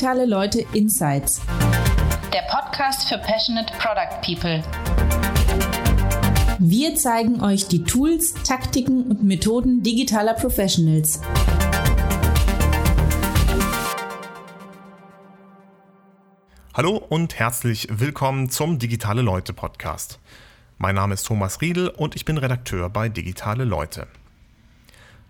Digitale 0.00 0.24
Leute 0.24 0.64
Insights. 0.72 1.42
Der 2.32 2.40
Podcast 2.50 3.06
für 3.06 3.18
Passionate 3.18 3.70
Product 3.74 4.22
People. 4.24 4.62
Wir 6.58 6.94
zeigen 6.94 7.42
euch 7.42 7.68
die 7.68 7.84
Tools, 7.84 8.32
Taktiken 8.32 9.10
und 9.10 9.22
Methoden 9.22 9.82
digitaler 9.82 10.32
Professionals. 10.32 11.20
Hallo 16.72 16.96
und 16.96 17.38
herzlich 17.38 17.86
willkommen 17.90 18.48
zum 18.48 18.78
Digitale 18.78 19.20
Leute 19.20 19.52
Podcast. 19.52 20.18
Mein 20.78 20.94
Name 20.94 21.12
ist 21.12 21.26
Thomas 21.26 21.60
Riedel 21.60 21.88
und 21.88 22.16
ich 22.16 22.24
bin 22.24 22.38
Redakteur 22.38 22.88
bei 22.88 23.10
Digitale 23.10 23.64
Leute. 23.64 24.06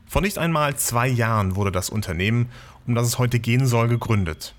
Vor 0.07 0.23
nicht 0.23 0.39
einmal 0.39 0.77
zwei 0.77 1.09
Jahren 1.09 1.57
wurde 1.57 1.73
das 1.73 1.91
Unternehmen, 1.91 2.51
um 2.87 2.95
das 2.95 3.09
es 3.09 3.19
heute 3.19 3.41
gehen 3.41 3.67
soll, 3.67 3.89
gegründet. 3.89 4.55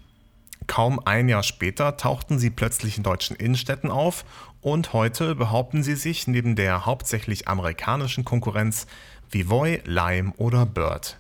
Kaum 0.72 1.02
ein 1.04 1.28
Jahr 1.28 1.44
später 1.44 1.98
tauchten 1.98 2.40
sie 2.40 2.50
plötzlich 2.50 2.96
in 2.96 3.04
deutschen 3.04 3.36
Innenstädten 3.36 3.92
auf 3.92 4.24
und 4.62 4.94
heute 4.94 5.36
behaupten 5.36 5.84
sie 5.84 5.96
sich 5.96 6.28
neben 6.28 6.56
der 6.56 6.86
hauptsächlich 6.86 7.50
amerikanischen 7.50 8.24
Konkurrenz 8.24 8.88
wie 9.30 9.50
Voy, 9.50 9.82
Lime 9.84 10.32
oder 10.38 10.66
Bird. 10.66 11.18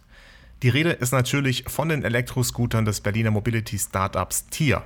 Die 0.63 0.69
Rede 0.69 0.91
ist 0.91 1.11
natürlich 1.11 1.65
von 1.67 1.89
den 1.89 2.05
Elektroscootern 2.05 2.85
des 2.85 3.01
Berliner 3.01 3.31
Mobility 3.31 3.77
Startups 3.77 4.47
Tier. 4.47 4.83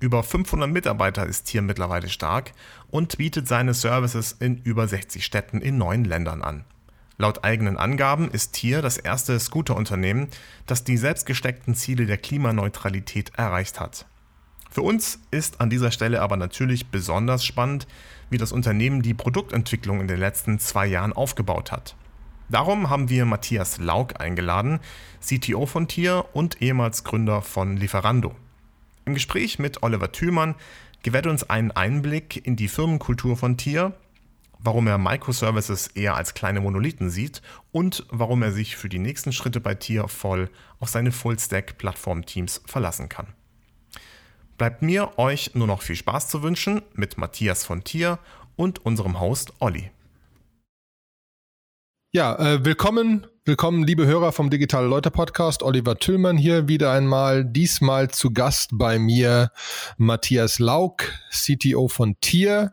Über 0.00 0.22
500 0.22 0.70
Mitarbeiter 0.70 1.26
ist 1.26 1.44
Tier 1.44 1.60
mittlerweile 1.60 2.08
stark 2.08 2.52
und 2.90 3.18
bietet 3.18 3.46
seine 3.46 3.74
Services 3.74 4.32
in 4.40 4.62
über 4.62 4.88
60 4.88 5.22
Städten 5.22 5.60
in 5.60 5.76
neun 5.76 6.06
Ländern 6.06 6.40
an. 6.40 6.64
Laut 7.18 7.42
eigenen 7.42 7.76
Angaben 7.76 8.30
ist 8.30 8.52
Tier 8.52 8.80
das 8.80 8.96
erste 8.96 9.38
Scooterunternehmen, 9.40 10.28
das 10.66 10.84
die 10.84 10.96
selbstgesteckten 10.96 11.74
Ziele 11.74 12.06
der 12.06 12.16
Klimaneutralität 12.16 13.32
erreicht 13.36 13.80
hat. 13.80 14.06
Für 14.70 14.82
uns 14.82 15.18
ist 15.32 15.60
an 15.60 15.68
dieser 15.68 15.90
Stelle 15.90 16.22
aber 16.22 16.36
natürlich 16.36 16.90
besonders 16.90 17.44
spannend, 17.44 17.88
wie 18.30 18.38
das 18.38 18.52
Unternehmen 18.52 19.02
die 19.02 19.14
Produktentwicklung 19.14 20.00
in 20.00 20.06
den 20.06 20.20
letzten 20.20 20.60
zwei 20.60 20.86
Jahren 20.86 21.12
aufgebaut 21.12 21.72
hat. 21.72 21.96
Darum 22.50 22.88
haben 22.88 23.10
wir 23.10 23.24
Matthias 23.24 23.78
Laug 23.78 24.20
eingeladen, 24.20 24.78
CTO 25.20 25.66
von 25.66 25.88
Tier 25.88 26.24
und 26.32 26.62
ehemals 26.62 27.02
Gründer 27.02 27.42
von 27.42 27.76
Lieferando. 27.76 28.34
Im 29.04 29.14
Gespräch 29.14 29.58
mit 29.58 29.82
Oliver 29.82 30.12
Thülmann 30.12 30.54
gewährt 31.02 31.26
uns 31.26 31.48
einen 31.48 31.72
Einblick 31.72 32.46
in 32.46 32.56
die 32.56 32.68
Firmenkultur 32.68 33.36
von 33.36 33.56
Tier, 33.56 33.94
warum 34.58 34.86
er 34.86 34.98
Microservices 34.98 35.88
eher 35.88 36.16
als 36.16 36.34
kleine 36.34 36.60
Monolithen 36.60 37.10
sieht 37.10 37.42
und 37.72 38.06
warum 38.10 38.42
er 38.42 38.52
sich 38.52 38.76
für 38.76 38.88
die 38.88 38.98
nächsten 38.98 39.32
Schritte 39.32 39.60
bei 39.60 39.74
Tier 39.74 40.08
voll 40.08 40.50
auf 40.80 40.88
seine 40.88 41.12
Full-Stack-Plattform-Teams 41.12 42.62
verlassen 42.66 43.08
kann. 43.08 43.28
Bleibt 44.56 44.82
mir, 44.82 45.18
euch 45.18 45.54
nur 45.54 45.66
noch 45.66 45.82
viel 45.82 45.96
Spaß 45.96 46.28
zu 46.28 46.42
wünschen 46.42 46.82
mit 46.92 47.16
Matthias 47.16 47.64
von 47.64 47.84
Tier 47.84 48.18
und 48.56 48.84
unserem 48.84 49.20
Host 49.20 49.52
Olli. 49.60 49.90
Ja, 52.10 52.34
äh, 52.36 52.64
willkommen, 52.64 53.26
willkommen, 53.44 53.84
liebe 53.84 54.06
Hörer 54.06 54.32
vom 54.32 54.48
Digitale 54.48 54.88
Leute 54.88 55.10
Podcast. 55.10 55.62
Oliver 55.62 55.98
Tüllmann 55.98 56.38
hier 56.38 56.66
wieder 56.66 56.90
einmal. 56.90 57.44
Diesmal 57.44 58.10
zu 58.10 58.32
Gast 58.32 58.70
bei 58.72 58.98
mir 58.98 59.52
Matthias 59.98 60.58
Lauk, 60.58 61.04
CTO 61.30 61.86
von 61.86 62.18
Tier. 62.20 62.72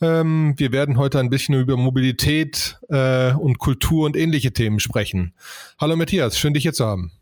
Ähm, 0.00 0.54
wir 0.56 0.72
werden 0.72 0.98
heute 0.98 1.18
ein 1.18 1.30
bisschen 1.30 1.54
über 1.54 1.76
Mobilität 1.76 2.78
äh, 2.88 3.32
und 3.32 3.58
Kultur 3.58 4.04
und 4.04 4.16
ähnliche 4.16 4.52
Themen 4.52 4.78
sprechen. 4.78 5.34
Hallo 5.80 5.96
Matthias, 5.96 6.38
schön 6.38 6.52
dich 6.52 6.64
hier 6.64 6.74
zu 6.74 6.84
haben. 6.84 7.12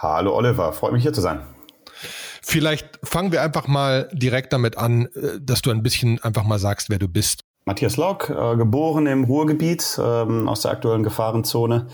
Hallo 0.00 0.36
Oliver, 0.36 0.72
freut 0.72 0.92
mich 0.92 1.02
hier 1.02 1.12
zu 1.12 1.22
sein. 1.22 1.40
Vielleicht 2.42 2.98
fangen 3.02 3.32
wir 3.32 3.40
einfach 3.40 3.66
mal 3.66 4.10
direkt 4.12 4.52
damit 4.52 4.76
an, 4.76 5.06
äh, 5.14 5.40
dass 5.40 5.62
du 5.62 5.70
ein 5.70 5.82
bisschen 5.82 6.22
einfach 6.22 6.44
mal 6.44 6.58
sagst, 6.58 6.90
wer 6.90 6.98
du 6.98 7.08
bist. 7.08 7.40
Matthias 7.64 7.96
Lock, 7.96 8.28
äh, 8.28 8.56
geboren 8.56 9.06
im 9.06 9.24
Ruhrgebiet 9.24 9.98
ähm, 10.02 10.48
aus 10.48 10.62
der 10.62 10.72
aktuellen 10.72 11.04
Gefahrenzone. 11.04 11.86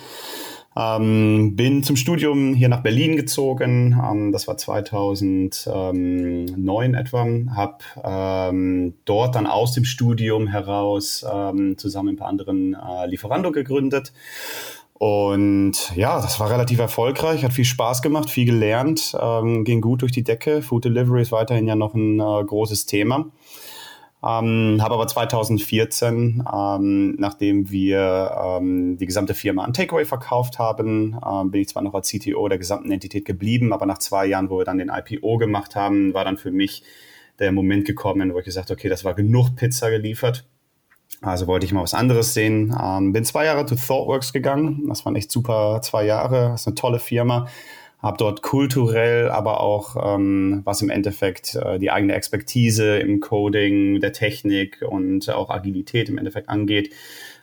Ähm, 0.79 1.57
bin 1.57 1.83
zum 1.83 1.97
Studium 1.97 2.55
hier 2.55 2.69
nach 2.69 2.85
Berlin 2.85 3.17
gezogen. 3.17 4.01
Ähm, 4.01 4.31
das 4.31 4.47
war 4.47 4.57
2009 4.57 6.95
etwa. 6.95 7.27
Hab 7.57 7.83
ähm, 8.05 8.95
dort 9.05 9.35
dann 9.35 9.49
aus 9.49 9.73
dem 9.73 9.85
Studium 9.85 10.47
heraus 10.47 11.27
ähm, 11.29 11.77
zusammen 11.79 12.11
mit 12.11 12.15
ein 12.15 12.19
paar 12.19 12.29
anderen 12.29 12.75
äh, 12.75 13.07
Lieferando 13.07 13.51
gegründet. 13.51 14.13
Und 14.95 15.97
ja, 15.97 16.21
das 16.21 16.39
war 16.39 16.51
relativ 16.51 16.79
erfolgreich, 16.79 17.43
hat 17.45 17.53
viel 17.53 17.65
Spaß 17.65 18.03
gemacht, 18.03 18.31
viel 18.31 18.47
gelernt, 18.47 19.17
ähm, 19.21 19.65
ging 19.65 19.81
gut 19.81 20.03
durch 20.03 20.13
die 20.13 20.25
Decke. 20.25 20.63
Food 20.63 20.85
Delivery 20.85 21.23
ist 21.23 21.33
weiterhin 21.33 21.67
ja 21.67 21.75
noch 21.75 21.95
ein 21.95 22.21
äh, 22.21 22.45
großes 22.45 22.87
Thema. 22.87 23.27
Ähm, 24.25 24.79
habe 24.81 24.95
aber 24.95 25.07
2014, 25.07 26.43
ähm, 26.53 27.15
nachdem 27.19 27.71
wir 27.71 28.59
ähm, 28.59 28.97
die 28.97 29.07
gesamte 29.07 29.35
Firma 29.35 29.63
an 29.63 29.73
Takeaway 29.73 30.05
verkauft 30.05 30.59
haben, 30.59 31.17
ähm, 31.25 31.53
bin 31.53 31.61
ich 31.61 31.69
zwar 31.69 31.85
noch 31.85 31.95
als 31.95 32.09
CTO 32.09 32.49
der 32.49 32.59
gesamten 32.59 32.91
Entität 32.91 33.25
geblieben, 33.25 33.73
aber 33.73 33.87
nach 33.87 33.99
zwei 33.99 34.27
Jahren, 34.27 34.51
wo 34.51 34.59
wir 34.59 34.65
dann 34.65 34.79
den 34.79 34.91
IPO 34.91 35.39
gemacht 35.39 35.77
haben, 35.77 36.15
war 36.15 36.25
dann 36.25 36.37
für 36.37 36.51
mich 36.51 36.83
der 37.39 37.53
Moment 37.53 37.85
gekommen, 37.85 38.35
wo 38.35 38.41
ich 38.41 38.45
gesagt 38.45 38.73
okay, 38.73 38.89
das 38.89 39.05
war 39.05 39.15
genug 39.15 39.55
Pizza 39.55 39.89
geliefert. 39.91 40.49
Also 41.23 41.47
wollte 41.47 41.67
ich 41.67 41.73
mal 41.73 41.83
was 41.83 41.95
anderes 41.95 42.35
sehen. 42.35 42.77
Ähm, 42.81 43.13
bin 43.13 43.25
zwei 43.25 43.45
Jahre 43.45 43.67
zu 43.67 43.77
ThoughtWorks 43.77 44.33
gegangen. 44.33 44.87
Das 44.89 45.05
waren 45.05 45.17
echt 45.17 45.31
super 45.31 45.81
zwei 45.83 46.05
Jahre. 46.05 46.51
Das 46.51 46.63
ist 46.63 46.67
eine 46.67 46.75
tolle 46.75 46.99
Firma 46.99 47.47
habe 48.01 48.17
dort 48.17 48.43
kulturell, 48.43 49.29
aber 49.29 49.61
auch 49.61 50.15
ähm, 50.15 50.63
was 50.65 50.83
im 50.83 50.91
Endeffekt 50.91 51.57
äh, 51.57 51.79
die 51.79 51.91
eigene 51.91 52.15
Expertise 52.15 52.99
im 52.99 53.21
Coding, 53.21 54.01
der 54.01 54.13
Technik 54.13 54.85
und 54.89 55.29
auch 55.31 55.51
Agilität 55.51 56.09
im 56.09 56.19
Endeffekt 56.19 56.49
angeht, 56.49 56.95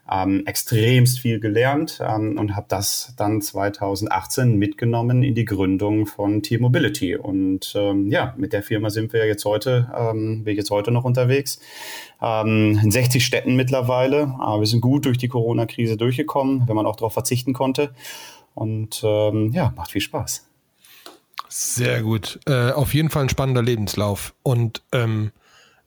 ähm, 0.10 0.44
extremst 0.46 1.20
viel 1.20 1.40
gelernt 1.40 2.00
ähm, 2.02 2.38
und 2.38 2.56
habe 2.56 2.68
das 2.70 3.14
dann 3.18 3.42
2018 3.42 4.56
mitgenommen 4.56 5.24
in 5.24 5.34
die 5.34 5.46
Gründung 5.46 6.06
von 6.06 6.44
T-Mobility. 6.44 7.16
Und 7.16 7.74
ähm, 7.76 8.08
ja, 8.10 8.36
mit 8.38 8.54
der 8.54 8.62
Firma 8.62 8.92
sind 8.92 9.14
wir 9.14 9.26
jetzt 9.26 9.46
heute, 9.46 9.92
ähm, 9.98 10.44
bin 10.44 10.52
ich 10.52 10.58
jetzt 10.58 10.70
heute 10.70 10.92
noch 10.92 11.06
unterwegs. 11.06 11.60
Ähm, 12.22 12.80
in 12.84 12.92
60 12.92 13.26
Städten 13.26 13.56
mittlerweile. 13.56 14.36
Aber 14.40 14.62
wir 14.62 14.68
sind 14.68 14.82
gut 14.82 15.06
durch 15.06 15.18
die 15.18 15.28
Corona-Krise 15.28 15.98
durchgekommen, 15.98 16.68
wenn 16.68 16.76
man 16.76 16.86
auch 16.86 16.96
darauf 16.96 17.14
verzichten 17.14 17.54
konnte. 17.54 17.90
Und 18.54 19.02
ähm, 19.04 19.52
ja, 19.54 19.74
macht 19.76 19.92
viel 19.92 20.02
Spaß. 20.02 20.45
Sehr 21.58 22.02
gut. 22.04 22.38
Äh, 22.48 22.72
auf 22.72 22.94
jeden 22.94 23.10
Fall 23.10 23.24
ein 23.24 23.30
spannender 23.30 23.62
Lebenslauf. 23.62 24.34
Und 24.44 24.82
ähm, 24.92 25.32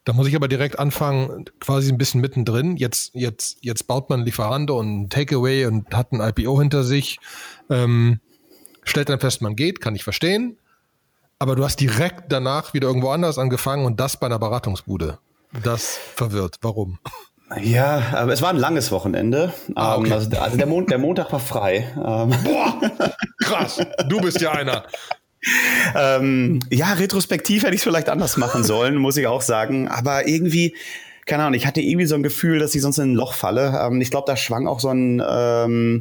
da 0.04 0.14
muss 0.14 0.26
ich 0.26 0.34
aber 0.34 0.48
direkt 0.48 0.78
anfangen, 0.78 1.44
quasi 1.60 1.92
ein 1.92 1.98
bisschen 1.98 2.22
mittendrin. 2.22 2.78
Jetzt, 2.78 3.14
jetzt, 3.14 3.58
jetzt 3.60 3.86
baut 3.86 4.08
man 4.08 4.24
Lieferando 4.24 4.78
und 4.78 5.10
Takeaway 5.10 5.66
und 5.66 5.94
hat 5.94 6.12
ein 6.12 6.22
IPO 6.22 6.58
hinter 6.58 6.84
sich. 6.84 7.18
Ähm, 7.68 8.18
stellt 8.82 9.10
dann 9.10 9.20
fest, 9.20 9.42
man 9.42 9.56
geht, 9.56 9.82
kann 9.82 9.94
ich 9.94 10.04
verstehen. 10.04 10.56
Aber 11.38 11.54
du 11.54 11.62
hast 11.64 11.80
direkt 11.80 12.32
danach 12.32 12.72
wieder 12.72 12.88
irgendwo 12.88 13.10
anders 13.10 13.36
angefangen 13.36 13.84
und 13.84 14.00
das 14.00 14.18
bei 14.18 14.24
einer 14.24 14.38
Beratungsbude. 14.38 15.18
Das 15.62 15.98
verwirrt. 16.14 16.56
Warum? 16.62 16.98
Ja, 17.60 18.02
aber 18.12 18.32
es 18.32 18.40
war 18.40 18.48
ein 18.48 18.56
langes 18.56 18.90
Wochenende. 18.90 19.52
Ah, 19.74 19.96
okay. 19.96 20.06
Ähm, 20.06 20.12
also, 20.12 20.38
also 20.38 20.56
der, 20.56 20.66
Mon 20.66 20.86
der, 20.86 20.98
Montag 20.98 21.30
war 21.30 21.40
frei. 21.40 21.92
Ähm. 21.96 22.34
Boah, 22.42 22.80
krass. 23.38 23.80
Du 24.08 24.20
bist 24.20 24.40
ja 24.40 24.52
einer. 24.52 24.84
Ähm, 25.94 26.60
ja, 26.70 26.92
retrospektiv 26.92 27.62
hätte 27.62 27.74
ich 27.74 27.80
es 27.80 27.84
vielleicht 27.84 28.08
anders 28.08 28.36
machen 28.36 28.64
sollen, 28.64 28.96
muss 28.96 29.16
ich 29.16 29.26
auch 29.26 29.42
sagen. 29.42 29.88
Aber 29.88 30.26
irgendwie, 30.26 30.74
keine 31.26 31.44
Ahnung, 31.44 31.54
ich 31.54 31.66
hatte 31.66 31.80
irgendwie 31.80 32.06
so 32.06 32.14
ein 32.14 32.22
Gefühl, 32.22 32.58
dass 32.58 32.74
ich 32.74 32.82
sonst 32.82 32.98
in 32.98 33.12
ein 33.12 33.14
Loch 33.14 33.34
falle. 33.34 33.78
Ähm, 33.82 34.00
ich 34.00 34.10
glaube, 34.10 34.26
da 34.26 34.36
schwang 34.36 34.66
auch 34.66 34.80
so 34.80 34.88
ein, 34.88 35.22
ähm, 35.26 36.00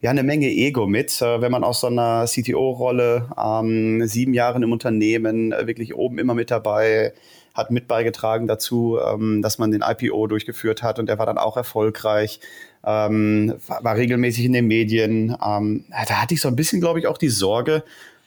ja, 0.00 0.10
eine 0.10 0.24
Menge 0.24 0.48
Ego 0.48 0.86
mit, 0.86 1.22
äh, 1.22 1.40
wenn 1.40 1.52
man 1.52 1.62
aus 1.62 1.80
so 1.80 1.86
einer 1.86 2.26
CTO-Rolle 2.26 3.30
ähm, 3.38 4.06
sieben 4.06 4.34
Jahre 4.34 4.60
im 4.62 4.72
Unternehmen 4.72 5.52
äh, 5.52 5.66
wirklich 5.66 5.94
oben 5.94 6.18
immer 6.18 6.34
mit 6.34 6.50
dabei 6.50 7.12
hat 7.54 7.70
mit 7.70 7.86
beigetragen 7.86 8.46
dazu, 8.46 8.98
ähm, 8.98 9.42
dass 9.42 9.58
man 9.58 9.70
den 9.70 9.82
IPO 9.82 10.26
durchgeführt 10.26 10.82
hat 10.82 10.98
und 10.98 11.06
der 11.06 11.18
war 11.18 11.26
dann 11.26 11.38
auch 11.38 11.56
erfolgreich. 11.56 12.40
Ähm, 12.84 13.54
war, 13.66 13.84
war, 13.84 13.96
regelmäßig 13.96 14.46
in 14.46 14.54
den 14.54 14.66
Medien. 14.66 15.36
Ähm, 15.44 15.84
da 15.90 16.22
hatte 16.22 16.34
ich 16.34 16.40
so 16.40 16.48
ein 16.48 16.56
bisschen, 16.56 16.80
glaube 16.80 16.98
ich, 16.98 17.06
auch 17.06 17.18
die 17.18 17.28
Sorge, 17.28 17.84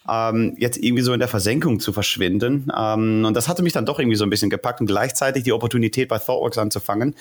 ähm, 0.10 0.56
jetzt 0.57 0.78
irgendwie 0.78 1.02
so 1.04 1.13
in 1.13 1.19
der 1.19 1.28
Versenkung 1.28 1.80
zu 1.80 1.92
verschwinden. 1.92 2.72
Ähm, 2.75 3.25
und 3.25 3.34
das 3.34 3.48
hatte 3.48 3.63
mich 3.63 3.74
dann 3.74 3.86
doch 3.86 4.00
irgendwie 4.00 4.18
so 4.18 4.24
ein 4.24 4.30
bisschen 4.30 4.50
gepackt 4.50 4.81
und 4.81 4.88
gleichzeitig 4.88 5.44
die 5.44 5.52
Opportunität 5.52 6.10
bei 6.10 6.18
ThoughtWorks 6.18 6.57
anzufangen. 6.57 7.16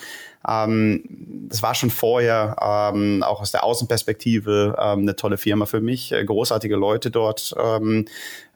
Ähm, 0.47 1.03
das 1.49 1.63
war 1.63 1.73
schon 1.75 1.89
vorher 1.89 2.55
ähm, 2.61 3.23
auch 3.23 3.41
aus 3.41 3.51
der 3.51 3.63
Außenperspektive 3.63 4.75
ähm, 4.79 4.99
eine 4.99 5.15
tolle 5.15 5.37
Firma 5.37 5.65
für 5.65 5.81
mich, 5.81 6.11
äh, 6.11 6.23
großartige 6.23 6.75
Leute 6.75 7.11
dort, 7.11 7.55
ähm, 7.57 8.05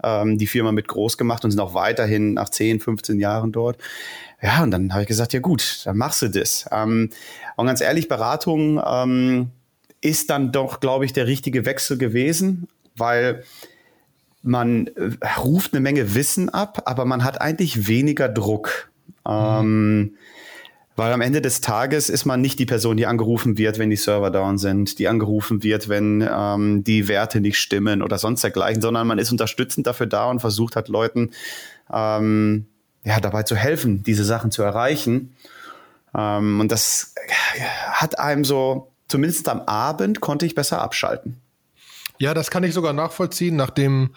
die 0.01 0.47
Firma 0.47 0.71
mit 0.71 0.87
groß 0.87 1.17
gemacht 1.17 1.43
und 1.43 1.51
sind 1.51 1.59
auch 1.59 1.73
weiterhin 1.73 2.35
nach 2.35 2.47
10, 2.47 2.79
15 2.79 3.19
Jahren 3.19 3.51
dort. 3.51 3.77
Ja, 4.41 4.63
und 4.63 4.71
dann 4.71 4.93
habe 4.93 5.01
ich 5.01 5.09
gesagt, 5.09 5.33
ja 5.33 5.41
gut, 5.41 5.81
dann 5.83 5.97
machst 5.97 6.21
du 6.21 6.29
das. 6.29 6.65
Und 6.71 7.11
ganz 7.57 7.81
ehrlich, 7.81 8.07
Beratung 8.07 9.51
ist 9.99 10.29
dann 10.29 10.53
doch, 10.53 10.79
glaube 10.79 11.03
ich, 11.03 11.11
der 11.11 11.27
richtige 11.27 11.65
Wechsel 11.65 11.97
gewesen, 11.97 12.69
weil 12.95 13.43
man 14.41 14.88
äh, 14.88 15.12
ruft 15.38 15.74
eine 15.74 15.81
Menge 15.81 16.15
Wissen 16.15 16.50
ab, 16.50 16.83
aber 16.86 17.06
man 17.06 17.24
hat 17.24 17.41
eigentlich 17.41 17.88
weniger 17.88 18.30
Druck. 18.30 18.89
Ähm, 19.27 20.15
weil 21.00 21.13
am 21.13 21.21
Ende 21.21 21.41
des 21.41 21.62
Tages 21.62 22.09
ist 22.09 22.25
man 22.25 22.41
nicht 22.41 22.59
die 22.59 22.65
Person, 22.65 22.97
die 22.97 23.06
angerufen 23.06 23.57
wird, 23.57 23.80
wenn 23.80 23.89
die 23.89 23.95
Server 23.95 24.31
down 24.31 24.57
sind, 24.57 25.00
die 25.00 25.07
angerufen 25.07 25.63
wird, 25.63 25.88
wenn 25.88 26.27
ähm, 26.30 26.83
die 26.83 27.07
Werte 27.07 27.39
nicht 27.39 27.57
stimmen 27.57 28.01
oder 28.01 28.18
sonst 28.18 28.44
dergleichen, 28.44 28.81
sondern 28.81 29.07
man 29.07 29.18
ist 29.18 29.31
unterstützend 29.31 29.88
dafür 29.88 30.07
da 30.07 30.25
und 30.25 30.42
versucht 30.42 30.75
hat 30.75 30.89
Leuten 30.89 31.31
ähm, 31.89 32.65
ja, 33.06 33.21
dabei 33.21 33.44
zu 33.44 33.56
helfen, 33.56 34.03
diese 34.03 34.25
Sachen 34.25 34.51
zu 34.51 34.62
erreichen. 34.62 35.33
Ähm, 36.13 36.59
und 36.59 36.69
das 36.69 37.15
hat 37.92 38.19
einem 38.19 38.44
so, 38.44 38.92
zumindest 39.07 39.47
am 39.47 39.62
Abend, 39.62 40.19
konnte 40.19 40.45
ich 40.45 40.53
besser 40.53 40.81
abschalten. 40.81 41.38
Ja, 42.21 42.33
das 42.33 42.51
kann 42.51 42.66
ich 42.66 42.74
sogar 42.74 42.92
nachvollziehen, 42.92 43.56
nachdem 43.56 44.13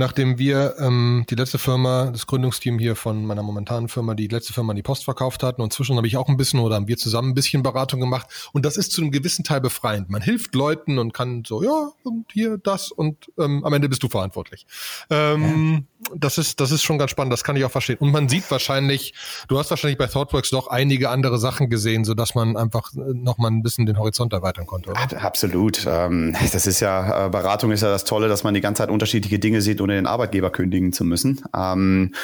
nachdem 0.00 0.38
wir 0.38 0.76
ähm, 0.78 1.26
die 1.28 1.34
letzte 1.34 1.58
Firma, 1.58 2.10
das 2.10 2.26
Gründungsteam 2.26 2.78
hier 2.78 2.96
von 2.96 3.26
meiner 3.26 3.42
momentanen 3.42 3.90
Firma, 3.90 4.14
die 4.14 4.28
letzte 4.28 4.54
Firma 4.54 4.72
an 4.72 4.76
die 4.76 4.82
Post 4.82 5.04
verkauft 5.04 5.42
hatten 5.42 5.60
und 5.60 5.74
zwischen 5.74 5.96
habe 5.96 6.06
ich 6.06 6.16
auch 6.16 6.28
ein 6.28 6.38
bisschen 6.38 6.58
oder 6.58 6.76
haben 6.76 6.88
wir 6.88 6.96
zusammen 6.96 7.30
ein 7.30 7.34
bisschen 7.34 7.62
Beratung 7.62 8.00
gemacht 8.00 8.50
und 8.52 8.64
das 8.64 8.78
ist 8.78 8.92
zu 8.92 9.02
einem 9.02 9.10
gewissen 9.10 9.44
Teil 9.44 9.60
befreiend. 9.60 10.08
Man 10.08 10.22
hilft 10.22 10.54
Leuten 10.54 10.98
und 10.98 11.12
kann 11.12 11.44
so, 11.46 11.62
ja, 11.62 11.90
und 12.02 12.32
hier 12.32 12.56
das 12.56 12.90
und 12.90 13.30
ähm, 13.38 13.62
am 13.62 13.72
Ende 13.74 13.90
bist 13.90 14.02
du 14.02 14.08
verantwortlich. 14.08 14.66
Ähm, 15.10 15.84
ja. 16.00 16.16
Das 16.16 16.38
ist, 16.38 16.60
das 16.60 16.70
ist 16.70 16.82
schon 16.82 16.96
ganz 16.96 17.10
spannend, 17.10 17.32
das 17.34 17.44
kann 17.44 17.56
ich 17.56 17.64
auch 17.64 17.70
verstehen. 17.70 17.98
Und 17.98 18.10
man 18.10 18.26
sieht 18.30 18.50
wahrscheinlich, 18.50 19.12
du 19.48 19.58
hast 19.58 19.68
wahrscheinlich 19.68 19.98
bei 19.98 20.06
ThoughtWorks 20.06 20.48
doch 20.48 20.68
einige 20.68 21.10
andere 21.10 21.38
Sachen 21.38 21.68
gesehen, 21.68 22.06
so 22.06 22.14
dass 22.14 22.34
man 22.34 22.56
einfach 22.56 22.90
äh, 22.94 23.12
noch 23.12 23.36
mal 23.36 23.48
ein 23.48 23.62
bisschen 23.62 23.84
den 23.84 23.98
Horizont 23.98 24.32
erweitern 24.32 24.64
konnte. 24.66 24.90
Oder? 24.90 25.22
Absolut. 25.22 25.86
Ähm, 25.86 26.34
das 26.52 26.66
ist 26.66 26.80
ja, 26.80 27.26
äh, 27.26 27.28
Beratung 27.28 27.70
ist 27.70 27.82
ja 27.82 27.90
das 27.90 28.04
Tolle, 28.04 28.28
dass 28.28 28.44
man 28.44 28.54
die 28.54 28.62
ganze 28.62 28.80
Zeit 28.80 28.88
unterschiedliche 28.88 29.38
Dinge 29.38 29.60
sieht 29.60 29.82
und 29.82 29.89
ohne 29.90 29.96
den 29.96 30.06
Arbeitgeber 30.06 30.50
kündigen 30.50 30.92
zu 30.92 31.04
müssen. 31.04 31.42
Ähm, 31.56 32.14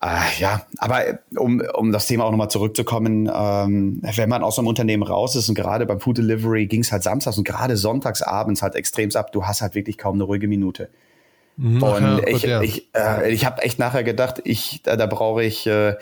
äh, 0.00 0.40
ja, 0.40 0.62
aber 0.78 1.18
um, 1.36 1.62
um 1.74 1.92
das 1.92 2.06
Thema 2.06 2.24
auch 2.24 2.30
nochmal 2.30 2.50
zurückzukommen, 2.50 3.30
ähm, 3.32 4.00
wenn 4.02 4.28
man 4.28 4.42
aus 4.42 4.58
einem 4.58 4.68
Unternehmen 4.68 5.02
raus 5.02 5.36
ist 5.36 5.48
und 5.48 5.54
gerade 5.54 5.86
beim 5.86 6.00
Food 6.00 6.18
Delivery 6.18 6.66
ging 6.66 6.80
es 6.80 6.90
halt 6.90 7.02
samstags 7.02 7.38
und 7.38 7.44
gerade 7.44 7.76
sonntags 7.76 8.22
abends 8.22 8.62
halt 8.62 8.74
extrem 8.74 9.10
ab, 9.14 9.32
du 9.32 9.44
hast 9.44 9.62
halt 9.62 9.74
wirklich 9.74 9.98
kaum 9.98 10.14
eine 10.14 10.24
ruhige 10.24 10.48
Minute. 10.48 10.88
Mhm, 11.56 11.82
und 11.82 12.02
ja, 12.02 12.26
ich, 12.26 12.42
ja. 12.42 12.62
ich, 12.62 12.88
äh, 12.96 13.30
ich 13.32 13.44
habe 13.44 13.62
echt 13.62 13.78
nachher 13.78 14.02
gedacht, 14.02 14.40
ich, 14.44 14.80
da, 14.82 14.96
da 14.96 15.06
brauche 15.06 15.44
ich, 15.44 15.66
äh, 15.66 15.94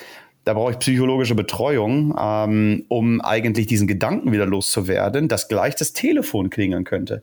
da 0.45 0.55
brauche 0.55 0.73
ich 0.73 0.79
psychologische 0.79 1.35
Betreuung, 1.35 2.15
ähm, 2.19 2.85
um 2.89 3.21
eigentlich 3.21 3.67
diesen 3.67 3.87
Gedanken 3.87 4.33
wieder 4.33 4.47
loszuwerden, 4.47 5.29
dass 5.29 5.49
gleich 5.49 5.75
das 5.75 5.93
Telefon 5.93 6.49
klingeln 6.49 6.85
könnte. 6.85 7.23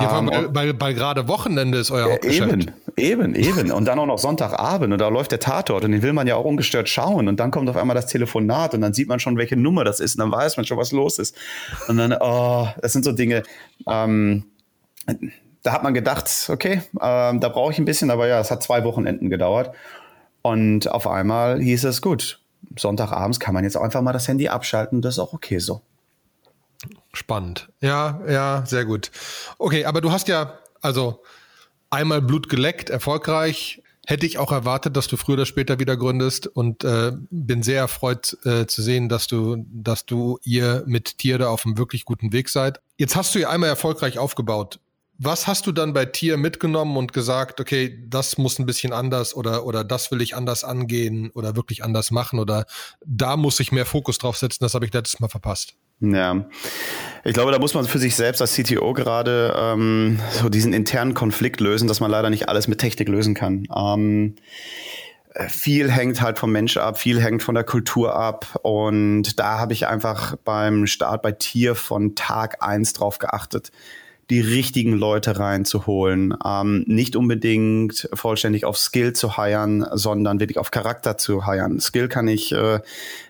Ja, 0.00 0.18
ähm, 0.18 0.30
weil, 0.54 0.80
weil 0.80 0.94
gerade 0.94 1.28
Wochenende 1.28 1.78
ist 1.78 1.90
euer 1.90 2.12
Hauptgeschäft. 2.12 2.72
Eben, 2.96 3.34
eben, 3.34 3.34
eben. 3.34 3.72
Und 3.72 3.84
dann 3.86 3.98
auch 3.98 4.06
noch 4.06 4.18
Sonntagabend 4.18 4.92
und 4.92 4.98
da 4.98 5.08
läuft 5.08 5.32
der 5.32 5.40
Tatort 5.40 5.84
und 5.84 5.92
den 5.92 6.02
will 6.02 6.12
man 6.12 6.26
ja 6.26 6.36
auch 6.36 6.44
ungestört 6.44 6.88
schauen. 6.88 7.28
Und 7.28 7.38
dann 7.38 7.50
kommt 7.50 7.68
auf 7.68 7.76
einmal 7.76 7.94
das 7.94 8.06
Telefonat 8.06 8.74
und 8.74 8.80
dann 8.80 8.94
sieht 8.94 9.08
man 9.08 9.20
schon, 9.20 9.36
welche 9.36 9.56
Nummer 9.56 9.84
das 9.84 10.00
ist 10.00 10.14
und 10.16 10.20
dann 10.20 10.32
weiß 10.32 10.56
man 10.56 10.66
schon, 10.66 10.78
was 10.78 10.92
los 10.92 11.18
ist. 11.18 11.36
Und 11.88 11.98
dann, 11.98 12.16
oh, 12.18 12.68
das 12.80 12.92
sind 12.92 13.04
so 13.04 13.12
Dinge, 13.12 13.42
ähm, 13.88 14.44
da 15.62 15.72
hat 15.72 15.82
man 15.82 15.94
gedacht, 15.94 16.48
okay, 16.48 16.82
ähm, 17.00 17.40
da 17.40 17.48
brauche 17.48 17.72
ich 17.72 17.78
ein 17.78 17.84
bisschen, 17.84 18.10
aber 18.10 18.26
ja, 18.26 18.40
es 18.40 18.50
hat 18.50 18.62
zwei 18.62 18.84
Wochenenden 18.84 19.30
gedauert. 19.30 19.74
Und 20.42 20.90
auf 20.90 21.06
einmal 21.06 21.60
hieß 21.60 21.84
es, 21.84 22.00
gut, 22.00 22.40
Sonntagabends 22.76 23.40
kann 23.40 23.54
man 23.54 23.64
jetzt 23.64 23.76
auch 23.76 23.82
einfach 23.82 24.00
mal 24.02 24.12
das 24.12 24.28
Handy 24.28 24.48
abschalten, 24.48 25.02
das 25.02 25.14
ist 25.14 25.18
auch 25.18 25.32
okay 25.32 25.58
so. 25.58 25.82
Spannend. 27.12 27.68
Ja, 27.80 28.20
ja, 28.28 28.64
sehr 28.66 28.84
gut. 28.84 29.10
Okay, 29.58 29.84
aber 29.84 30.00
du 30.00 30.12
hast 30.12 30.28
ja 30.28 30.58
also 30.80 31.22
einmal 31.90 32.22
Blut 32.22 32.48
geleckt, 32.48 32.90
erfolgreich. 32.90 33.82
Hätte 34.06 34.26
ich 34.26 34.38
auch 34.38 34.50
erwartet, 34.50 34.96
dass 34.96 35.08
du 35.08 35.16
früher 35.16 35.34
oder 35.34 35.46
später 35.46 35.78
wieder 35.78 35.96
gründest 35.96 36.46
und 36.46 36.84
äh, 36.84 37.12
bin 37.30 37.62
sehr 37.62 37.80
erfreut 37.80 38.36
äh, 38.44 38.66
zu 38.66 38.82
sehen, 38.82 39.08
dass 39.08 39.26
du, 39.26 39.64
dass 39.70 40.06
du 40.06 40.38
ihr 40.42 40.82
mit 40.86 41.18
Tier 41.18 41.38
da 41.38 41.48
auf 41.48 41.66
einem 41.66 41.78
wirklich 41.78 42.04
guten 42.04 42.32
Weg 42.32 42.48
seid. 42.48 42.80
Jetzt 42.96 43.14
hast 43.14 43.34
du 43.34 43.40
ja 43.40 43.50
einmal 43.50 43.68
erfolgreich 43.68 44.18
aufgebaut. 44.18 44.80
Was 45.18 45.46
hast 45.46 45.66
du 45.66 45.72
dann 45.72 45.92
bei 45.92 46.06
Tier 46.06 46.38
mitgenommen 46.38 46.96
und 46.96 47.12
gesagt, 47.12 47.60
okay, 47.60 48.02
das 48.08 48.38
muss 48.38 48.58
ein 48.58 48.64
bisschen 48.64 48.94
anders 48.94 49.34
oder, 49.34 49.66
oder 49.66 49.84
das 49.84 50.10
will 50.10 50.22
ich 50.22 50.34
anders 50.34 50.64
angehen 50.64 51.30
oder 51.34 51.56
wirklich 51.56 51.84
anders 51.84 52.10
machen 52.10 52.38
oder 52.38 52.64
da 53.04 53.36
muss 53.36 53.60
ich 53.60 53.70
mehr 53.70 53.84
Fokus 53.84 54.16
drauf 54.16 54.38
setzen, 54.38 54.64
das 54.64 54.72
habe 54.72 54.86
ich 54.86 54.94
letztes 54.94 55.20
Mal 55.20 55.28
verpasst? 55.28 55.74
Ja, 56.00 56.46
ich 57.24 57.34
glaube, 57.34 57.52
da 57.52 57.58
muss 57.58 57.74
man 57.74 57.84
für 57.84 57.98
sich 57.98 58.16
selbst 58.16 58.40
als 58.40 58.54
CTO 58.54 58.94
gerade 58.94 59.54
ähm, 59.56 60.18
so 60.30 60.48
diesen 60.48 60.72
internen 60.72 61.12
Konflikt 61.12 61.60
lösen, 61.60 61.88
dass 61.88 62.00
man 62.00 62.10
leider 62.10 62.30
nicht 62.30 62.48
alles 62.48 62.68
mit 62.68 62.78
Technik 62.78 63.08
lösen 63.08 63.34
kann. 63.34 63.68
Ähm, 63.74 64.36
viel 65.48 65.90
hängt 65.90 66.20
halt 66.22 66.38
vom 66.38 66.50
Mensch 66.52 66.76
ab, 66.76 66.98
viel 66.98 67.20
hängt 67.20 67.42
von 67.42 67.54
der 67.54 67.64
Kultur 67.64 68.16
ab. 68.16 68.58
Und 68.62 69.38
da 69.38 69.58
habe 69.58 69.74
ich 69.74 69.86
einfach 69.86 70.36
beim 70.44 70.86
Start 70.86 71.22
bei 71.22 71.32
Tier 71.32 71.74
von 71.74 72.14
Tag 72.14 72.62
eins 72.62 72.94
drauf 72.94 73.18
geachtet, 73.18 73.70
die 74.30 74.40
richtigen 74.40 74.92
Leute 74.92 75.38
reinzuholen, 75.38 76.34
ähm, 76.44 76.84
nicht 76.86 77.16
unbedingt 77.16 78.08
vollständig 78.14 78.64
auf 78.64 78.78
Skill 78.78 79.12
zu 79.12 79.36
heiern, 79.36 79.84
sondern 79.92 80.38
wirklich 80.38 80.58
auf 80.58 80.70
Charakter 80.70 81.18
zu 81.18 81.46
heiern. 81.46 81.80
Skill 81.80 82.08
kann 82.08 82.28
ich 82.28 82.52
äh, 82.52 82.80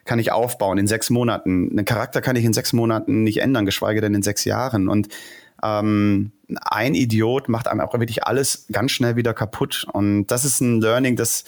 kann 0.05 0.19
ich 0.19 0.31
aufbauen 0.31 0.79
in 0.79 0.87
sechs 0.87 1.11
Monaten. 1.11 1.71
Einen 1.71 1.85
Charakter 1.85 2.21
kann 2.21 2.37
ich 2.37 2.45
in 2.45 2.53
sechs 2.53 2.73
Monaten 2.73 3.23
nicht 3.23 3.39
ändern, 3.39 3.65
geschweige 3.65 4.01
denn 4.01 4.15
in 4.15 4.23
sechs 4.23 4.45
Jahren. 4.45 4.89
Und 4.89 5.09
ähm, 5.63 6.33
ein 6.63 6.95
Idiot 6.95 7.49
macht 7.49 7.69
einem 7.69 7.81
auch 7.81 7.93
wirklich 7.95 8.25
alles 8.25 8.67
ganz 8.71 8.93
schnell 8.93 9.17
wieder 9.17 9.35
kaputt. 9.35 9.87
Und 9.93 10.27
das 10.27 10.45
ist 10.45 10.61
ein 10.61 10.81
Learning, 10.81 11.17
das 11.17 11.45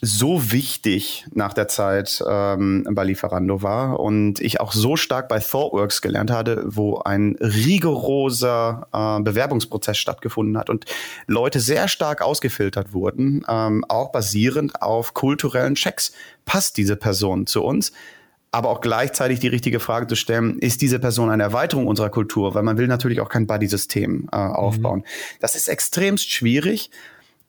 so 0.00 0.50
wichtig 0.50 1.26
nach 1.32 1.52
der 1.52 1.68
Zeit 1.68 2.22
ähm, 2.26 2.86
bei 2.90 3.04
Lieferando 3.04 3.62
war 3.62 4.00
und 4.00 4.40
ich 4.40 4.60
auch 4.60 4.72
so 4.72 4.96
stark 4.96 5.28
bei 5.28 5.38
ThoughtWorks 5.38 6.00
gelernt 6.00 6.30
hatte, 6.30 6.62
wo 6.66 6.98
ein 6.98 7.36
rigoroser 7.40 8.88
äh, 8.92 9.22
Bewerbungsprozess 9.22 9.98
stattgefunden 9.98 10.56
hat 10.56 10.70
und 10.70 10.86
Leute 11.26 11.60
sehr 11.60 11.86
stark 11.88 12.22
ausgefiltert 12.22 12.92
wurden, 12.92 13.44
ähm, 13.48 13.84
auch 13.88 14.10
basierend 14.10 14.80
auf 14.80 15.12
kulturellen 15.12 15.74
Checks. 15.74 16.12
Passt 16.44 16.76
diese 16.76 16.96
Person 16.96 17.46
zu 17.46 17.62
uns? 17.62 17.92
aber 18.52 18.70
auch 18.70 18.80
gleichzeitig 18.80 19.38
die 19.38 19.46
richtige 19.46 19.78
Frage 19.78 20.08
zu 20.08 20.16
stellen, 20.16 20.58
ist 20.58 20.82
diese 20.82 20.98
Person 20.98 21.30
eine 21.30 21.44
Erweiterung 21.44 21.86
unserer 21.86 22.10
Kultur? 22.10 22.54
Weil 22.54 22.64
man 22.64 22.78
will 22.78 22.88
natürlich 22.88 23.20
auch 23.20 23.28
kein 23.28 23.46
Buddy-System 23.46 24.28
äh, 24.32 24.36
aufbauen. 24.36 25.00
Mhm. 25.00 25.38
Das 25.38 25.54
ist 25.54 25.68
extremst 25.68 26.30
schwierig 26.32 26.90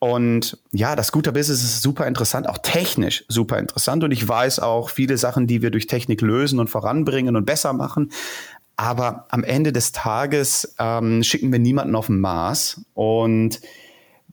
und 0.04 0.58
ja, 0.72 0.96
das 0.96 1.08
Scooter-Business 1.08 1.62
ist 1.62 1.84
super 1.84 2.08
interessant, 2.08 2.50
auch 2.50 2.58
technisch 2.58 3.24
super 3.28 3.60
interessant. 3.60 4.04
Und 4.04 4.10
ich 4.10 4.28
weiß 4.28 4.58
auch 4.58 4.90
viele 4.90 5.16
Sachen, 5.16 5.46
die 5.46 5.62
wir 5.62 5.70
durch 5.70 5.86
Technik 5.86 6.22
lösen 6.22 6.60
und 6.60 6.72
voranbringen 6.72 7.36
und 7.36 7.46
besser 7.46 7.72
machen. 7.72 8.12
Aber 8.78 9.28
am 9.30 9.44
Ende 9.44 9.72
des 9.72 9.92
Tages 9.92 10.74
ähm, 10.80 11.22
schicken 11.22 11.52
wir 11.52 11.60
niemanden 11.60 11.96
auf 11.96 12.08
den 12.08 12.20
Mars. 12.20 12.82
Und 12.96 13.62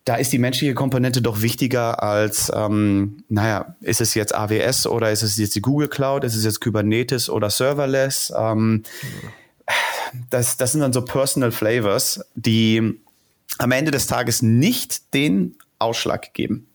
da 0.06 0.14
ist 0.14 0.32
die 0.32 0.38
menschliche 0.38 0.72
Komponente 0.72 1.20
doch 1.20 1.42
wichtiger 1.42 2.02
als, 2.02 2.50
ähm, 2.54 3.25
naja, 3.28 3.76
ist 3.82 4.00
es 4.00 4.14
jetzt 4.14 4.34
AWS 4.34 4.87
oder 4.87 5.12
ist 5.12 5.22
es 5.22 5.37
jetzt 5.37 5.54
die 5.54 5.60
Google 5.60 5.88
Cloud, 5.88 6.25
ist 6.25 6.34
es 6.34 6.44
jetzt 6.44 6.62
Kubernetes 6.62 7.28
oder 7.28 7.50
Serverless? 7.50 8.32
Ähm, 8.34 8.84
das, 10.30 10.56
das 10.56 10.72
sind 10.72 10.80
dann 10.80 10.94
so 10.94 11.04
Personal 11.04 11.52
Flavors, 11.52 12.25
die 12.37 12.98
am 13.56 13.72
Ende 13.72 13.90
des 13.90 14.06
Tages 14.06 14.42
nicht 14.42 15.14
den 15.14 15.56
Ausschlag 15.78 16.34
geben. 16.34 16.67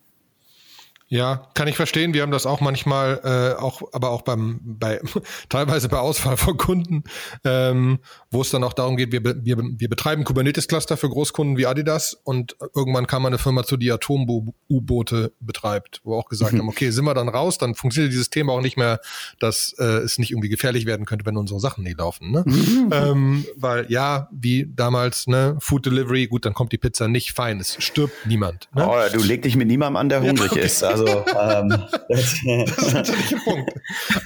Ja, 1.08 1.48
kann 1.52 1.68
ich 1.68 1.76
verstehen. 1.76 2.14
Wir 2.14 2.22
haben 2.22 2.30
das 2.30 2.46
auch 2.46 2.62
manchmal, 2.62 3.20
äh, 3.24 3.60
auch, 3.60 3.82
aber 3.92 4.10
auch 4.10 4.22
beim, 4.22 4.58
bei 4.64 5.00
teilweise 5.50 5.90
bei 5.90 5.98
Auswahl 5.98 6.38
von 6.38 6.56
Kunden, 6.56 7.04
ähm, 7.44 7.98
wo 8.30 8.40
es 8.40 8.50
dann 8.50 8.64
auch 8.64 8.72
darum 8.72 8.96
geht, 8.96 9.12
wir, 9.12 9.22
wir, 9.22 9.58
wir 9.58 9.88
betreiben 9.88 10.24
Kubernetes-Cluster 10.24 10.96
für 10.96 11.10
Großkunden 11.10 11.58
wie 11.58 11.66
Adidas 11.66 12.14
und 12.24 12.56
irgendwann 12.74 13.06
kam 13.06 13.26
eine 13.26 13.36
Firma 13.36 13.64
zu, 13.64 13.76
die 13.76 13.92
Atom-U-Boote 13.92 15.32
betreibt, 15.40 16.00
wo 16.04 16.16
auch 16.16 16.28
gesagt 16.28 16.54
mhm. 16.54 16.60
haben, 16.60 16.68
okay, 16.68 16.90
sind 16.90 17.04
wir 17.04 17.12
dann 17.12 17.28
raus, 17.28 17.58
dann 17.58 17.74
funktioniert 17.74 18.12
dieses 18.12 18.30
Thema 18.30 18.54
auch 18.54 18.62
nicht 18.62 18.78
mehr, 18.78 18.98
dass 19.38 19.74
äh, 19.78 19.84
es 19.84 20.18
nicht 20.18 20.30
irgendwie 20.30 20.48
gefährlich 20.48 20.86
werden 20.86 21.04
könnte, 21.04 21.26
wenn 21.26 21.36
unsere 21.36 21.60
Sachen 21.60 21.84
nicht 21.84 21.98
laufen. 21.98 22.30
Ne? 22.30 22.44
Mhm. 22.46 22.90
Ähm, 22.92 23.44
weil 23.56 23.84
ja, 23.90 24.28
wie 24.32 24.72
damals, 24.74 25.26
ne, 25.26 25.56
Food 25.60 25.84
Delivery, 25.84 26.28
gut, 26.28 26.46
dann 26.46 26.54
kommt 26.54 26.72
die 26.72 26.78
Pizza 26.78 27.08
nicht 27.08 27.32
fein, 27.32 27.60
es 27.60 27.76
stirbt 27.78 28.26
niemand. 28.26 28.70
Ne? 28.74 28.88
Oh, 28.88 28.96
du 29.12 29.22
leg 29.22 29.42
dich 29.42 29.56
mit 29.56 29.68
niemandem 29.68 29.96
an, 29.96 30.08
der 30.08 30.22
hungrig 30.22 30.46
ja, 30.46 30.52
okay. 30.52 30.64
ist. 30.64 30.93
Also 30.94 31.24
ähm, 31.38 31.68
das 32.08 32.32
ist 32.34 32.92
natürlich 32.92 33.34
ein 33.34 33.40
Punkt. 33.44 33.72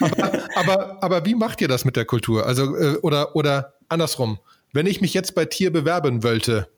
Aber, 0.00 0.56
aber, 0.56 1.02
aber 1.02 1.24
wie 1.24 1.34
macht 1.34 1.60
ihr 1.60 1.68
das 1.68 1.84
mit 1.84 1.96
der 1.96 2.04
Kultur? 2.04 2.46
Also 2.46 2.76
äh, 2.76 2.96
oder 3.02 3.34
oder 3.34 3.74
andersrum, 3.88 4.38
wenn 4.72 4.86
ich 4.86 5.00
mich 5.00 5.14
jetzt 5.14 5.34
bei 5.34 5.44
Tier 5.44 5.72
bewerben 5.72 6.22
wollte, 6.22 6.68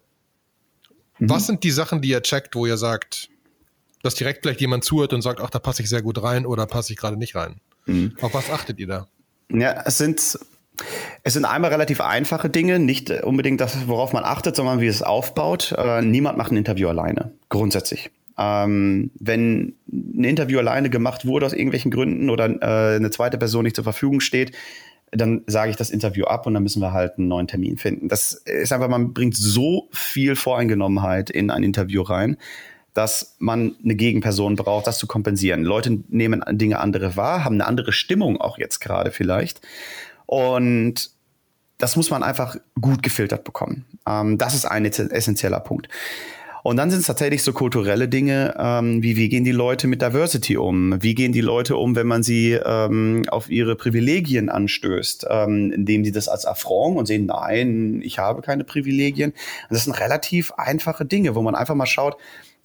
mhm. 1.19 1.31
was 1.31 1.47
sind 1.47 1.65
die 1.65 1.71
Sachen, 1.71 2.01
die 2.01 2.11
ihr 2.11 2.23
checkt, 2.23 2.55
wo 2.55 2.67
ihr 2.67 2.77
sagt, 2.77 3.29
dass 4.03 4.15
direkt 4.15 4.43
vielleicht 4.43 4.61
jemand 4.61 4.85
zuhört 4.85 5.13
und 5.13 5.23
sagt, 5.23 5.41
ach, 5.41 5.51
da 5.51 5.59
passe 5.59 5.83
ich 5.83 5.89
sehr 5.89 6.03
gut 6.03 6.23
rein 6.23 6.47
oder 6.47 6.67
passe 6.67 6.93
ich 6.93 6.99
gerade 6.99 7.17
nicht 7.17 7.35
rein? 7.35 7.61
Mhm. 7.87 8.17
Auf 8.21 8.33
was 8.35 8.51
achtet 8.51 8.79
ihr 8.79 8.87
da? 8.87 9.09
Ja, 9.53 9.83
es 9.85 9.99
sind 9.99 10.39
Es 11.23 11.35
sind 11.35 11.45
einmal 11.45 11.71
relativ 11.71 12.01
einfache 12.01 12.49
Dinge, 12.49 12.79
nicht 12.79 13.11
unbedingt 13.11 13.61
das, 13.61 13.87
worauf 13.87 14.13
man 14.13 14.25
achtet, 14.25 14.57
sondern 14.57 14.81
wie 14.81 14.87
es 14.87 15.03
aufbaut. 15.03 15.75
Äh, 15.77 16.03
niemand 16.03 16.39
macht 16.39 16.53
ein 16.53 16.57
Interview 16.57 16.89
alleine, 16.89 17.33
grundsätzlich. 17.49 18.11
Ähm, 18.41 19.11
wenn 19.21 19.75
ein 19.93 20.25
Interview 20.25 20.59
alleine 20.59 20.89
gemacht 20.89 21.27
wurde 21.27 21.45
aus 21.45 21.53
irgendwelchen 21.53 21.91
Gründen 21.91 22.31
oder 22.31 22.47
äh, 22.49 22.97
eine 22.97 23.11
zweite 23.11 23.37
Person 23.37 23.65
nicht 23.65 23.77
zur 23.77 23.85
Verfügung 23.85 24.21
steht, 24.21 24.57
dann 25.11 25.43
sage 25.47 25.71
ich 25.71 25.77
das 25.77 25.91
Interview 25.91 26.25
ab 26.25 26.47
und 26.47 26.55
dann 26.55 26.63
müssen 26.63 26.81
wir 26.81 26.93
halt 26.93 27.19
einen 27.19 27.29
neuen 27.29 27.49
Termin 27.49 27.77
finden. 27.77 28.09
Das 28.09 28.33
ist 28.33 28.73
einfach, 28.73 28.89
man 28.89 29.13
bringt 29.13 29.37
so 29.37 29.89
viel 29.93 30.37
Voreingenommenheit 30.37 31.29
in 31.29 31.51
ein 31.51 31.65
Interview 31.65 32.01
rein, 32.01 32.39
dass 32.95 33.37
man 33.39 33.77
eine 33.85 33.95
Gegenperson 33.95 34.57
braucht, 34.57 34.87
das 34.87 34.99
zu 34.99 35.07
kompensieren. 35.07 35.63
Leute 35.63 36.01
nehmen 36.09 36.43
Dinge 36.53 36.79
andere 36.79 37.17
wahr, 37.17 37.45
haben 37.45 37.57
eine 37.57 37.67
andere 37.67 37.93
Stimmung 37.93 38.41
auch 38.41 38.57
jetzt 38.57 38.81
gerade 38.81 39.11
vielleicht. 39.11 39.61
Und 40.25 41.11
das 41.77 41.97
muss 41.97 42.11
man 42.11 42.23
einfach 42.23 42.57
gut 42.81 43.03
gefiltert 43.03 43.45
bekommen. 43.45 43.85
Ähm, 44.07 44.39
das 44.39 44.55
ist 44.55 44.65
ein 44.65 44.87
essentieller 44.87 45.61
Punkt. 45.61 45.89
Und 46.63 46.77
dann 46.77 46.91
sind 46.91 47.01
es 47.01 47.07
tatsächlich 47.07 47.43
so 47.43 47.53
kulturelle 47.53 48.09
Dinge, 48.09 48.55
ähm, 48.59 49.03
wie 49.03 49.17
wie 49.17 49.29
gehen 49.29 49.45
die 49.45 49.53
Leute 49.53 49.87
mit 49.87 50.03
Diversity 50.03 50.57
um? 50.57 51.03
Wie 51.03 51.15
gehen 51.15 51.33
die 51.33 51.41
Leute 51.41 51.77
um, 51.77 51.97
wenn 51.97 52.07
man 52.07 52.23
sie 52.23 52.53
ähm, 52.53 53.23
auf 53.29 53.51
ihre 53.51 53.77
Privilegien 53.77 54.49
anstößt, 54.49 55.27
ähm, 55.31 55.73
indem 55.73 56.05
sie 56.05 56.13
das 56.13 56.29
als 56.29 56.45
Affront 56.45 56.99
und 56.99 57.07
sehen, 57.07 57.27
nein, 57.27 58.01
ich 58.03 58.19
habe 58.19 58.43
keine 58.43 58.65
Privilegien. 58.65 59.31
Und 59.31 59.71
das 59.71 59.85
sind 59.85 59.99
relativ 59.99 60.53
einfache 60.53 61.05
Dinge, 61.05 61.35
wo 61.35 61.43
man 61.43 61.55
einfach 61.55 61.75
mal 61.75 61.87
schaut, 61.87 62.17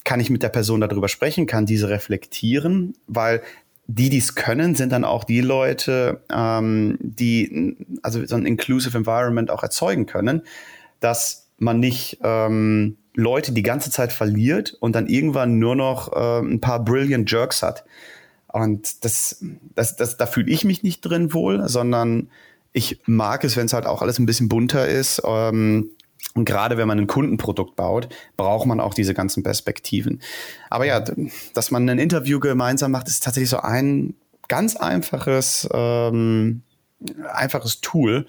kann 0.04 0.20
ich 0.20 0.30
mit 0.30 0.44
der 0.44 0.50
Person 0.50 0.82
darüber 0.82 1.10
sprechen, 1.10 1.48
kann 1.48 1.66
diese 1.66 1.90
reflektieren, 1.90 2.94
weil 3.08 3.42
die, 3.88 4.10
die 4.10 4.18
es 4.18 4.36
können, 4.36 4.75
sind 4.75 4.92
dann 4.92 5.04
auch 5.04 5.24
die 5.24 5.42
Leute, 5.42 6.22
ähm, 6.32 6.98
die 7.00 7.75
also 8.02 8.25
so 8.25 8.36
ein 8.36 8.46
inclusive 8.46 8.98
Environment 8.98 9.52
auch 9.52 9.64
erzeugen 9.64 10.06
können, 10.06 10.42
dass 11.00 11.48
man 11.58 11.80
nicht 11.80 12.20
ähm, 12.24 12.98
Leute 13.15 13.51
die 13.51 13.63
ganze 13.63 13.91
Zeit 13.91 14.12
verliert 14.12 14.75
und 14.79 14.95
dann 14.95 15.07
irgendwann 15.07 15.57
nur 15.57 15.75
noch 15.75 16.12
äh, 16.13 16.39
ein 16.39 16.62
paar 16.62 16.84
brilliant 16.84 17.29
Jerks 17.31 17.63
hat. 17.63 17.86
Und 18.48 19.03
das, 19.03 19.43
das, 19.75 19.95
das, 19.95 20.17
da 20.17 20.25
fühle 20.25 20.51
ich 20.51 20.63
mich 20.63 20.84
nicht 20.84 21.01
drin 21.01 21.34
wohl, 21.34 21.67
sondern 21.67 22.29
ich 22.72 23.01
mag 23.05 23.43
es, 23.43 23.57
wenn 23.57 23.65
es 23.65 23.74
halt 23.74 23.86
auch 23.86 24.01
alles 24.01 24.19
ein 24.19 24.25
bisschen 24.25 24.50
bunter 24.50 24.88
ist. 24.88 25.22
Ähm, 25.25 25.91
und 26.34 26.45
gerade 26.45 26.77
wenn 26.77 26.88
man 26.88 27.00
ein 27.00 27.07
Kundenprodukt 27.07 27.75
baut, 27.75 28.10
braucht 28.36 28.65
man 28.67 28.81
auch 28.81 28.93
diese 28.93 29.13
ganzen 29.13 29.43
Perspektiven. 29.43 30.22
Aber 30.69 30.86
ja, 30.86 31.03
dass 31.53 31.72
man 31.72 31.89
ein 31.89 32.00
Interview 32.00 32.39
gemeinsam 32.39 32.91
macht, 32.91 33.07
ist 33.07 33.24
tatsächlich 33.24 33.50
so 33.50 33.60
ein 33.60 34.15
ganz 34.48 34.75
einfaches, 34.75 35.67
ähm, 35.72 36.63
einfaches 37.34 37.81
Tool, 37.81 38.25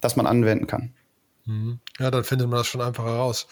das 0.00 0.16
man 0.16 0.26
anwenden 0.26 0.66
kann. 0.66 0.94
Mhm. 1.44 1.80
Ja, 1.98 2.10
dann 2.10 2.24
findet 2.24 2.48
man 2.48 2.58
das 2.58 2.66
schon 2.66 2.80
einfach 2.80 3.04
heraus. 3.04 3.46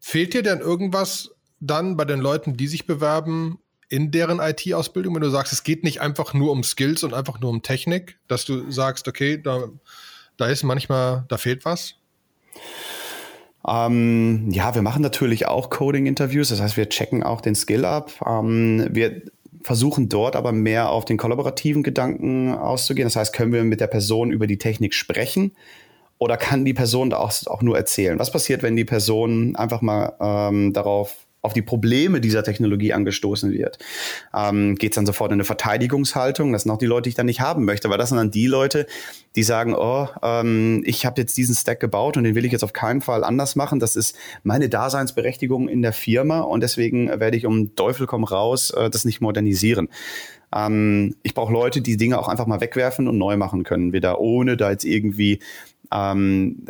Fehlt 0.00 0.34
dir 0.34 0.42
denn 0.42 0.60
irgendwas 0.60 1.30
dann 1.60 1.96
bei 1.96 2.06
den 2.06 2.20
Leuten, 2.20 2.56
die 2.56 2.66
sich 2.66 2.86
bewerben, 2.86 3.58
in 3.90 4.10
deren 4.10 4.38
IT-Ausbildung, 4.38 5.14
wenn 5.14 5.22
du 5.22 5.30
sagst, 5.30 5.52
es 5.52 5.62
geht 5.62 5.84
nicht 5.84 6.00
einfach 6.00 6.32
nur 6.32 6.52
um 6.52 6.62
Skills 6.62 7.02
und 7.02 7.12
einfach 7.12 7.40
nur 7.40 7.50
um 7.50 7.62
Technik, 7.62 8.18
dass 8.28 8.44
du 8.44 8.70
sagst, 8.70 9.08
okay, 9.08 9.40
da, 9.42 9.64
da 10.36 10.46
ist 10.46 10.62
manchmal, 10.62 11.24
da 11.28 11.36
fehlt 11.36 11.64
was? 11.64 11.96
Ähm, 13.66 14.48
ja, 14.50 14.74
wir 14.74 14.82
machen 14.82 15.02
natürlich 15.02 15.46
auch 15.46 15.70
Coding-Interviews, 15.70 16.48
das 16.48 16.60
heißt, 16.60 16.76
wir 16.76 16.88
checken 16.88 17.22
auch 17.22 17.40
den 17.40 17.54
Skill 17.54 17.84
ab. 17.84 18.12
Ähm, 18.24 18.88
wir 18.90 19.22
versuchen 19.62 20.08
dort 20.08 20.36
aber 20.36 20.52
mehr 20.52 20.88
auf 20.88 21.04
den 21.04 21.18
kollaborativen 21.18 21.82
Gedanken 21.82 22.54
auszugehen. 22.54 23.06
Das 23.06 23.16
heißt, 23.16 23.34
können 23.34 23.52
wir 23.52 23.64
mit 23.64 23.80
der 23.80 23.88
Person 23.88 24.30
über 24.30 24.46
die 24.46 24.56
Technik 24.56 24.94
sprechen 24.94 25.52
oder 26.20 26.36
kann 26.36 26.64
die 26.64 26.74
Person 26.74 27.12
auch, 27.12 27.32
auch 27.46 27.62
nur 27.62 27.76
erzählen? 27.76 28.18
Was 28.18 28.30
passiert, 28.30 28.62
wenn 28.62 28.76
die 28.76 28.84
Person 28.84 29.56
einfach 29.56 29.80
mal 29.80 30.12
ähm, 30.20 30.72
darauf 30.72 31.16
auf 31.42 31.54
die 31.54 31.62
Probleme 31.62 32.20
dieser 32.20 32.44
Technologie 32.44 32.92
angestoßen 32.92 33.50
wird, 33.50 33.78
ähm, 34.36 34.74
geht 34.74 34.92
es 34.92 34.96
dann 34.96 35.06
sofort 35.06 35.30
in 35.30 35.36
eine 35.36 35.44
Verteidigungshaltung. 35.44 36.52
Das 36.52 36.64
sind 36.64 36.70
auch 36.70 36.76
die 36.76 36.84
Leute, 36.84 37.04
die 37.04 37.08
ich 37.10 37.14
dann 37.14 37.24
nicht 37.24 37.40
haben 37.40 37.64
möchte, 37.64 37.88
weil 37.88 37.96
das 37.96 38.10
sind 38.10 38.18
dann 38.18 38.30
die 38.30 38.46
Leute, 38.46 38.86
die 39.36 39.42
sagen, 39.42 39.74
oh, 39.74 40.08
ähm, 40.22 40.82
ich 40.84 41.06
habe 41.06 41.18
jetzt 41.18 41.38
diesen 41.38 41.54
Stack 41.54 41.80
gebaut 41.80 42.18
und 42.18 42.24
den 42.24 42.34
will 42.34 42.44
ich 42.44 42.52
jetzt 42.52 42.64
auf 42.64 42.74
keinen 42.74 43.00
Fall 43.00 43.24
anders 43.24 43.56
machen. 43.56 43.80
Das 43.80 43.96
ist 43.96 44.14
meine 44.42 44.68
Daseinsberechtigung 44.68 45.70
in 45.70 45.80
der 45.80 45.94
Firma 45.94 46.40
und 46.40 46.62
deswegen 46.62 47.08
werde 47.08 47.38
ich 47.38 47.46
um 47.46 47.74
Teufel 47.74 48.06
komm 48.06 48.24
raus 48.24 48.70
äh, 48.72 48.90
das 48.90 49.06
nicht 49.06 49.22
modernisieren. 49.22 49.88
Ähm, 50.54 51.16
ich 51.22 51.32
brauche 51.32 51.54
Leute, 51.54 51.80
die 51.80 51.96
Dinge 51.96 52.18
auch 52.18 52.28
einfach 52.28 52.46
mal 52.46 52.60
wegwerfen 52.60 53.08
und 53.08 53.16
neu 53.16 53.38
machen 53.38 53.64
können, 53.64 53.94
wieder 53.94 54.20
ohne 54.20 54.58
da 54.58 54.70
jetzt 54.70 54.84
irgendwie 54.84 55.38
ähm, 55.92 56.64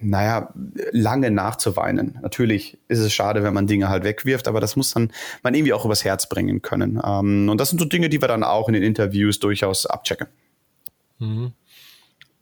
naja, 0.00 0.52
lange 0.92 1.30
nachzuweinen. 1.30 2.18
Natürlich 2.22 2.78
ist 2.88 3.00
es 3.00 3.12
schade, 3.12 3.42
wenn 3.42 3.54
man 3.54 3.66
Dinge 3.66 3.88
halt 3.88 4.04
wegwirft, 4.04 4.48
aber 4.48 4.60
das 4.60 4.76
muss 4.76 4.92
dann 4.92 5.12
man 5.42 5.54
irgendwie 5.54 5.72
auch 5.72 5.84
übers 5.84 6.04
Herz 6.04 6.28
bringen 6.28 6.62
können. 6.62 7.00
Ähm, 7.04 7.48
und 7.48 7.60
das 7.60 7.70
sind 7.70 7.78
so 7.78 7.84
Dinge, 7.84 8.08
die 8.08 8.20
wir 8.20 8.28
dann 8.28 8.44
auch 8.44 8.68
in 8.68 8.74
den 8.74 8.82
Interviews 8.82 9.40
durchaus 9.40 9.86
abchecken. 9.86 10.28
Mhm. 11.18 11.52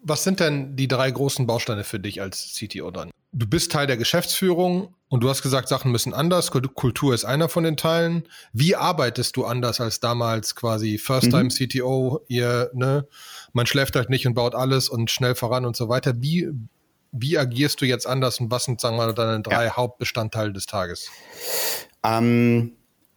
Was 0.03 0.25
sind 0.25 0.41
denn 0.41 0.75
die 0.77 0.89
drei 0.89 1.11
großen 1.11 1.47
Bausteine 1.47 1.85
für 1.85 2.01
dich 2.01 2.21
als 2.21 2.55
CTO 2.55 2.91
dann? 2.91 3.11
Du 3.35 3.47
bist 3.47 3.73
Teil 3.73 3.87
der 3.87 3.97
Geschäftsführung 3.97 4.95
und 5.09 5.23
du 5.23 5.31
hast 5.31 5.43
gesagt, 5.43 5.69
Sachen 5.69 5.91
müssen 5.91 6.13
anders. 6.13 6.51
Kultur 6.51 7.15
ist 7.15 7.25
einer 7.25 7.49
von 7.49 7.65
den 7.65 7.79
Teilen. 7.79 8.29
Wie 8.53 8.77
arbeitest 8.77 9.37
du 9.37 9.47
anders 9.47 9.81
als 9.81 10.01
damals 10.01 10.55
quasi 10.55 10.99
First-Time 10.99 11.45
mhm. 11.45 11.49
CTO? 11.49 12.21
Ihr, 12.29 12.71
ne, 12.75 13.07
man 13.55 13.65
schläft 13.65 13.97
halt 13.97 14.11
nicht 14.11 14.27
und 14.27 14.35
baut 14.35 14.55
alles 14.55 14.91
und 14.91 15.11
schnell 15.11 15.35
voran 15.35 15.65
und 15.65 15.77
so 15.77 15.89
weiter. 15.89 16.13
Wie, 16.21 16.49
wie 17.11 17.39
agierst 17.39 17.81
du 17.81 17.87
jetzt 17.87 18.07
anders 18.07 18.39
und 18.39 18.51
was 18.51 18.65
sind, 18.65 18.83
sagen 18.83 18.97
wir 18.97 19.07
mal, 19.07 19.15
deine 19.15 19.41
drei 19.41 19.65
ja. 19.65 19.77
Hauptbestandteile 19.77 20.53
des 20.53 20.67
Tages? 20.67 21.11
Ähm, 22.05 22.73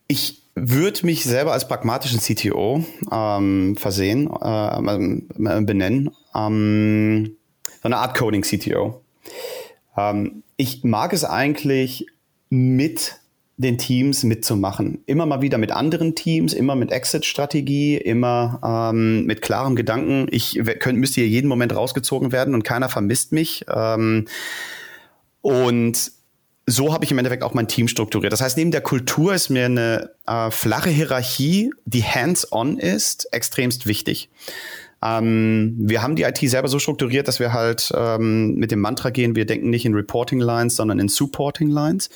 ich 0.08 0.44
würde 0.56 1.06
mich 1.06 1.26
selber 1.26 1.52
als 1.52 1.68
pragmatischen 1.68 2.22
CTO 2.22 2.86
ähm, 3.12 3.76
versehen, 3.76 4.30
äh, 4.42 5.62
benennen. 5.62 6.12
Ähm, 6.34 7.36
so 7.82 7.84
eine 7.84 7.98
Art 7.98 8.18
Coding-CTO. 8.18 9.02
Ähm, 9.98 10.44
ich 10.58 10.84
mag 10.84 11.14
es 11.14 11.24
eigentlich 11.24 12.08
mit 12.50 13.20
den 13.58 13.78
Teams 13.78 14.24
mitzumachen. 14.24 15.02
Immer 15.06 15.26
mal 15.26 15.42
wieder 15.42 15.58
mit 15.58 15.72
anderen 15.72 16.16
Teams, 16.16 16.54
immer 16.54 16.76
mit 16.76 16.92
Exit-Strategie, 16.92 17.96
immer 17.96 18.60
ähm, 18.94 19.26
mit 19.26 19.42
klarem 19.42 19.76
Gedanken. 19.76 20.28
Ich 20.30 20.60
könnt, 20.80 21.00
müsste 21.00 21.22
hier 21.22 21.30
jeden 21.30 21.48
Moment 21.48 21.74
rausgezogen 21.74 22.32
werden 22.32 22.54
und 22.54 22.64
keiner 22.64 22.90
vermisst 22.90 23.32
mich. 23.32 23.66
Ähm, 23.74 24.26
und 25.42 26.12
so 26.68 26.94
habe 26.94 27.06
ich 27.06 27.12
im 27.12 27.18
Endeffekt 27.18 27.44
auch 27.44 27.54
mein 27.54 27.68
Team 27.68 27.88
strukturiert. 27.88 28.34
Das 28.34 28.42
heißt, 28.42 28.58
neben 28.58 28.72
der 28.72 28.82
Kultur 28.82 29.34
ist 29.34 29.50
mir 29.50 29.66
eine 29.66 30.12
äh, 30.28 30.52
flache 30.52 30.90
Hierarchie, 30.90 31.72
die 31.86 32.04
hands-on 32.04 32.78
ist, 32.78 33.32
extremst 33.32 33.86
wichtig. 33.86 34.30
Ähm, 35.04 35.76
wir 35.78 36.02
haben 36.02 36.16
die 36.16 36.24
IT 36.24 36.38
selber 36.38 36.68
so 36.68 36.80
strukturiert, 36.80 37.28
dass 37.28 37.40
wir 37.40 37.54
halt 37.54 37.92
ähm, 37.96 38.56
mit 38.56 38.72
dem 38.72 38.80
Mantra 38.80 39.10
gehen, 39.10 39.36
wir 39.36 39.46
denken 39.46 39.70
nicht 39.70 39.86
in 39.86 39.94
Reporting 39.94 40.40
Lines, 40.40 40.76
sondern 40.76 41.00
in 41.00 41.10
Supporting 41.10 41.70
Lines. 41.70 42.10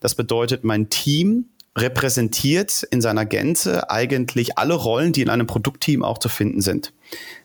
Das 0.00 0.14
bedeutet, 0.14 0.64
mein 0.64 0.88
Team 0.88 1.46
repräsentiert 1.76 2.82
in 2.90 3.00
seiner 3.00 3.24
Gänze 3.24 3.90
eigentlich 3.90 4.58
alle 4.58 4.74
Rollen, 4.74 5.12
die 5.12 5.22
in 5.22 5.28
einem 5.28 5.46
Produktteam 5.46 6.02
auch 6.02 6.18
zu 6.18 6.28
finden 6.28 6.60
sind. 6.60 6.92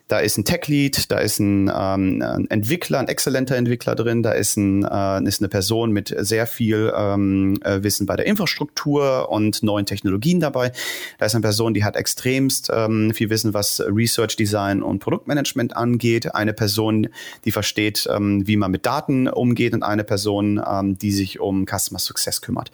Da 0.08 0.20
ist 0.20 0.38
ein 0.38 0.44
Tech-Lead, 0.44 1.10
da 1.10 1.18
ist 1.18 1.40
ein, 1.40 1.68
ähm, 1.68 2.22
ein, 2.22 2.48
Entwickler, 2.48 3.00
ein 3.00 3.08
exzellenter 3.08 3.56
Entwickler 3.56 3.96
drin, 3.96 4.22
da 4.22 4.30
ist, 4.30 4.56
ein, 4.56 4.84
äh, 4.84 5.22
ist 5.24 5.40
eine 5.40 5.48
Person 5.48 5.90
mit 5.90 6.14
sehr 6.16 6.46
viel 6.46 6.92
ähm, 6.96 7.58
äh, 7.64 7.82
Wissen 7.82 8.06
bei 8.06 8.14
der 8.14 8.26
Infrastruktur 8.26 9.28
und 9.30 9.64
neuen 9.64 9.84
Technologien 9.84 10.38
dabei. 10.38 10.70
Da 11.18 11.26
ist 11.26 11.34
eine 11.34 11.42
Person, 11.42 11.74
die 11.74 11.82
hat 11.82 11.96
extremst 11.96 12.70
ähm, 12.72 13.12
viel 13.14 13.30
Wissen, 13.30 13.52
was 13.52 13.80
Research 13.80 14.36
Design 14.36 14.80
und 14.80 15.00
Produktmanagement 15.00 15.76
angeht. 15.76 16.34
Eine 16.36 16.52
Person, 16.52 17.08
die 17.44 17.50
versteht, 17.50 18.08
ähm, 18.08 18.46
wie 18.46 18.56
man 18.56 18.70
mit 18.70 18.86
Daten 18.86 19.26
umgeht 19.26 19.74
und 19.74 19.82
eine 19.82 20.04
Person, 20.04 20.62
ähm, 20.64 20.96
die 20.96 21.10
sich 21.10 21.40
um 21.40 21.66
Customer 21.66 21.98
Success 21.98 22.40
kümmert. 22.42 22.70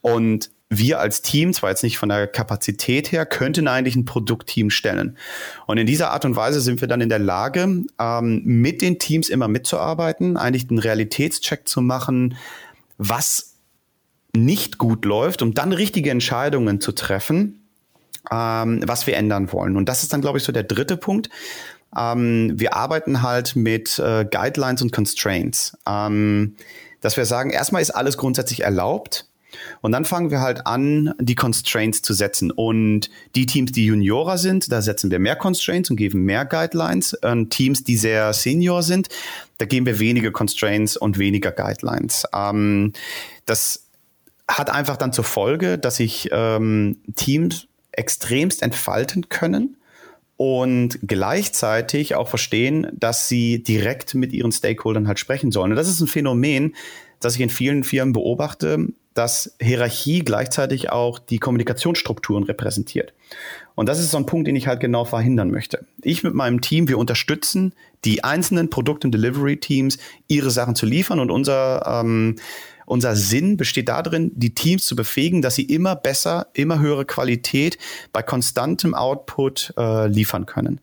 Und 0.00 0.50
wir 0.70 1.00
als 1.00 1.22
Team, 1.22 1.52
zwar 1.52 1.70
jetzt 1.70 1.82
nicht 1.82 1.98
von 1.98 2.10
der 2.10 2.26
Kapazität 2.26 3.10
her, 3.10 3.24
könnten 3.24 3.68
eigentlich 3.68 3.96
ein 3.96 4.04
Produktteam 4.04 4.70
stellen. 4.70 5.16
Und 5.66 5.78
in 5.78 5.86
dieser 5.86 6.10
Art 6.10 6.24
und 6.24 6.36
Weise 6.36 6.60
sind 6.60 6.80
wir 6.80 6.88
dann 6.88 7.00
in 7.00 7.08
der 7.08 7.18
Lage, 7.18 7.84
ähm, 7.98 8.42
mit 8.44 8.82
den 8.82 8.98
Teams 8.98 9.28
immer 9.30 9.48
mitzuarbeiten, 9.48 10.36
eigentlich 10.36 10.68
einen 10.68 10.78
Realitätscheck 10.78 11.66
zu 11.68 11.80
machen, 11.80 12.36
was 12.98 13.54
nicht 14.36 14.76
gut 14.76 15.04
läuft, 15.06 15.40
um 15.40 15.54
dann 15.54 15.72
richtige 15.72 16.10
Entscheidungen 16.10 16.82
zu 16.82 16.92
treffen, 16.92 17.66
ähm, 18.30 18.82
was 18.86 19.06
wir 19.06 19.16
ändern 19.16 19.50
wollen. 19.52 19.76
Und 19.76 19.88
das 19.88 20.02
ist 20.02 20.12
dann, 20.12 20.20
glaube 20.20 20.36
ich, 20.36 20.44
so 20.44 20.52
der 20.52 20.64
dritte 20.64 20.98
Punkt. 20.98 21.30
Ähm, 21.96 22.52
wir 22.56 22.74
arbeiten 22.74 23.22
halt 23.22 23.56
mit 23.56 23.98
äh, 23.98 24.26
Guidelines 24.30 24.82
und 24.82 24.92
Constraints. 24.92 25.78
Ähm, 25.86 26.56
dass 27.00 27.16
wir 27.16 27.24
sagen, 27.24 27.50
erstmal 27.50 27.80
ist 27.80 27.92
alles 27.92 28.18
grundsätzlich 28.18 28.64
erlaubt 28.64 29.24
Und 29.80 29.92
dann 29.92 30.04
fangen 30.04 30.30
wir 30.30 30.40
halt 30.40 30.66
an, 30.66 31.14
die 31.20 31.34
Constraints 31.34 32.02
zu 32.02 32.14
setzen. 32.14 32.50
Und 32.50 33.10
die 33.34 33.46
Teams, 33.46 33.72
die 33.72 33.86
Juniorer 33.86 34.38
sind, 34.38 34.70
da 34.72 34.82
setzen 34.82 35.10
wir 35.10 35.18
mehr 35.18 35.36
Constraints 35.36 35.90
und 35.90 35.96
geben 35.96 36.24
mehr 36.24 36.44
Guidelines. 36.44 37.14
Und 37.14 37.50
Teams, 37.50 37.84
die 37.84 37.96
sehr 37.96 38.32
Senior 38.32 38.82
sind, 38.82 39.08
da 39.58 39.66
geben 39.66 39.86
wir 39.86 39.98
weniger 39.98 40.30
Constraints 40.30 40.96
und 40.96 41.18
weniger 41.18 41.52
Guidelines. 41.52 42.24
Ähm, 42.34 42.92
das 43.46 43.86
hat 44.48 44.70
einfach 44.70 44.96
dann 44.96 45.12
zur 45.12 45.24
Folge, 45.24 45.78
dass 45.78 45.96
sich 45.96 46.28
ähm, 46.32 46.98
Teams 47.16 47.66
extremst 47.92 48.62
entfalten 48.62 49.28
können 49.28 49.76
und 50.38 51.00
gleichzeitig 51.02 52.14
auch 52.14 52.28
verstehen, 52.28 52.86
dass 52.92 53.28
sie 53.28 53.62
direkt 53.62 54.14
mit 54.14 54.32
ihren 54.32 54.52
Stakeholdern 54.52 55.08
halt 55.08 55.18
sprechen 55.18 55.50
sollen. 55.50 55.72
Und 55.72 55.76
das 55.76 55.88
ist 55.88 56.00
ein 56.00 56.06
Phänomen, 56.06 56.76
das 57.20 57.34
ich 57.34 57.40
in 57.40 57.50
vielen 57.50 57.82
Firmen 57.82 58.12
beobachte, 58.12 58.86
dass 59.14 59.54
Hierarchie 59.60 60.20
gleichzeitig 60.20 60.90
auch 60.90 61.18
die 61.18 61.38
Kommunikationsstrukturen 61.38 62.44
repräsentiert. 62.44 63.12
Und 63.74 63.88
das 63.88 63.98
ist 63.98 64.10
so 64.10 64.16
ein 64.16 64.26
Punkt, 64.26 64.48
den 64.48 64.56
ich 64.56 64.66
halt 64.66 64.80
genau 64.80 65.04
verhindern 65.04 65.50
möchte. 65.50 65.86
Ich 66.02 66.22
mit 66.22 66.34
meinem 66.34 66.60
Team, 66.60 66.88
wir 66.88 66.98
unterstützen 66.98 67.74
die 68.04 68.22
einzelnen 68.22 68.70
Produkt- 68.70 69.04
und 69.04 69.12
Delivery-Teams, 69.12 69.98
ihre 70.28 70.50
Sachen 70.50 70.76
zu 70.76 70.86
liefern 70.86 71.20
und 71.20 71.30
unser 71.30 71.84
ähm, 71.86 72.36
unser 72.88 73.16
Sinn 73.16 73.58
besteht 73.58 73.90
darin, 73.90 74.32
die 74.34 74.54
Teams 74.54 74.86
zu 74.86 74.96
befähigen, 74.96 75.42
dass 75.42 75.54
sie 75.54 75.64
immer 75.64 75.94
besser, 75.94 76.46
immer 76.54 76.80
höhere 76.80 77.04
Qualität 77.04 77.76
bei 78.12 78.22
konstantem 78.22 78.94
Output 78.94 79.74
äh, 79.76 80.08
liefern 80.08 80.46
können. 80.46 80.80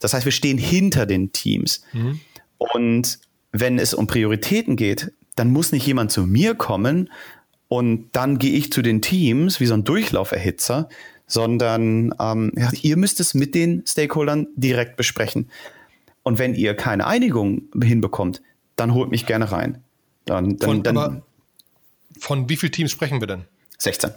Das 0.00 0.14
heißt, 0.14 0.24
wir 0.24 0.32
stehen 0.32 0.58
hinter 0.58 1.06
den 1.06 1.30
Teams. 1.30 1.82
Mhm. 1.92 2.20
Und 2.58 3.20
wenn 3.52 3.78
es 3.78 3.94
um 3.94 4.08
Prioritäten 4.08 4.74
geht, 4.74 5.12
dann 5.36 5.50
muss 5.50 5.70
nicht 5.70 5.86
jemand 5.86 6.10
zu 6.10 6.26
mir 6.26 6.56
kommen 6.56 7.10
und 7.68 8.10
dann 8.12 8.38
gehe 8.38 8.52
ich 8.52 8.72
zu 8.72 8.82
den 8.82 9.02
Teams 9.02 9.60
wie 9.60 9.66
so 9.66 9.74
ein 9.74 9.84
Durchlauferhitzer, 9.84 10.88
sondern 11.26 12.14
ähm, 12.20 12.52
ja, 12.56 12.70
ihr 12.82 12.96
müsst 12.96 13.20
es 13.20 13.34
mit 13.34 13.54
den 13.54 13.84
Stakeholdern 13.86 14.46
direkt 14.56 14.96
besprechen. 14.96 15.50
Und 16.22 16.38
wenn 16.38 16.54
ihr 16.54 16.74
keine 16.74 17.06
Einigung 17.06 17.62
hinbekommt, 17.82 18.42
dann 18.76 18.94
holt 18.94 19.10
mich 19.10 19.26
gerne 19.26 19.50
rein. 19.52 19.82
Dann, 20.24 20.56
dann, 20.56 20.68
Von, 20.68 20.82
dann, 20.82 21.22
von 22.18 22.48
wie 22.48 22.56
vielen 22.56 22.72
Teams 22.72 22.90
sprechen 22.90 23.20
wir 23.20 23.26
denn? 23.26 23.44
16. 23.78 24.10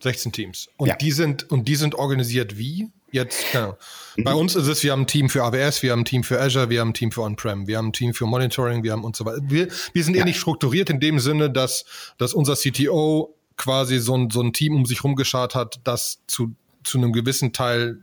16 0.00 0.32
Teams. 0.32 0.68
Und 0.76 0.88
Ja. 0.88 0.96
die 0.96 1.12
sind 1.12 1.50
und 1.50 1.68
die 1.68 1.76
sind 1.76 1.94
organisiert 1.94 2.58
wie? 2.58 2.88
Jetzt, 3.12 3.52
genau. 3.52 3.76
Mhm. 4.16 4.24
Bei 4.24 4.34
uns 4.34 4.54
ist 4.54 4.66
es, 4.66 4.82
wir 4.82 4.92
haben 4.92 5.02
ein 5.02 5.06
Team 5.06 5.28
für 5.28 5.42
AWS, 5.44 5.82
wir 5.82 5.92
haben 5.92 6.00
ein 6.00 6.04
Team 6.04 6.24
für 6.24 6.40
Azure, 6.40 6.70
wir 6.70 6.80
haben 6.80 6.90
ein 6.90 6.94
Team 6.94 7.12
für 7.12 7.22
On-Prem, 7.22 7.66
wir 7.66 7.78
haben 7.78 7.88
ein 7.88 7.92
Team 7.92 8.14
für 8.14 8.26
Monitoring, 8.26 8.82
wir 8.82 8.92
haben 8.92 9.04
und 9.04 9.16
so 9.16 9.24
weiter. 9.24 9.40
Wir, 9.42 9.68
wir 9.92 10.04
sind 10.04 10.16
ähnlich 10.16 10.38
strukturiert 10.38 10.90
in 10.90 11.00
dem 11.00 11.18
Sinne, 11.18 11.50
dass, 11.50 11.84
dass 12.18 12.34
unser 12.34 12.54
CTO 12.54 13.34
quasi 13.56 13.98
so 13.98 14.16
ein, 14.16 14.30
so 14.30 14.40
ein 14.40 14.52
Team 14.52 14.74
um 14.74 14.86
sich 14.86 15.04
rumgeschart 15.04 15.54
hat, 15.54 15.80
das 15.84 16.20
zu, 16.26 16.54
zu 16.84 16.98
einem 16.98 17.12
gewissen 17.12 17.52
Teil 17.52 17.98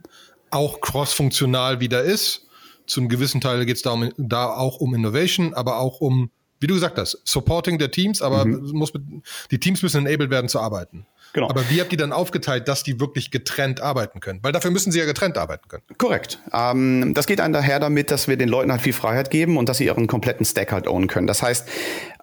auch 0.50 0.80
cross-funktional 0.80 1.80
wieder 1.80 2.02
ist. 2.02 2.46
Zu 2.86 3.00
einem 3.00 3.08
gewissen 3.08 3.40
Teil 3.40 3.64
geht 3.66 3.76
es 3.76 3.82
da, 3.82 3.90
um, 3.90 4.10
da 4.16 4.54
auch 4.54 4.78
um 4.78 4.94
Innovation, 4.94 5.52
aber 5.54 5.78
auch 5.78 6.00
um, 6.00 6.30
wie 6.60 6.66
du 6.66 6.74
gesagt 6.74 6.96
hast, 6.96 7.20
Supporting 7.24 7.78
der 7.78 7.90
Teams, 7.90 8.22
aber 8.22 8.46
es 8.46 8.72
muss 8.72 8.94
mit, 8.94 9.02
die 9.50 9.58
Teams 9.58 9.82
müssen 9.82 10.06
enabled 10.06 10.30
werden 10.30 10.48
zu 10.48 10.60
arbeiten. 10.60 11.06
Genau. 11.32 11.48
Aber 11.48 11.68
wie 11.70 11.80
habt 11.80 11.92
ihr 11.92 11.98
dann 11.98 12.12
aufgeteilt, 12.12 12.68
dass 12.68 12.82
die 12.82 13.00
wirklich 13.00 13.30
getrennt 13.30 13.80
arbeiten 13.80 14.20
können? 14.20 14.40
Weil 14.42 14.52
dafür 14.52 14.70
müssen 14.70 14.92
sie 14.92 14.98
ja 14.98 15.04
getrennt 15.04 15.36
arbeiten 15.36 15.68
können. 15.68 15.82
Korrekt. 15.98 16.40
Ähm, 16.52 17.12
das 17.14 17.26
geht 17.26 17.40
einher 17.40 17.80
damit, 17.80 18.10
dass 18.10 18.28
wir 18.28 18.36
den 18.36 18.48
Leuten 18.48 18.70
halt 18.70 18.80
viel 18.80 18.92
Freiheit 18.92 19.30
geben 19.30 19.56
und 19.56 19.68
dass 19.68 19.78
sie 19.78 19.86
ihren 19.86 20.06
kompletten 20.06 20.46
Stack 20.46 20.72
halt 20.72 20.86
ownen 20.86 21.06
können. 21.06 21.26
Das 21.26 21.42
heißt, 21.42 21.68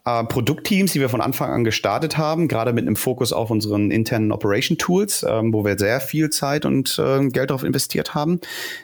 äh, 0.06 0.24
Produktteams, 0.24 0.94
die 0.94 1.00
wir 1.00 1.10
von 1.10 1.22
Anfang 1.22 1.52
an 1.52 1.64
gestartet 1.64 2.18
haben, 2.18 2.48
gerade 2.48 2.74
mit 2.74 2.86
einem 2.86 2.96
Fokus 2.96 3.34
auf 3.34 3.52
unseren 3.52 3.92
internen 3.92 4.32
Operation 4.32 4.78
Tools, 4.78 5.26
ähm, 5.28 5.54
wo 5.54 5.66
wir 5.66 5.78
sehr 5.78 6.00
viel 6.00 6.30
Zeit 6.30 6.66
und 6.66 6.98
äh, 7.00 7.28
Geld 7.30 7.50
darauf 7.50 7.64
investiert 7.64 8.16
haben, 8.16 8.40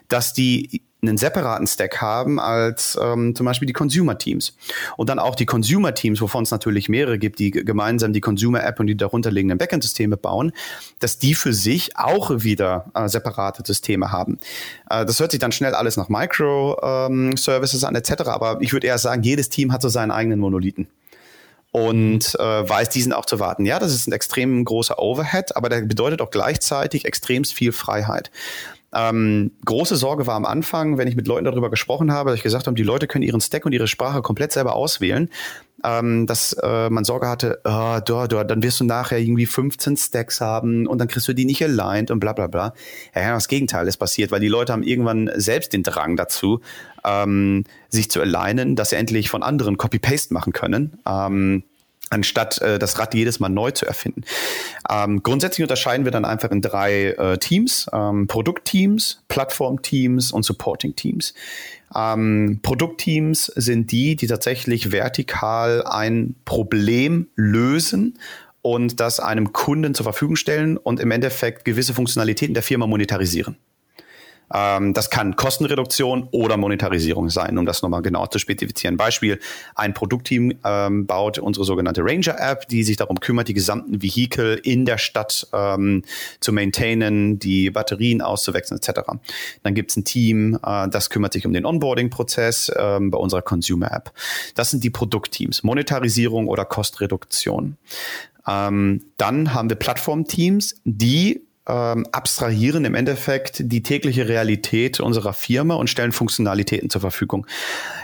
dass 0.07 0.33
die 0.33 0.83
einen 1.01 1.17
separaten 1.17 1.65
Stack 1.65 1.99
haben 1.99 2.39
als 2.39 2.97
ähm, 3.01 3.35
zum 3.35 3.45
Beispiel 3.45 3.65
die 3.65 3.73
Consumer-Teams. 3.73 4.55
Und 4.97 5.09
dann 5.09 5.17
auch 5.17 5.35
die 5.35 5.45
Consumer-Teams, 5.45 6.21
wovon 6.21 6.43
es 6.43 6.51
natürlich 6.51 6.89
mehrere 6.89 7.17
gibt, 7.17 7.39
die 7.39 7.51
gemeinsam 7.51 8.13
die 8.13 8.21
Consumer-App 8.21 8.79
und 8.79 8.87
die 8.87 8.95
darunterliegenden 8.95 9.57
Backend-Systeme 9.57 10.17
bauen, 10.17 10.51
dass 10.99 11.17
die 11.17 11.33
für 11.33 11.53
sich 11.53 11.97
auch 11.97 12.29
wieder 12.43 12.85
äh, 12.93 13.07
separate 13.07 13.63
Systeme 13.65 14.11
haben. 14.11 14.37
Äh, 14.89 15.05
das 15.05 15.19
hört 15.19 15.31
sich 15.31 15.39
dann 15.39 15.51
schnell 15.51 15.73
alles 15.73 15.97
nach 15.97 16.09
Microservices 16.09 17.83
an 17.83 17.95
etc., 17.95 18.11
aber 18.27 18.61
ich 18.61 18.73
würde 18.73 18.87
eher 18.87 18.99
sagen, 18.99 19.23
jedes 19.23 19.49
Team 19.49 19.71
hat 19.71 19.81
so 19.81 19.89
seinen 19.89 20.11
eigenen 20.11 20.39
Monolithen 20.39 20.87
und 21.71 22.35
äh, 22.35 22.69
weiß 22.69 22.89
diesen 22.89 23.13
auch 23.13 23.25
zu 23.25 23.39
warten. 23.39 23.65
Ja, 23.65 23.79
das 23.79 23.93
ist 23.93 24.07
ein 24.07 24.11
extrem 24.11 24.63
großer 24.65 24.99
Overhead, 24.99 25.55
aber 25.55 25.69
der 25.69 25.81
bedeutet 25.81 26.21
auch 26.21 26.29
gleichzeitig 26.29 27.05
extremst 27.05 27.53
viel 27.53 27.71
Freiheit. 27.71 28.29
Ähm, 28.93 29.51
große 29.65 29.95
Sorge 29.95 30.27
war 30.27 30.35
am 30.35 30.45
Anfang, 30.45 30.97
wenn 30.97 31.07
ich 31.07 31.15
mit 31.15 31.27
Leuten 31.27 31.45
darüber 31.45 31.69
gesprochen 31.69 32.11
habe, 32.11 32.31
dass 32.31 32.37
ich 32.37 32.43
gesagt 32.43 32.67
habe, 32.67 32.75
die 32.75 32.83
Leute 32.83 33.07
können 33.07 33.23
ihren 33.23 33.39
Stack 33.39 33.65
und 33.65 33.71
ihre 33.71 33.87
Sprache 33.87 34.21
komplett 34.21 34.51
selber 34.51 34.75
auswählen, 34.75 35.29
ähm, 35.83 36.27
dass 36.27 36.53
äh, 36.61 36.89
man 36.89 37.05
Sorge 37.05 37.29
hatte, 37.29 37.61
ah, 37.63 38.01
da, 38.01 38.27
da, 38.27 38.43
dann 38.43 38.61
wirst 38.63 38.81
du 38.81 38.83
nachher 38.83 39.19
irgendwie 39.19 39.45
15 39.45 39.95
Stacks 39.95 40.41
haben 40.41 40.87
und 40.87 40.99
dann 40.99 41.07
kriegst 41.07 41.27
du 41.27 41.33
die 41.33 41.45
nicht 41.45 41.63
aligned 41.63 42.11
und 42.11 42.19
bla 42.19 42.33
bla 42.33 42.47
bla. 42.47 42.73
Ja, 43.15 43.21
ja, 43.21 43.33
das 43.33 43.47
Gegenteil 43.47 43.87
ist 43.87 43.97
passiert, 43.97 44.31
weil 44.31 44.41
die 44.41 44.49
Leute 44.49 44.73
haben 44.73 44.83
irgendwann 44.83 45.29
selbst 45.35 45.71
den 45.71 45.83
Drang 45.83 46.17
dazu, 46.17 46.59
ähm, 47.05 47.63
sich 47.87 48.11
zu 48.11 48.19
alignen, 48.19 48.75
dass 48.75 48.89
sie 48.89 48.97
endlich 48.97 49.29
von 49.29 49.41
anderen 49.41 49.77
Copy-Paste 49.77 50.33
machen 50.33 50.51
können. 50.51 50.97
Ähm, 51.07 51.63
anstatt 52.11 52.61
äh, 52.61 52.77
das 52.77 52.99
Rad 52.99 53.13
jedes 53.13 53.39
Mal 53.39 53.49
neu 53.49 53.71
zu 53.71 53.85
erfinden. 53.85 54.21
Ähm, 54.89 55.23
grundsätzlich 55.23 55.63
unterscheiden 55.63 56.05
wir 56.05 56.11
dann 56.11 56.25
einfach 56.25 56.51
in 56.51 56.61
drei 56.61 57.11
äh, 57.11 57.37
Teams, 57.37 57.87
ähm, 57.91 58.27
Produktteams, 58.27 59.23
Plattformteams 59.27 60.31
und 60.31 60.43
Supporting-Teams. 60.43 61.33
Ähm, 61.95 62.59
Produktteams 62.61 63.45
sind 63.47 63.91
die, 63.91 64.15
die 64.15 64.27
tatsächlich 64.27 64.91
vertikal 64.91 65.83
ein 65.85 66.35
Problem 66.45 67.27
lösen 67.35 68.19
und 68.61 68.99
das 68.99 69.19
einem 69.19 69.53
Kunden 69.53 69.95
zur 69.95 70.03
Verfügung 70.03 70.35
stellen 70.35 70.77
und 70.77 70.99
im 70.99 71.11
Endeffekt 71.11 71.65
gewisse 71.65 71.93
Funktionalitäten 71.93 72.53
der 72.53 72.63
Firma 72.63 72.87
monetarisieren. 72.87 73.57
Ähm, 74.53 74.93
das 74.93 75.09
kann 75.09 75.35
Kostenreduktion 75.35 76.27
oder 76.31 76.57
Monetarisierung 76.57 77.29
sein, 77.29 77.57
um 77.57 77.65
das 77.65 77.81
nochmal 77.81 78.01
genau 78.01 78.27
zu 78.27 78.39
spezifizieren. 78.39 78.97
Beispiel, 78.97 79.39
ein 79.75 79.93
Produktteam 79.93 80.53
ähm, 80.63 81.05
baut 81.05 81.39
unsere 81.39 81.65
sogenannte 81.65 82.01
Ranger-App, 82.03 82.67
die 82.67 82.83
sich 82.83 82.97
darum 82.97 83.19
kümmert, 83.19 83.47
die 83.47 83.53
gesamten 83.53 84.01
Vehikel 84.01 84.59
in 84.63 84.85
der 84.85 84.97
Stadt 84.97 85.47
ähm, 85.53 86.03
zu 86.39 86.53
maintainen, 86.53 87.39
die 87.39 87.69
Batterien 87.69 88.21
auszuwechseln 88.21 88.79
etc. 88.81 89.01
Dann 89.63 89.75
gibt 89.75 89.91
es 89.91 89.97
ein 89.97 90.05
Team, 90.05 90.59
äh, 90.65 90.89
das 90.89 91.09
kümmert 91.09 91.33
sich 91.33 91.45
um 91.45 91.53
den 91.53 91.65
Onboarding-Prozess 91.65 92.71
ähm, 92.77 93.11
bei 93.11 93.17
unserer 93.17 93.41
Consumer-App. 93.41 94.11
Das 94.55 94.71
sind 94.71 94.83
die 94.83 94.89
Produktteams, 94.89 95.63
Monetarisierung 95.63 96.47
oder 96.47 96.65
Kostreduktion. 96.65 97.77
Ähm, 98.47 99.05
dann 99.17 99.53
haben 99.53 99.69
wir 99.69 99.75
Plattformteams, 99.75 100.75
die 100.83 101.41
ähm, 101.67 102.07
abstrahieren 102.11 102.85
im 102.85 102.95
Endeffekt 102.95 103.61
die 103.65 103.83
tägliche 103.83 104.27
Realität 104.27 104.99
unserer 104.99 105.33
Firma 105.33 105.75
und 105.75 105.89
stellen 105.89 106.11
Funktionalitäten 106.11 106.89
zur 106.89 107.01
Verfügung. 107.01 107.45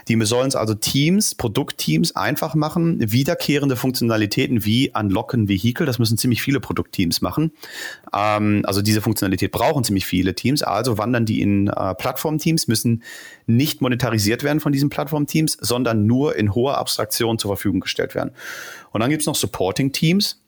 Die 0.08 0.26
sollen 0.26 0.48
es 0.48 0.56
also 0.56 0.76
Teams, 0.76 1.34
Produktteams 1.34 2.16
einfach 2.16 2.54
machen, 2.54 3.12
wiederkehrende 3.12 3.76
Funktionalitäten 3.76 4.64
wie 4.64 4.92
Unlocken 4.96 5.48
Vehicle, 5.48 5.86
das 5.86 5.98
müssen 5.98 6.18
ziemlich 6.18 6.42
viele 6.42 6.60
Produktteams 6.60 7.22
machen. 7.22 7.52
Ähm, 8.14 8.62
also 8.66 8.84
diese 8.84 9.02
Funktionalität 9.02 9.52
brauchen 9.52 9.84
ziemlich 9.84 10.06
viele 10.06 10.36
Teams, 10.36 10.62
also 10.62 10.98
wandern 11.00 11.26
die 11.26 11.42
in 11.42 11.68
äh, 11.68 11.96
Plattformteams, 11.96 12.68
müssen 12.68 13.04
nicht 13.48 13.82
monetarisiert 13.82 14.44
werden 14.44 14.60
von 14.60 14.72
diesen 14.72 14.90
Plattformteams, 14.90 15.58
sondern 15.60 16.06
nur 16.06 16.36
in 16.36 16.54
hoher 16.54 16.78
Abstraktion 16.78 17.40
zur 17.40 17.50
Verfügung 17.50 17.80
gestellt 17.80 18.14
werden. 18.14 18.32
Und 18.92 19.02
dann 19.02 19.10
gibt 19.10 19.22
es 19.22 19.26
noch 19.26 19.36
Supporting 19.36 19.92
Teams. 19.92 20.42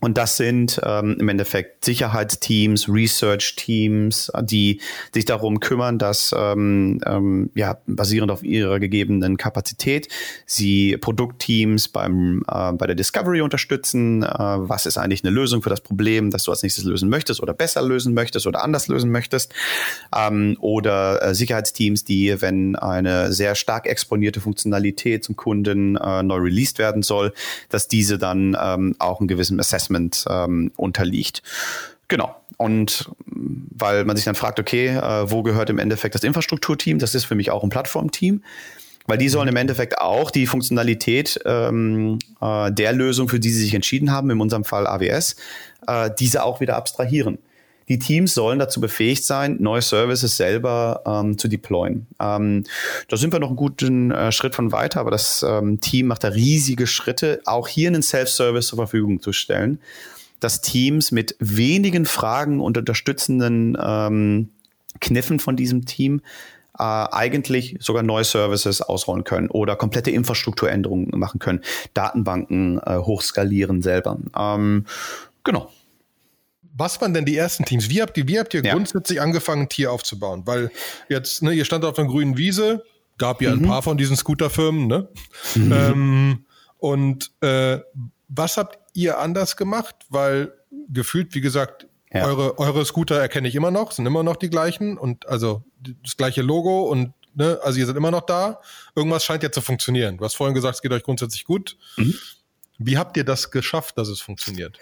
Und 0.00 0.16
das 0.16 0.38
sind 0.38 0.80
ähm, 0.82 1.16
im 1.20 1.28
Endeffekt 1.28 1.84
Sicherheitsteams, 1.84 2.88
Research-Teams, 2.88 4.32
die 4.42 4.80
sich 5.12 5.26
darum 5.26 5.60
kümmern, 5.60 5.98
dass 5.98 6.34
ähm, 6.36 7.00
ähm, 7.04 7.50
ja 7.54 7.76
basierend 7.86 8.32
auf 8.32 8.42
ihrer 8.42 8.80
gegebenen 8.80 9.36
Kapazität 9.36 10.08
sie 10.46 10.96
Produktteams 10.96 11.88
beim 11.88 12.42
äh, 12.48 12.72
bei 12.72 12.86
der 12.86 12.96
Discovery 12.96 13.42
unterstützen. 13.42 14.22
Äh, 14.22 14.28
was 14.28 14.86
ist 14.86 14.96
eigentlich 14.96 15.22
eine 15.22 15.34
Lösung 15.34 15.60
für 15.60 15.68
das 15.68 15.82
Problem, 15.82 16.30
das 16.30 16.44
du 16.44 16.50
als 16.50 16.62
nächstes 16.62 16.84
lösen 16.84 17.10
möchtest 17.10 17.42
oder 17.42 17.52
besser 17.52 17.82
lösen 17.82 18.14
möchtest 18.14 18.46
oder 18.46 18.64
anders 18.64 18.88
lösen 18.88 19.10
möchtest? 19.10 19.52
Ähm, 20.16 20.56
oder 20.60 21.22
äh, 21.22 21.34
Sicherheitsteams, 21.34 22.04
die, 22.04 22.40
wenn 22.40 22.74
eine 22.74 23.34
sehr 23.34 23.54
stark 23.54 23.86
exponierte 23.86 24.40
Funktionalität 24.40 25.24
zum 25.24 25.36
Kunden 25.36 25.96
äh, 25.96 26.22
neu 26.22 26.36
released 26.36 26.78
werden 26.78 27.02
soll, 27.02 27.34
dass 27.68 27.86
diese 27.86 28.16
dann 28.16 28.56
ähm, 28.58 28.96
auch 28.98 29.20
einem 29.20 29.28
gewissen 29.28 29.60
Assessment 29.60 29.79
ähm, 30.28 30.72
unterliegt. 30.76 31.42
Genau. 32.08 32.36
Und 32.56 33.10
mm, 33.24 33.68
weil 33.70 34.04
man 34.04 34.16
sich 34.16 34.26
dann 34.26 34.34
fragt, 34.34 34.60
okay, 34.60 34.88
äh, 34.88 35.30
wo 35.30 35.42
gehört 35.42 35.70
im 35.70 35.78
Endeffekt 35.78 36.14
das 36.14 36.24
Infrastrukturteam? 36.24 36.98
Das 36.98 37.14
ist 37.14 37.24
für 37.24 37.34
mich 37.34 37.50
auch 37.50 37.62
ein 37.62 37.70
Plattformteam. 37.70 38.42
Weil 39.06 39.16
die 39.18 39.30
sollen 39.30 39.48
im 39.48 39.56
Endeffekt 39.56 39.98
auch 39.98 40.30
die 40.30 40.46
Funktionalität 40.46 41.40
ähm, 41.46 42.18
äh, 42.40 42.70
der 42.70 42.92
Lösung, 42.92 43.28
für 43.28 43.40
die 43.40 43.50
sie 43.50 43.62
sich 43.62 43.74
entschieden 43.74 44.12
haben, 44.12 44.30
in 44.30 44.40
unserem 44.40 44.64
Fall 44.64 44.86
AWS, 44.86 45.36
äh, 45.86 46.10
diese 46.18 46.44
auch 46.44 46.60
wieder 46.60 46.76
abstrahieren. 46.76 47.38
Die 47.90 47.98
Teams 47.98 48.34
sollen 48.34 48.60
dazu 48.60 48.80
befähigt 48.80 49.24
sein, 49.24 49.56
neue 49.58 49.82
Services 49.82 50.36
selber 50.36 51.02
ähm, 51.04 51.36
zu 51.36 51.48
deployen. 51.48 52.06
Ähm, 52.20 52.62
da 53.08 53.16
sind 53.16 53.32
wir 53.32 53.40
noch 53.40 53.48
einen 53.48 53.56
guten 53.56 54.12
äh, 54.12 54.30
Schritt 54.30 54.54
von 54.54 54.70
weiter, 54.70 55.00
aber 55.00 55.10
das 55.10 55.44
ähm, 55.46 55.80
Team 55.80 56.06
macht 56.06 56.22
da 56.22 56.28
riesige 56.28 56.86
Schritte, 56.86 57.40
auch 57.46 57.66
hier 57.66 57.88
einen 57.88 58.02
Self-Service 58.02 58.68
zur 58.68 58.76
Verfügung 58.76 59.20
zu 59.20 59.32
stellen, 59.32 59.80
dass 60.38 60.60
Teams 60.60 61.10
mit 61.10 61.34
wenigen 61.40 62.06
Fragen 62.06 62.60
und 62.60 62.78
unterstützenden 62.78 63.76
ähm, 63.82 64.50
Kniffen 65.00 65.40
von 65.40 65.56
diesem 65.56 65.84
Team 65.84 66.20
äh, 66.78 66.82
eigentlich 66.84 67.76
sogar 67.80 68.04
neue 68.04 68.24
Services 68.24 68.82
ausrollen 68.82 69.24
können 69.24 69.50
oder 69.50 69.74
komplette 69.74 70.12
Infrastrukturänderungen 70.12 71.10
machen 71.18 71.40
können, 71.40 71.60
Datenbanken 71.94 72.78
äh, 72.86 72.98
hochskalieren 72.98 73.82
selber. 73.82 74.16
Ähm, 74.38 74.86
genau. 75.42 75.72
Was 76.80 76.98
waren 77.02 77.12
denn 77.12 77.26
die 77.26 77.36
ersten 77.36 77.66
Teams? 77.66 77.90
Wie 77.90 78.00
habt 78.00 78.16
ihr, 78.16 78.26
wie 78.26 78.38
habt 78.38 78.54
ihr 78.54 78.64
ja. 78.64 78.72
grundsätzlich 78.72 79.20
angefangen, 79.20 79.62
ein 79.62 79.68
Tier 79.68 79.92
aufzubauen? 79.92 80.46
Weil 80.46 80.70
jetzt, 81.10 81.42
ne, 81.42 81.52
ihr 81.52 81.66
stand 81.66 81.84
auf 81.84 81.98
einer 81.98 82.08
grünen 82.08 82.38
Wiese, 82.38 82.82
gab 83.18 83.42
ja 83.42 83.54
mhm. 83.54 83.64
ein 83.64 83.68
paar 83.68 83.82
von 83.82 83.98
diesen 83.98 84.16
Scooterfirmen, 84.16 84.86
ne? 84.86 85.08
Mhm. 85.54 85.72
Ähm, 85.72 86.44
und 86.78 87.32
äh, 87.42 87.80
was 88.28 88.56
habt 88.56 88.78
ihr 88.94 89.18
anders 89.18 89.58
gemacht? 89.58 89.94
Weil 90.08 90.54
gefühlt, 90.88 91.34
wie 91.34 91.42
gesagt, 91.42 91.86
ja. 92.10 92.24
eure, 92.24 92.58
eure 92.58 92.86
Scooter 92.86 93.20
erkenne 93.20 93.46
ich 93.46 93.54
immer 93.54 93.70
noch, 93.70 93.92
sind 93.92 94.06
immer 94.06 94.22
noch 94.22 94.36
die 94.36 94.48
gleichen 94.48 94.96
und 94.96 95.28
also 95.28 95.62
das 96.02 96.16
gleiche 96.16 96.40
Logo 96.40 96.84
und 96.84 97.12
ne, 97.34 97.60
also 97.62 97.78
ihr 97.78 97.84
seid 97.84 97.96
immer 97.96 98.10
noch 98.10 98.22
da. 98.22 98.62
Irgendwas 98.96 99.22
scheint 99.22 99.42
ja 99.42 99.52
zu 99.52 99.60
funktionieren. 99.60 100.16
Du 100.16 100.24
hast 100.24 100.34
vorhin 100.34 100.54
gesagt, 100.54 100.76
es 100.76 100.80
geht 100.80 100.92
euch 100.92 101.02
grundsätzlich 101.02 101.44
gut. 101.44 101.76
Mhm. 101.98 102.14
Wie 102.78 102.96
habt 102.96 103.18
ihr 103.18 103.24
das 103.24 103.50
geschafft, 103.50 103.98
dass 103.98 104.08
es 104.08 104.22
funktioniert? 104.22 104.78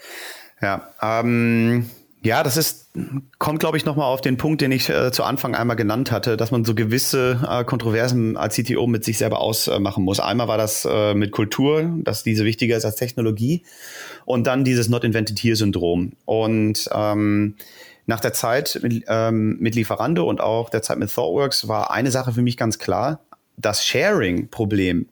Ja, 0.61 0.89
ähm, 1.01 1.89
ja, 2.21 2.43
das 2.43 2.57
ist, 2.57 2.89
kommt, 3.37 3.61
glaube 3.61 3.77
ich, 3.77 3.85
nochmal 3.85 4.07
auf 4.07 4.19
den 4.19 4.35
Punkt, 4.35 4.59
den 4.59 4.73
ich 4.73 4.89
äh, 4.89 5.11
zu 5.11 5.23
Anfang 5.23 5.55
einmal 5.55 5.77
genannt 5.77 6.11
hatte, 6.11 6.35
dass 6.35 6.51
man 6.51 6.65
so 6.65 6.75
gewisse 6.75 7.39
äh, 7.49 7.63
Kontroversen 7.63 8.35
als 8.35 8.55
CTO 8.55 8.87
mit 8.87 9.05
sich 9.05 9.17
selber 9.17 9.39
ausmachen 9.39 10.03
muss. 10.03 10.19
Einmal 10.19 10.49
war 10.49 10.57
das 10.57 10.85
äh, 10.89 11.13
mit 11.13 11.31
Kultur, 11.31 11.89
dass 12.03 12.23
diese 12.23 12.43
wichtiger 12.43 12.75
ist 12.75 12.83
als 12.83 12.97
Technologie 12.97 13.63
und 14.25 14.47
dann 14.47 14.65
dieses 14.65 14.89
Not 14.89 15.05
Invented 15.05 15.39
Here 15.39 15.55
Syndrom. 15.55 16.11
Und 16.25 16.89
ähm, 16.91 17.55
nach 18.05 18.19
der 18.19 18.33
Zeit 18.33 18.79
mit, 18.83 19.05
ähm, 19.07 19.57
mit 19.59 19.75
Lieferando 19.75 20.27
und 20.27 20.41
auch 20.41 20.69
der 20.69 20.81
Zeit 20.81 20.97
mit 20.97 21.13
ThoughtWorks 21.13 21.69
war 21.69 21.91
eine 21.91 22.11
Sache 22.11 22.33
für 22.33 22.41
mich 22.41 22.57
ganz 22.57 22.79
klar. 22.79 23.21
Das 23.55 23.85
Sharing-Problem 23.85 25.07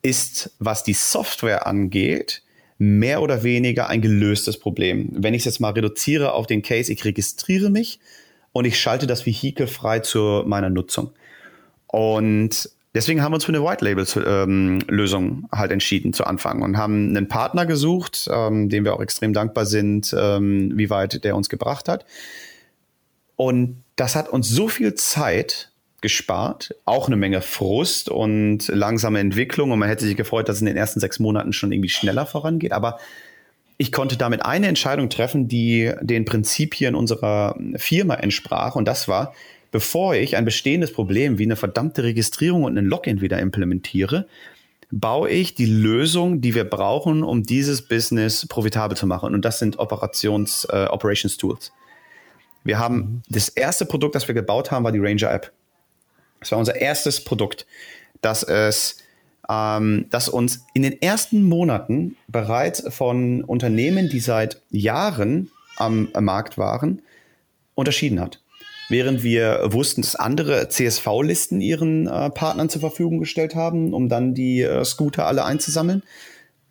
ist, 0.00 0.52
was 0.60 0.82
die 0.82 0.94
Software 0.94 1.66
angeht, 1.66 2.42
mehr 2.78 3.22
oder 3.22 3.42
weniger 3.42 3.88
ein 3.88 4.00
gelöstes 4.00 4.58
Problem. 4.58 5.10
Wenn 5.12 5.34
ich 5.34 5.40
es 5.40 5.46
jetzt 5.46 5.60
mal 5.60 5.72
reduziere 5.72 6.32
auf 6.32 6.46
den 6.46 6.62
Case, 6.62 6.92
ich 6.92 7.04
registriere 7.04 7.70
mich 7.70 7.98
und 8.52 8.64
ich 8.64 8.80
schalte 8.80 9.06
das 9.06 9.26
Vehikel 9.26 9.66
frei 9.66 9.98
zu 9.98 10.44
meiner 10.46 10.70
Nutzung. 10.70 11.10
Und 11.88 12.70
deswegen 12.94 13.22
haben 13.22 13.32
wir 13.32 13.36
uns 13.36 13.44
für 13.44 13.52
eine 13.52 13.64
White 13.64 13.84
Label 13.84 14.06
ähm, 14.24 14.80
Lösung 14.86 15.48
halt 15.50 15.72
entschieden 15.72 16.12
zu 16.12 16.24
Anfang 16.24 16.62
und 16.62 16.76
haben 16.76 17.08
einen 17.08 17.26
Partner 17.26 17.66
gesucht, 17.66 18.28
ähm, 18.32 18.68
dem 18.68 18.84
wir 18.84 18.94
auch 18.94 19.02
extrem 19.02 19.32
dankbar 19.32 19.66
sind, 19.66 20.14
ähm, 20.16 20.72
wie 20.76 20.88
weit 20.88 21.24
der 21.24 21.34
uns 21.34 21.48
gebracht 21.48 21.88
hat. 21.88 22.06
Und 23.34 23.82
das 23.96 24.14
hat 24.14 24.28
uns 24.28 24.48
so 24.48 24.68
viel 24.68 24.94
Zeit 24.94 25.67
gespart, 26.00 26.74
auch 26.84 27.06
eine 27.06 27.16
Menge 27.16 27.40
Frust 27.40 28.08
und 28.08 28.68
langsame 28.68 29.18
Entwicklung 29.18 29.70
und 29.70 29.78
man 29.78 29.88
hätte 29.88 30.04
sich 30.04 30.16
gefreut, 30.16 30.48
dass 30.48 30.56
es 30.56 30.62
in 30.62 30.66
den 30.66 30.76
ersten 30.76 31.00
sechs 31.00 31.18
Monaten 31.18 31.52
schon 31.52 31.72
irgendwie 31.72 31.88
schneller 31.88 32.26
vorangeht, 32.26 32.72
aber 32.72 32.98
ich 33.78 33.92
konnte 33.92 34.16
damit 34.16 34.44
eine 34.44 34.66
Entscheidung 34.66 35.08
treffen, 35.08 35.48
die 35.48 35.92
den 36.00 36.24
Prinzipien 36.24 36.94
unserer 36.94 37.56
Firma 37.76 38.14
entsprach 38.14 38.76
und 38.76 38.86
das 38.86 39.08
war, 39.08 39.34
bevor 39.70 40.14
ich 40.14 40.36
ein 40.36 40.44
bestehendes 40.44 40.92
Problem 40.92 41.38
wie 41.38 41.44
eine 41.44 41.56
verdammte 41.56 42.02
Registrierung 42.02 42.64
und 42.64 42.78
einen 42.78 42.86
Login 42.86 43.20
wieder 43.20 43.38
implementiere, 43.38 44.26
baue 44.90 45.28
ich 45.28 45.54
die 45.54 45.66
Lösung, 45.66 46.40
die 46.40 46.54
wir 46.54 46.64
brauchen, 46.64 47.22
um 47.22 47.42
dieses 47.42 47.82
Business 47.82 48.46
profitabel 48.46 48.96
zu 48.96 49.06
machen. 49.06 49.34
Und 49.34 49.44
das 49.44 49.58
sind 49.58 49.78
Operations, 49.78 50.66
äh, 50.70 50.86
Operations 50.86 51.36
Tools. 51.36 51.72
Wir 52.64 52.78
haben 52.78 52.96
mhm. 52.96 53.22
das 53.28 53.48
erste 53.48 53.84
Produkt, 53.84 54.14
das 54.14 54.28
wir 54.28 54.34
gebaut 54.34 54.70
haben, 54.70 54.84
war 54.84 54.92
die 54.92 54.98
Ranger 54.98 55.32
App. 55.32 55.52
Das 56.40 56.52
war 56.52 56.58
unser 56.58 56.76
erstes 56.76 57.24
Produkt, 57.24 57.66
dass 58.20 58.42
es 58.42 58.98
ähm, 59.48 60.06
das 60.10 60.28
uns 60.28 60.64
in 60.74 60.82
den 60.82 61.00
ersten 61.00 61.42
Monaten 61.42 62.16
bereits 62.28 62.84
von 62.94 63.42
Unternehmen, 63.44 64.08
die 64.08 64.20
seit 64.20 64.60
Jahren 64.70 65.50
am, 65.76 66.08
am 66.12 66.24
Markt 66.24 66.58
waren, 66.58 67.02
unterschieden 67.74 68.20
hat. 68.20 68.40
Während 68.90 69.22
wir 69.22 69.60
wussten, 69.66 70.00
dass 70.00 70.16
andere 70.16 70.68
CSV-Listen 70.68 71.60
ihren 71.60 72.06
äh, 72.06 72.30
Partnern 72.30 72.70
zur 72.70 72.80
Verfügung 72.80 73.18
gestellt 73.18 73.54
haben, 73.54 73.92
um 73.92 74.08
dann 74.08 74.34
die 74.34 74.62
äh, 74.62 74.84
Scooter 74.84 75.26
alle 75.26 75.44
einzusammeln, 75.44 76.02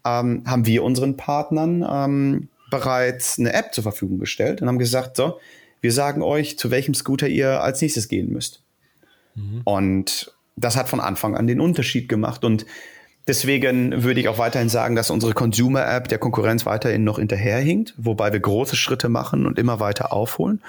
ähm, 0.03 0.43
haben 0.47 0.65
wir 0.65 0.84
unseren 0.84 1.15
Partnern 1.15 1.86
ähm, 1.88 2.49
bereits 2.71 3.38
eine 3.38 3.53
App 3.53 3.73
zur 3.73 3.84
Verfügung 3.84 4.17
gestellt 4.17 4.62
und 4.62 4.67
haben 4.67 4.80
gesagt, 4.80 5.15
so, 5.15 5.39
wir 5.80 5.91
sagen 5.91 6.23
euch, 6.23 6.58
zu 6.58 6.71
welchem 6.71 6.95
Scooter 6.95 7.27
ihr 7.27 7.62
als 7.62 7.82
nächstes 7.82 8.08
gehen 8.08 8.32
müsst. 8.32 8.63
Mhm. 9.38 9.62
Und 9.63 10.34
das 10.56 10.76
hat 10.76 10.89
von 10.89 11.00
Anfang 11.00 11.36
an 11.36 11.47
den 11.47 11.62
Unterschied 11.62 12.10
gemacht. 12.10 12.43
Und 12.43 12.65
deswegen 13.28 14.04
würde 14.04 14.19
ich 14.19 14.28
auch 14.28 14.39
weiterhin 14.39 14.69
sagen, 14.69 14.95
dass 14.95 15.10
unsere 15.12 15.34
Consumer-App 15.34 16.08
der 16.08 16.17
Konkurrenz 16.17 16.65
weiterhin 16.65 17.04
noch 17.04 17.19
hinterherhinkt, 17.19 17.93
wobei 17.97 18.34
wir 18.34 18.39
große 18.39 18.76
Schritte 18.76 19.08
machen 19.08 19.45
und 19.45 19.60
immer 19.60 19.80
weiter 19.80 20.12
aufholen. 20.12 20.62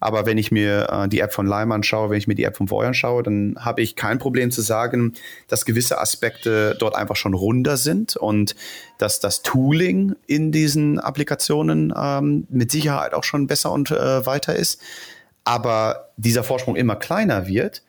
Aber 0.00 0.26
wenn 0.26 0.36
ich 0.36 0.52
mir 0.52 0.88
äh, 0.90 1.08
die 1.08 1.20
App 1.20 1.32
von 1.32 1.46
Lime 1.46 1.74
anschaue, 1.74 2.10
wenn 2.10 2.18
ich 2.18 2.26
mir 2.26 2.34
die 2.34 2.44
App 2.44 2.56
von 2.56 2.70
Voy 2.70 2.86
anschaue, 2.86 3.22
dann 3.22 3.56
habe 3.58 3.80
ich 3.80 3.96
kein 3.96 4.18
Problem 4.18 4.50
zu 4.50 4.60
sagen, 4.60 5.14
dass 5.48 5.64
gewisse 5.64 5.98
Aspekte 5.98 6.76
dort 6.78 6.94
einfach 6.94 7.16
schon 7.16 7.32
runder 7.32 7.76
sind 7.78 8.14
und 8.14 8.54
dass 8.98 9.20
das 9.20 9.42
Tooling 9.42 10.14
in 10.26 10.52
diesen 10.52 11.00
Applikationen 11.00 11.92
ähm, 11.96 12.46
mit 12.50 12.70
Sicherheit 12.70 13.14
auch 13.14 13.24
schon 13.24 13.46
besser 13.46 13.72
und 13.72 13.90
äh, 13.90 14.26
weiter 14.26 14.54
ist. 14.54 14.80
Aber 15.44 16.10
dieser 16.16 16.44
Vorsprung 16.44 16.76
immer 16.76 16.96
kleiner 16.96 17.46
wird, 17.46 17.82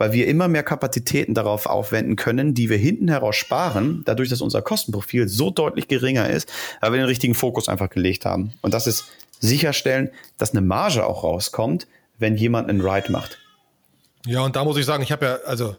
weil 0.00 0.12
wir 0.12 0.26
immer 0.28 0.48
mehr 0.48 0.62
Kapazitäten 0.62 1.34
darauf 1.34 1.66
aufwenden 1.66 2.16
können, 2.16 2.54
die 2.54 2.70
wir 2.70 2.78
hinten 2.78 3.08
heraus 3.08 3.36
sparen, 3.36 4.00
dadurch, 4.06 4.30
dass 4.30 4.40
unser 4.40 4.62
Kostenprofil 4.62 5.28
so 5.28 5.50
deutlich 5.50 5.88
geringer 5.88 6.30
ist, 6.30 6.50
weil 6.80 6.92
wir 6.92 7.00
den 7.00 7.06
richtigen 7.06 7.34
Fokus 7.34 7.68
einfach 7.68 7.90
gelegt 7.90 8.24
haben. 8.24 8.54
Und 8.62 8.72
das 8.72 8.86
ist 8.86 9.04
sicherstellen, 9.40 10.08
dass 10.38 10.52
eine 10.52 10.62
Marge 10.62 11.04
auch 11.04 11.22
rauskommt, 11.22 11.86
wenn 12.18 12.38
jemand 12.38 12.70
einen 12.70 12.80
Ride 12.80 13.12
macht. 13.12 13.40
Ja, 14.24 14.40
und 14.40 14.56
da 14.56 14.64
muss 14.64 14.78
ich 14.78 14.86
sagen, 14.86 15.02
ich 15.02 15.12
habe 15.12 15.26
ja, 15.26 15.34
also 15.44 15.76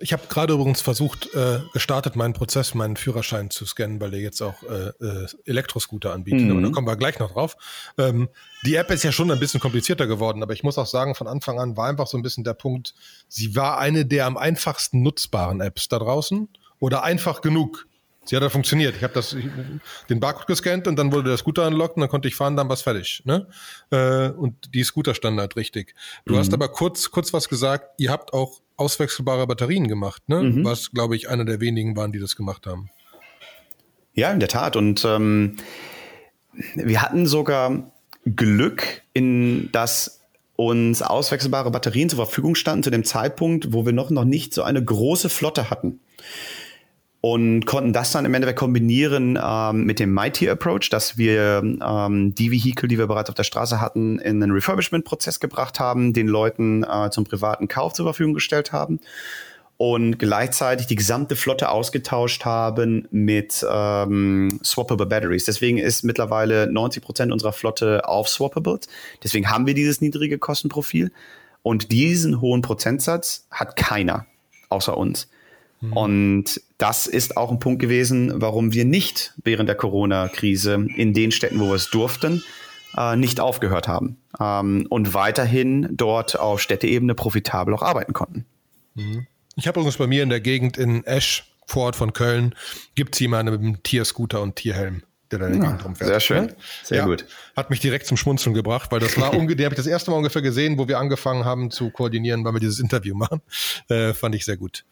ich 0.00 0.14
habe 0.14 0.22
gerade 0.28 0.54
übrigens 0.54 0.80
versucht, 0.80 1.32
äh, 1.34 1.60
gestartet, 1.74 2.16
meinen 2.16 2.32
Prozess, 2.32 2.74
meinen 2.74 2.96
Führerschein 2.96 3.50
zu 3.50 3.66
scannen, 3.66 4.00
weil 4.00 4.10
der 4.10 4.20
jetzt 4.20 4.40
auch 4.40 4.62
äh, 4.62 4.88
äh, 5.04 5.26
Elektroscooter 5.44 6.12
anbietet. 6.12 6.40
Mhm. 6.40 6.52
Aber 6.52 6.62
da 6.62 6.70
kommen 6.70 6.86
wir 6.86 6.96
gleich 6.96 7.18
noch 7.18 7.32
drauf. 7.32 7.56
Ähm, 7.98 8.30
die 8.64 8.76
App 8.76 8.90
ist 8.90 9.04
ja 9.04 9.12
schon 9.12 9.30
ein 9.30 9.38
bisschen 9.38 9.60
komplizierter 9.60 10.06
geworden, 10.06 10.42
aber 10.42 10.54
ich 10.54 10.62
muss 10.62 10.78
auch 10.78 10.86
sagen, 10.86 11.14
von 11.14 11.26
Anfang 11.26 11.60
an 11.60 11.76
war 11.76 11.88
einfach 11.88 12.06
so 12.06 12.16
ein 12.16 12.22
bisschen 12.22 12.44
der 12.44 12.54
Punkt, 12.54 12.94
sie 13.28 13.54
war 13.54 13.78
eine 13.78 14.06
der 14.06 14.26
am 14.26 14.38
einfachsten 14.38 15.02
nutzbaren 15.02 15.60
Apps 15.60 15.88
da 15.88 15.98
draußen 15.98 16.48
oder 16.78 17.04
einfach 17.04 17.42
genug. 17.42 17.86
Sie 18.24 18.36
hat 18.36 18.42
ja 18.42 18.48
funktioniert. 18.48 18.96
Ich 18.96 19.02
habe 19.02 19.14
das 19.14 19.34
den 20.08 20.20
Barcode 20.20 20.46
gescannt 20.46 20.86
und 20.86 20.96
dann 20.96 21.12
wurde 21.12 21.30
der 21.30 21.36
Scooter 21.36 21.66
unlocked 21.66 21.96
und 21.96 22.02
dann 22.02 22.10
konnte 22.10 22.28
ich 22.28 22.34
fahren, 22.34 22.56
dann 22.56 22.68
war 22.68 22.74
es 22.74 22.82
fertig. 22.82 23.22
Ne? 23.24 23.46
Äh, 23.90 24.28
und 24.28 24.74
die 24.74 24.84
Scooter-Standard 24.84 25.56
richtig. 25.56 25.94
Du 26.26 26.34
mhm. 26.34 26.38
hast 26.38 26.54
aber 26.54 26.68
kurz 26.68 27.10
kurz 27.10 27.32
was 27.32 27.48
gesagt. 27.48 27.98
Ihr 27.98 28.10
habt 28.10 28.32
auch 28.32 28.60
auswechselbare 28.80 29.46
Batterien 29.46 29.88
gemacht, 29.88 30.22
ne? 30.28 30.42
Mhm. 30.42 30.64
Was 30.64 30.90
glaube 30.90 31.16
ich 31.16 31.28
einer 31.28 31.44
der 31.44 31.60
wenigen 31.60 31.96
waren, 31.96 32.12
die 32.12 32.18
das 32.18 32.36
gemacht 32.36 32.66
haben. 32.66 32.90
Ja, 34.14 34.32
in 34.32 34.40
der 34.40 34.48
Tat. 34.48 34.76
Und 34.76 35.04
ähm, 35.04 35.56
wir 36.74 37.02
hatten 37.02 37.26
sogar 37.26 37.92
Glück, 38.24 39.02
in 39.12 39.70
dass 39.72 40.20
uns 40.56 41.00
auswechselbare 41.00 41.70
Batterien 41.70 42.08
zur 42.08 42.18
Verfügung 42.18 42.54
standen 42.54 42.82
zu 42.82 42.90
dem 42.90 43.04
Zeitpunkt, 43.04 43.72
wo 43.72 43.86
wir 43.86 43.92
noch, 43.92 44.10
noch 44.10 44.24
nicht 44.24 44.52
so 44.52 44.62
eine 44.62 44.84
große 44.84 45.28
Flotte 45.28 45.70
hatten 45.70 46.00
und 47.20 47.66
konnten 47.66 47.92
das 47.92 48.12
dann 48.12 48.24
im 48.24 48.32
Endeffekt 48.32 48.58
kombinieren 48.58 49.38
ähm, 49.42 49.84
mit 49.84 49.98
dem 49.98 50.12
Mighty 50.14 50.48
Approach, 50.48 50.88
dass 50.90 51.18
wir 51.18 51.62
ähm, 51.62 52.34
die 52.34 52.50
Vehikel, 52.50 52.88
die 52.88 52.98
wir 52.98 53.06
bereits 53.06 53.28
auf 53.28 53.34
der 53.34 53.44
Straße 53.44 53.80
hatten, 53.80 54.18
in 54.18 54.42
einen 54.42 54.52
Refurbishment-Prozess 54.52 55.38
gebracht 55.38 55.80
haben, 55.80 56.14
den 56.14 56.28
Leuten 56.28 56.82
äh, 56.82 57.10
zum 57.10 57.24
privaten 57.24 57.68
Kauf 57.68 57.92
zur 57.92 58.06
Verfügung 58.06 58.32
gestellt 58.32 58.72
haben 58.72 59.00
und 59.76 60.18
gleichzeitig 60.18 60.86
die 60.86 60.94
gesamte 60.94 61.36
Flotte 61.36 61.70
ausgetauscht 61.70 62.44
haben 62.44 63.06
mit 63.10 63.64
ähm, 63.70 64.58
swappable 64.62 65.06
Batteries. 65.06 65.44
Deswegen 65.44 65.76
ist 65.76 66.04
mittlerweile 66.04 66.70
90 66.70 67.02
Prozent 67.02 67.32
unserer 67.32 67.52
Flotte 67.52 68.06
auf 68.06 68.28
Swappables. 68.28 68.88
Deswegen 69.22 69.50
haben 69.50 69.66
wir 69.66 69.74
dieses 69.74 70.02
niedrige 70.02 70.38
Kostenprofil 70.38 71.12
und 71.62 71.92
diesen 71.92 72.40
hohen 72.42 72.62
Prozentsatz 72.62 73.46
hat 73.50 73.76
keiner 73.76 74.26
außer 74.68 74.96
uns. 74.96 75.28
Mhm. 75.80 75.92
Und 75.94 76.60
das 76.80 77.06
ist 77.06 77.36
auch 77.36 77.50
ein 77.50 77.60
Punkt 77.60 77.80
gewesen, 77.80 78.32
warum 78.40 78.72
wir 78.72 78.84
nicht 78.84 79.34
während 79.44 79.68
der 79.68 79.76
Corona-Krise 79.76 80.86
in 80.96 81.12
den 81.12 81.30
Städten, 81.30 81.60
wo 81.60 81.66
wir 81.66 81.74
es 81.74 81.90
durften, 81.90 82.42
äh, 82.96 83.16
nicht 83.16 83.38
aufgehört 83.38 83.86
haben 83.86 84.16
ähm, 84.40 84.86
und 84.88 85.12
weiterhin 85.12 85.88
dort 85.90 86.38
auf 86.38 86.60
Städteebene 86.60 87.14
profitabel 87.14 87.74
auch 87.74 87.82
arbeiten 87.82 88.14
konnten. 88.14 88.46
Mhm. 88.94 89.26
Ich 89.56 89.66
habe 89.66 89.78
übrigens 89.78 89.98
bei 89.98 90.06
mir 90.06 90.22
in 90.22 90.30
der 90.30 90.40
Gegend 90.40 90.78
in 90.78 91.04
Esch, 91.04 91.44
Vorort 91.66 91.96
von 91.96 92.12
Köln, 92.12 92.54
gibt 92.94 93.14
es 93.14 93.20
jemanden 93.20 93.52
mit 93.52 93.60
einem 93.60 93.82
Tierscooter 93.82 94.40
und 94.40 94.56
Tierhelm 94.56 95.02
der 95.30 95.38
da 95.38 95.46
in 95.46 95.52
der 95.52 95.62
Gegend 95.62 95.84
rumfährt. 95.84 96.08
Sehr 96.08 96.20
schön. 96.20 96.52
Sehr 96.82 96.98
ja, 96.98 97.04
gut. 97.04 97.24
Hat 97.56 97.70
mich 97.70 97.80
direkt 97.80 98.06
zum 98.06 98.16
Schmunzeln 98.16 98.54
gebracht, 98.54 98.90
weil 98.92 99.00
das 99.00 99.18
war 99.20 99.30
den 99.32 99.48
habe 99.48 99.74
ich 99.74 99.76
das 99.76 99.86
erste 99.86 100.10
Mal 100.10 100.18
ungefähr 100.18 100.42
gesehen, 100.42 100.78
wo 100.78 100.88
wir 100.88 100.98
angefangen 100.98 101.44
haben 101.44 101.70
zu 101.70 101.90
koordinieren, 101.90 102.44
weil 102.44 102.54
wir 102.54 102.60
dieses 102.60 102.78
Interview 102.78 103.14
machen. 103.14 103.40
Äh, 103.88 104.14
fand 104.14 104.34
ich 104.34 104.44
sehr 104.44 104.56
gut. 104.56 104.84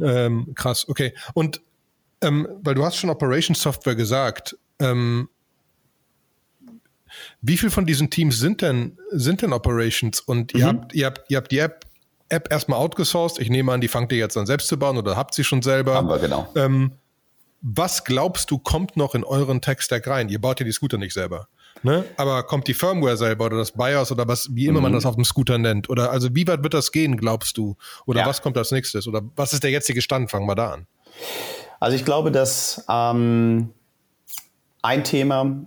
Ähm, 0.00 0.52
krass, 0.54 0.88
okay. 0.88 1.14
Und 1.34 1.60
ähm, 2.20 2.46
weil 2.62 2.74
du 2.74 2.84
hast 2.84 2.96
schon 2.96 3.10
Operation 3.10 3.54
Software 3.54 3.94
gesagt, 3.94 4.56
ähm, 4.78 5.28
wie 7.40 7.56
viel 7.56 7.70
von 7.70 7.86
diesen 7.86 8.10
Teams 8.10 8.38
sind 8.38 8.62
denn, 8.62 8.98
sind 9.10 9.42
denn 9.42 9.52
Operations? 9.52 10.20
Und 10.20 10.54
mhm. 10.54 10.60
ihr, 10.60 10.66
habt, 10.66 10.94
ihr, 10.94 11.06
habt, 11.06 11.30
ihr 11.30 11.36
habt 11.36 11.52
die 11.52 11.58
App, 11.58 11.84
App 12.28 12.50
erstmal 12.50 12.78
outgesourced. 12.78 13.40
Ich 13.40 13.50
nehme 13.50 13.72
an, 13.72 13.80
die 13.80 13.88
fangt 13.88 14.12
ihr 14.12 14.18
jetzt 14.18 14.36
an 14.36 14.46
selbst 14.46 14.68
zu 14.68 14.78
bauen 14.78 14.96
oder 14.96 15.16
habt 15.16 15.34
sie 15.34 15.44
schon 15.44 15.62
selber. 15.62 15.94
Haben 15.94 16.08
wir, 16.08 16.18
genau. 16.18 16.48
Ähm, 16.56 16.92
was 17.62 18.04
glaubst 18.04 18.50
du, 18.50 18.58
kommt 18.58 18.96
noch 18.96 19.14
in 19.14 19.24
euren 19.24 19.60
Tech-Stack 19.60 20.06
rein? 20.06 20.28
Ihr 20.28 20.40
baut 20.40 20.60
ja 20.60 20.66
die 20.66 20.72
Scooter 20.72 20.98
nicht 20.98 21.12
selber. 21.12 21.48
Ne? 21.82 22.04
Aber 22.16 22.42
kommt 22.44 22.68
die 22.68 22.74
Firmware 22.74 23.16
selber 23.16 23.46
oder 23.46 23.58
das 23.58 23.72
BIOS 23.72 24.10
oder 24.12 24.26
was, 24.26 24.48
wie 24.54 24.66
immer 24.66 24.80
mhm. 24.80 24.84
man 24.84 24.92
das 24.92 25.06
auf 25.06 25.14
dem 25.14 25.24
Scooter 25.24 25.58
nennt? 25.58 25.90
Oder 25.90 26.10
also 26.10 26.34
wie 26.34 26.46
weit 26.46 26.62
wird 26.62 26.74
das 26.74 26.92
gehen, 26.92 27.16
glaubst 27.16 27.56
du? 27.58 27.76
Oder 28.06 28.20
ja. 28.20 28.26
was 28.26 28.42
kommt 28.42 28.56
als 28.56 28.72
nächstes? 28.72 29.06
Oder 29.06 29.22
was 29.36 29.52
ist 29.52 29.62
der 29.62 29.70
jetzige 29.70 30.00
Stand? 30.02 30.30
Fangen 30.30 30.46
wir 30.46 30.54
da 30.54 30.70
an. 30.72 30.86
Also 31.80 31.96
ich 31.96 32.04
glaube, 32.04 32.32
dass 32.32 32.84
ähm, 32.88 33.70
ein 34.82 35.04
Thema 35.04 35.66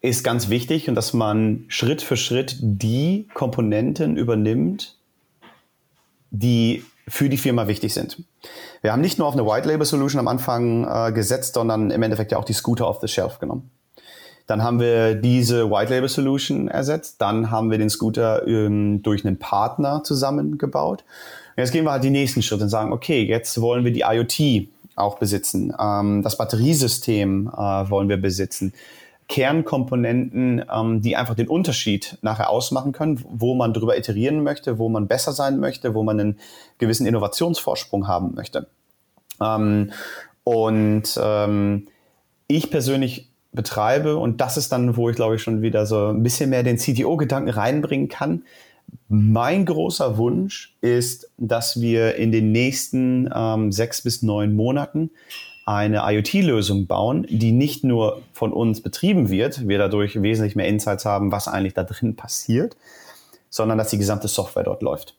ist 0.00 0.22
ganz 0.22 0.48
wichtig 0.48 0.88
und 0.88 0.94
dass 0.94 1.12
man 1.12 1.64
Schritt 1.68 2.02
für 2.02 2.16
Schritt 2.16 2.56
die 2.60 3.26
Komponenten 3.34 4.16
übernimmt, 4.16 4.96
die 6.30 6.84
für 7.08 7.28
die 7.28 7.38
Firma 7.38 7.66
wichtig 7.66 7.94
sind. 7.94 8.22
Wir 8.82 8.92
haben 8.92 9.00
nicht 9.00 9.18
nur 9.18 9.26
auf 9.26 9.34
eine 9.34 9.46
White 9.46 9.68
Label 9.68 9.86
Solution 9.86 10.20
am 10.20 10.28
Anfang 10.28 10.86
äh, 10.86 11.12
gesetzt, 11.12 11.54
sondern 11.54 11.90
im 11.90 12.02
Endeffekt 12.02 12.32
ja 12.32 12.38
auch 12.38 12.44
die 12.44 12.52
Scooter 12.52 12.88
off 12.88 13.00
the 13.00 13.08
shelf 13.08 13.38
genommen. 13.38 13.70
Dann 14.46 14.62
haben 14.62 14.80
wir 14.80 15.14
diese 15.14 15.70
White 15.70 15.92
Label 15.92 16.08
Solution 16.08 16.68
ersetzt. 16.68 17.16
Dann 17.20 17.50
haben 17.50 17.70
wir 17.70 17.76
den 17.76 17.90
Scooter 17.90 18.46
ähm, 18.46 19.02
durch 19.02 19.24
einen 19.24 19.38
Partner 19.38 20.02
zusammengebaut. 20.04 21.04
Und 21.56 21.62
jetzt 21.62 21.72
gehen 21.72 21.84
wir 21.84 21.92
halt 21.92 22.04
die 22.04 22.10
nächsten 22.10 22.40
Schritte 22.40 22.64
und 22.64 22.70
sagen, 22.70 22.92
okay, 22.92 23.22
jetzt 23.24 23.60
wollen 23.60 23.84
wir 23.84 23.92
die 23.92 24.04
IoT 24.06 24.68
auch 24.96 25.18
besitzen. 25.18 25.74
Ähm, 25.78 26.22
das 26.22 26.38
Batteriesystem 26.38 27.48
äh, 27.48 27.60
wollen 27.90 28.08
wir 28.08 28.16
besitzen. 28.16 28.72
Kernkomponenten, 29.28 30.64
ähm, 30.74 31.02
die 31.02 31.16
einfach 31.16 31.34
den 31.34 31.48
Unterschied 31.48 32.18
nachher 32.22 32.50
ausmachen 32.50 32.92
können, 32.92 33.22
wo 33.28 33.54
man 33.54 33.74
drüber 33.74 33.96
iterieren 33.96 34.42
möchte, 34.42 34.78
wo 34.78 34.88
man 34.88 35.06
besser 35.06 35.32
sein 35.32 35.60
möchte, 35.60 35.94
wo 35.94 36.02
man 36.02 36.18
einen 36.18 36.38
gewissen 36.78 37.06
Innovationsvorsprung 37.06 38.08
haben 38.08 38.34
möchte. 38.34 38.68
Ähm, 39.40 39.92
und 40.44 41.20
ähm, 41.22 41.88
ich 42.46 42.70
persönlich 42.70 43.30
betreibe, 43.52 44.16
und 44.16 44.40
das 44.40 44.56
ist 44.56 44.72
dann, 44.72 44.96
wo 44.96 45.10
ich 45.10 45.16
glaube 45.16 45.36
ich 45.36 45.42
schon 45.42 45.60
wieder 45.60 45.84
so 45.84 46.08
ein 46.08 46.22
bisschen 46.22 46.48
mehr 46.48 46.62
den 46.62 46.78
CTO-Gedanken 46.78 47.50
reinbringen 47.50 48.08
kann. 48.08 48.44
Mein 49.08 49.66
großer 49.66 50.16
Wunsch 50.16 50.74
ist, 50.80 51.30
dass 51.36 51.80
wir 51.82 52.16
in 52.16 52.32
den 52.32 52.52
nächsten 52.52 53.28
ähm, 53.34 53.72
sechs 53.72 54.00
bis 54.00 54.22
neun 54.22 54.54
Monaten 54.54 55.10
eine 55.68 56.00
IoT-Lösung 56.02 56.86
bauen, 56.86 57.26
die 57.28 57.52
nicht 57.52 57.84
nur 57.84 58.22
von 58.32 58.54
uns 58.54 58.80
betrieben 58.80 59.28
wird, 59.28 59.68
wir 59.68 59.76
dadurch 59.76 60.22
wesentlich 60.22 60.56
mehr 60.56 60.66
Insights 60.66 61.04
haben, 61.04 61.30
was 61.30 61.46
eigentlich 61.46 61.74
da 61.74 61.84
drin 61.84 62.16
passiert, 62.16 62.74
sondern 63.50 63.76
dass 63.76 63.90
die 63.90 63.98
gesamte 63.98 64.28
Software 64.28 64.62
dort 64.62 64.80
läuft. 64.80 65.14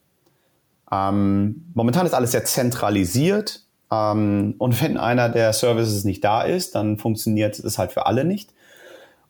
Ähm, 0.91 1.67
momentan 1.75 2.07
ist 2.07 2.15
alles 2.15 2.31
sehr 2.31 2.45
zentralisiert 2.45 3.61
ähm, 3.91 4.55
und 4.57 4.81
wenn 4.81 4.97
einer 4.97 5.29
der 5.29 5.53
Services 5.53 6.03
nicht 6.03 6.23
da 6.23 6.41
ist, 6.41 6.73
dann 6.73 6.97
funktioniert 6.97 7.59
es 7.59 7.77
halt 7.77 7.91
für 7.91 8.07
alle 8.07 8.25
nicht. 8.25 8.51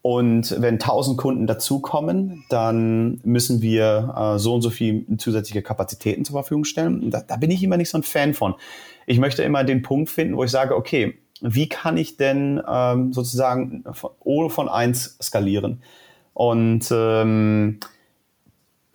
Und 0.02 0.56
wenn 0.62 0.76
1000 0.76 1.18
Kunden 1.18 1.46
dazukommen, 1.46 2.46
dann 2.50 3.20
müssen 3.24 3.62
wir 3.62 4.16
äh, 4.18 4.40
so 4.40 4.56
und 4.56 4.62
so 4.62 4.70
viel 4.70 5.06
zusätzliche 5.18 5.62
Kapazitäten 5.62 6.24
zur 6.24 6.34
Verfügung 6.34 6.64
stellen. 6.64 7.12
Da, 7.12 7.22
da 7.22 7.36
bin 7.36 7.52
ich 7.52 7.62
immer 7.62 7.76
nicht 7.76 7.90
so 7.90 7.98
ein 7.98 8.04
Fan 8.04 8.34
von. 8.34 8.56
Ich 9.06 9.20
möchte 9.20 9.44
immer 9.44 9.64
den 9.64 9.82
Punkt 9.82 10.10
finden, 10.10 10.38
wo 10.38 10.44
ich 10.44 10.52
sage, 10.52 10.76
okay, 10.76 11.20
wie 11.42 11.68
kann 11.68 11.98
ich 11.98 12.18
denn 12.18 12.62
ähm, 12.68 13.12
sozusagen 13.12 13.84
von, 13.92 14.50
von 14.50 14.70
eins 14.70 15.18
skalieren? 15.22 15.82
Und 16.34 16.88
ähm, 16.92 17.80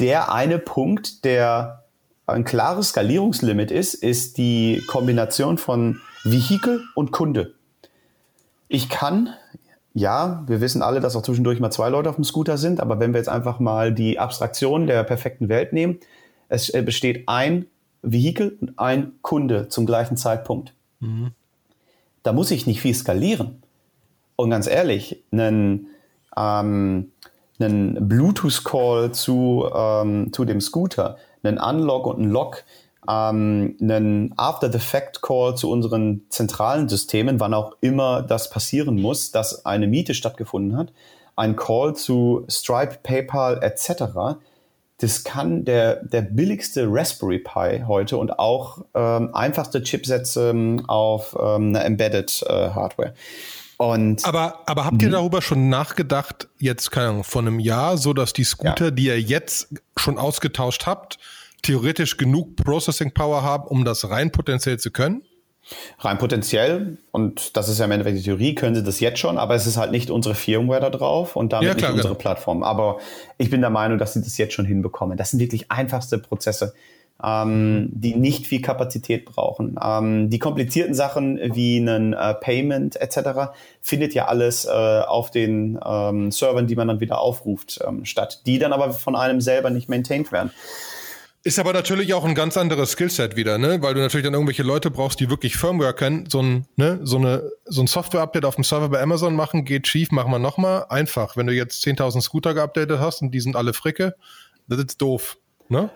der 0.01 0.33
eine 0.33 0.59
Punkt, 0.59 1.25
der 1.25 1.85
ein 2.27 2.45
klares 2.45 2.89
Skalierungslimit 2.89 3.71
ist, 3.71 3.95
ist 3.95 4.39
die 4.39 4.83
Kombination 4.87 5.59
von 5.59 6.01
Vehikel 6.25 6.83
und 6.95 7.13
Kunde. 7.13 7.55
Ich 8.69 8.89
kann 8.89 9.35
ja, 9.95 10.43
wir 10.47 10.61
wissen 10.61 10.83
alle, 10.83 10.99
dass 10.99 11.15
auch 11.15 11.23
zwischendurch 11.23 11.61
mal 11.61 11.71
zwei 11.71 11.89
Leute 11.89 12.11
auf 12.11 12.17
dem 12.17 12.25
Scooter 12.25 12.59
sind, 12.59 12.81
aber 12.81 12.99
wenn 12.99 13.15
wir 13.15 13.19
jetzt 13.19 13.29
einfach 13.29 13.61
mal 13.61 13.93
die 13.93 14.19
Abstraktion 14.19 14.89
der 14.89 15.05
perfekten 15.05 15.49
Welt 15.49 15.73
nehmen, 15.73 16.01
es 16.49 16.69
äh, 16.69 16.83
besteht 16.83 17.29
ein 17.29 17.67
Vehikel 18.03 18.59
und 18.61 18.79
ein 18.79 19.13
Kunde 19.23 19.69
zum 19.69 19.87
gleichen 19.87 20.17
Zeitpunkt. 20.17 20.75
Mhm. 20.99 21.31
Da 22.25 22.33
muss 22.33 22.51
ich 22.51 22.67
nicht 22.67 22.81
viel 22.81 22.95
skalieren. 22.95 23.63
Und 24.37 24.51
ganz 24.51 24.67
ehrlich, 24.67 25.23
einen, 25.31 25.87
ähm, 26.37 27.13
einen 27.61 28.09
Bluetooth-Call 28.09 29.13
zu, 29.13 29.71
ähm, 29.73 30.33
zu 30.33 30.45
dem 30.45 30.61
Scooter, 30.61 31.19
einen 31.45 31.59
Unlock 31.59 32.07
und 32.07 32.17
einen 32.17 32.31
Lock, 32.31 32.65
ähm, 33.09 33.77
einen 33.81 34.35
After-the-Fact-Call 34.37 35.57
zu 35.57 35.71
unseren 35.71 36.23
zentralen 36.29 36.89
Systemen, 36.89 37.41
wann 37.41 37.55
auch 37.55 37.77
immer 37.81 38.23
das 38.23 38.51
passieren 38.51 39.01
muss, 39.01 39.31
dass 39.31 39.67
eine 39.67 39.87
Miete 39.87 40.15
stattgefunden 40.15 40.77
hat, 40.77 40.93
ein 41.37 41.57
Call 41.57 41.95
zu 41.95 42.45
Stripe, 42.49 42.99
PayPal 43.03 43.63
etc. 43.63 44.39
Das 44.99 45.25
kann 45.25 45.65
der, 45.65 46.05
der 46.05 46.23
billigste 46.23 46.87
Raspberry 46.89 47.41
Pi 47.41 47.83
heute 47.87 48.17
und 48.17 48.39
auch 48.39 48.85
ähm, 48.95 49.35
einfachste 49.35 49.83
Chipsets 49.83 50.37
ähm, 50.37 50.85
auf 50.87 51.37
ähm, 51.39 51.69
einer 51.69 51.85
Embedded 51.85 52.45
äh, 52.49 52.71
Hardware. 52.71 53.15
Und 53.77 54.25
aber, 54.25 54.61
aber 54.67 54.85
habt 54.85 55.03
ihr 55.03 55.09
mhm. 55.09 55.13
darüber 55.13 55.43
schon 55.43 55.69
nachgedacht, 55.69 56.49
jetzt, 56.59 56.91
keine 56.93 57.09
Ahnung, 57.09 57.25
von 57.25 57.47
einem 57.47 57.59
Jahr, 57.59 57.99
so 57.99 58.13
dass 58.13 58.33
die 58.33 58.45
Scooter, 58.45 58.87
ja. 58.87 58.91
die 58.93 59.07
ihr 59.07 59.21
jetzt 59.21 59.69
schon 59.97 60.17
ausgetauscht 60.17 60.87
habt, 60.87 61.19
theoretisch 61.65 62.17
genug 62.17 62.57
Processing 62.57 63.13
Power 63.13 63.43
haben, 63.43 63.67
um 63.67 63.85
das 63.85 64.09
rein 64.09 64.31
potenziell 64.31 64.79
zu 64.79 64.91
können? 64.91 65.23
Rein 65.99 66.19
potenziell, 66.19 66.99
und 67.11 67.57
das 67.57 67.71
ist 67.71 67.79
ja 67.79 67.87
im 67.87 67.91
Endeffekt 67.91 68.19
die 68.19 68.23
Theorie, 68.23 68.55
können 68.55 68.75
sie 68.75 68.83
das 68.83 69.01
jetzt 69.01 69.19
schon, 69.19 69.39
aber 69.39 69.55
es 69.55 69.67
ist 69.67 69.79
halt 69.79 69.93
nicht 69.93 70.11
unsere 70.11 70.35
Firmware 70.35 70.81
da 70.81 70.91
drauf 70.91 71.37
und 71.37 71.55
damit 71.55 71.69
ja, 71.69 71.75
klar, 71.75 71.91
nicht 71.91 71.97
unsere 71.97 72.15
genau. 72.15 72.21
Plattform. 72.21 72.63
Aber 72.63 72.99
ich 73.39 73.49
bin 73.49 73.63
der 73.63 73.71
Meinung, 73.71 73.99
dass 73.99 74.13
sie 74.13 74.21
das 74.21 74.37
jetzt 74.37 74.53
schon 74.53 74.67
hinbekommen. 74.67 75.17
Das 75.17 75.31
sind 75.31 75.41
wirklich 75.41 75.71
einfachste 75.71 76.19
Prozesse, 76.19 76.75
ähm, 77.23 77.89
die 77.93 78.15
nicht 78.15 78.47
viel 78.47 78.61
Kapazität 78.61 79.25
brauchen. 79.25 79.77
Ähm, 79.83 80.29
die 80.29 80.39
komplizierten 80.39 80.93
Sachen 80.93 81.41
wie 81.55 81.79
ein 81.79 82.13
äh, 82.13 82.35
Payment 82.35 83.01
etc. 83.01 83.55
findet 83.81 84.13
ja 84.13 84.27
alles 84.27 84.67
äh, 84.67 84.69
auf 84.69 85.31
den 85.31 85.79
ähm, 85.83 86.31
Servern, 86.31 86.67
die 86.67 86.77
man 86.77 86.89
dann 86.89 87.01
wieder 87.01 87.21
aufruft, 87.21 87.81
ähm, 87.87 88.05
statt, 88.05 88.43
die 88.45 88.59
dann 88.59 88.75
aber 88.75 88.91
von 88.91 89.17
einem 89.17 89.41
selber 89.41 89.71
nicht 89.71 89.89
maintained 89.89 90.31
werden. 90.31 90.51
Ist 91.47 91.59
aber 91.59 91.75
natürlich 91.75 92.15
auch 92.15 92.25
ein 92.25 92.35
ganz 92.35 92.57
anderes 92.57 92.93
Skillset 92.93 93.37
wieder, 93.37 93.59
ne? 93.59 93.83
Weil 93.83 93.93
du 93.93 94.01
natürlich 94.01 94.25
dann 94.25 94.33
irgendwelche 94.33 94.63
Leute 94.63 94.91
brauchst, 94.91 95.21
die 95.21 95.29
wirklich 95.29 95.57
Firmware 95.57 95.93
können. 95.93 96.25
So 96.31 96.41
ein, 96.41 96.67
ne, 96.77 97.01
so 97.03 97.19
eine, 97.19 97.51
so 97.67 97.83
ein 97.83 97.87
Software-Update 97.87 98.47
auf 98.47 98.55
dem 98.55 98.65
Server 98.65 98.89
bei 98.89 99.03
Amazon 99.03 99.37
machen, 99.37 99.67
geht 99.67 99.87
schief, 99.87 100.11
machen 100.11 100.31
wir 100.31 100.39
nochmal. 100.39 100.87
Einfach. 100.89 101.37
Wenn 101.37 101.47
du 101.47 101.53
jetzt 101.53 101.85
10.000 101.85 102.23
Scooter 102.23 102.55
geupdatet 102.55 102.99
hast 102.99 103.21
und 103.21 103.33
die 103.33 103.41
sind 103.41 103.57
alle 103.57 103.75
Fricke, 103.75 104.15
das 104.69 104.79
ist 104.79 105.03
doof, 105.03 105.37
ne? 105.69 105.91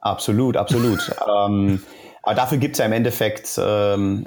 Absolut, 0.00 0.56
absolut. 0.56 1.12
ähm, 1.46 1.82
aber 2.22 2.34
dafür 2.34 2.56
gibt's 2.56 2.78
ja 2.78 2.86
im 2.86 2.92
Endeffekt 2.92 3.60
ähm, 3.62 4.26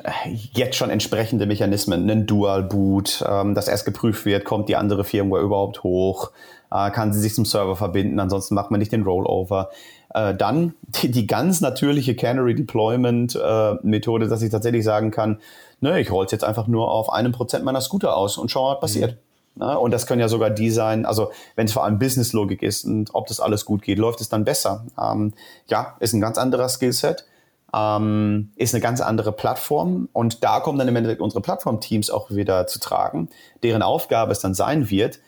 jetzt 0.53 0.75
schon 0.75 0.91
entsprechende 0.91 1.47
Mechanismen. 1.47 2.03
Einen 2.03 2.27
Dual-Boot, 2.27 3.25
ähm, 3.27 3.55
das 3.55 3.67
erst 3.67 3.85
geprüft 3.85 4.23
wird, 4.25 4.45
kommt 4.45 4.69
die 4.69 4.75
andere 4.75 5.03
Firmware 5.03 5.41
überhaupt 5.41 5.81
hoch, 5.81 6.29
äh, 6.71 6.91
kann 6.91 7.11
sie 7.11 7.19
sich 7.19 7.33
zum 7.33 7.45
Server 7.45 7.75
verbinden, 7.75 8.19
ansonsten 8.19 8.53
macht 8.53 8.69
man 8.69 8.79
nicht 8.79 8.91
den 8.91 9.01
Rollover. 9.01 9.71
Äh, 10.13 10.35
dann 10.35 10.73
die, 10.81 11.11
die, 11.11 11.27
ganz 11.27 11.61
natürliche 11.61 12.15
Canary 12.15 12.55
Deployment 12.55 13.35
äh, 13.35 13.75
Methode, 13.83 14.27
dass 14.27 14.41
ich 14.41 14.49
tatsächlich 14.49 14.83
sagen 14.83 15.11
kann, 15.11 15.39
ne, 15.81 15.99
ich 15.99 16.11
roll 16.11 16.25
jetzt 16.29 16.43
einfach 16.43 16.67
nur 16.67 16.91
auf 16.91 17.11
einem 17.11 17.31
Prozent 17.31 17.63
meiner 17.63 17.81
Scooter 17.81 18.17
aus 18.17 18.37
und 18.37 18.49
schau, 18.49 18.71
was 18.71 18.79
passiert. 18.79 19.17
Mhm. 19.55 19.65
Ne? 19.65 19.77
Und 19.77 19.91
das 19.91 20.07
können 20.07 20.21
ja 20.21 20.27
sogar 20.27 20.49
die 20.49 20.71
sein, 20.71 21.05
also 21.05 21.31
wenn 21.55 21.65
es 21.67 21.73
vor 21.73 21.83
allem 21.83 21.99
Business-Logik 21.99 22.63
ist 22.63 22.85
und 22.85 23.13
ob 23.13 23.27
das 23.27 23.39
alles 23.39 23.65
gut 23.65 23.81
geht, 23.83 23.99
läuft 23.99 24.21
es 24.21 24.29
dann 24.29 24.45
besser. 24.45 24.85
Ähm, 24.99 25.33
ja, 25.67 25.95
ist 25.99 26.13
ein 26.13 26.21
ganz 26.21 26.37
anderer 26.37 26.69
Skillset. 26.69 27.25
ähm, 27.71 28.51
ist 28.55 28.73
eine 28.73 28.81
ganz 28.81 28.99
andere 29.01 29.31
Plattform. 29.31 30.09
Und 30.11 30.43
da 30.43 30.59
kommen 30.59 30.79
dann 30.79 30.87
im 30.87 30.95
Endeffekt 30.95 31.21
unsere 31.21 31.41
Plattformteams 31.41 32.09
auch 32.09 32.31
wieder 32.31 32.65
zu 32.65 32.79
tragen, 32.79 33.29
deren 33.61 33.83
Aufgabe 33.83 34.31
es 34.31 34.39
dann 34.39 34.55
sein 34.55 34.89
wird, 34.89 35.19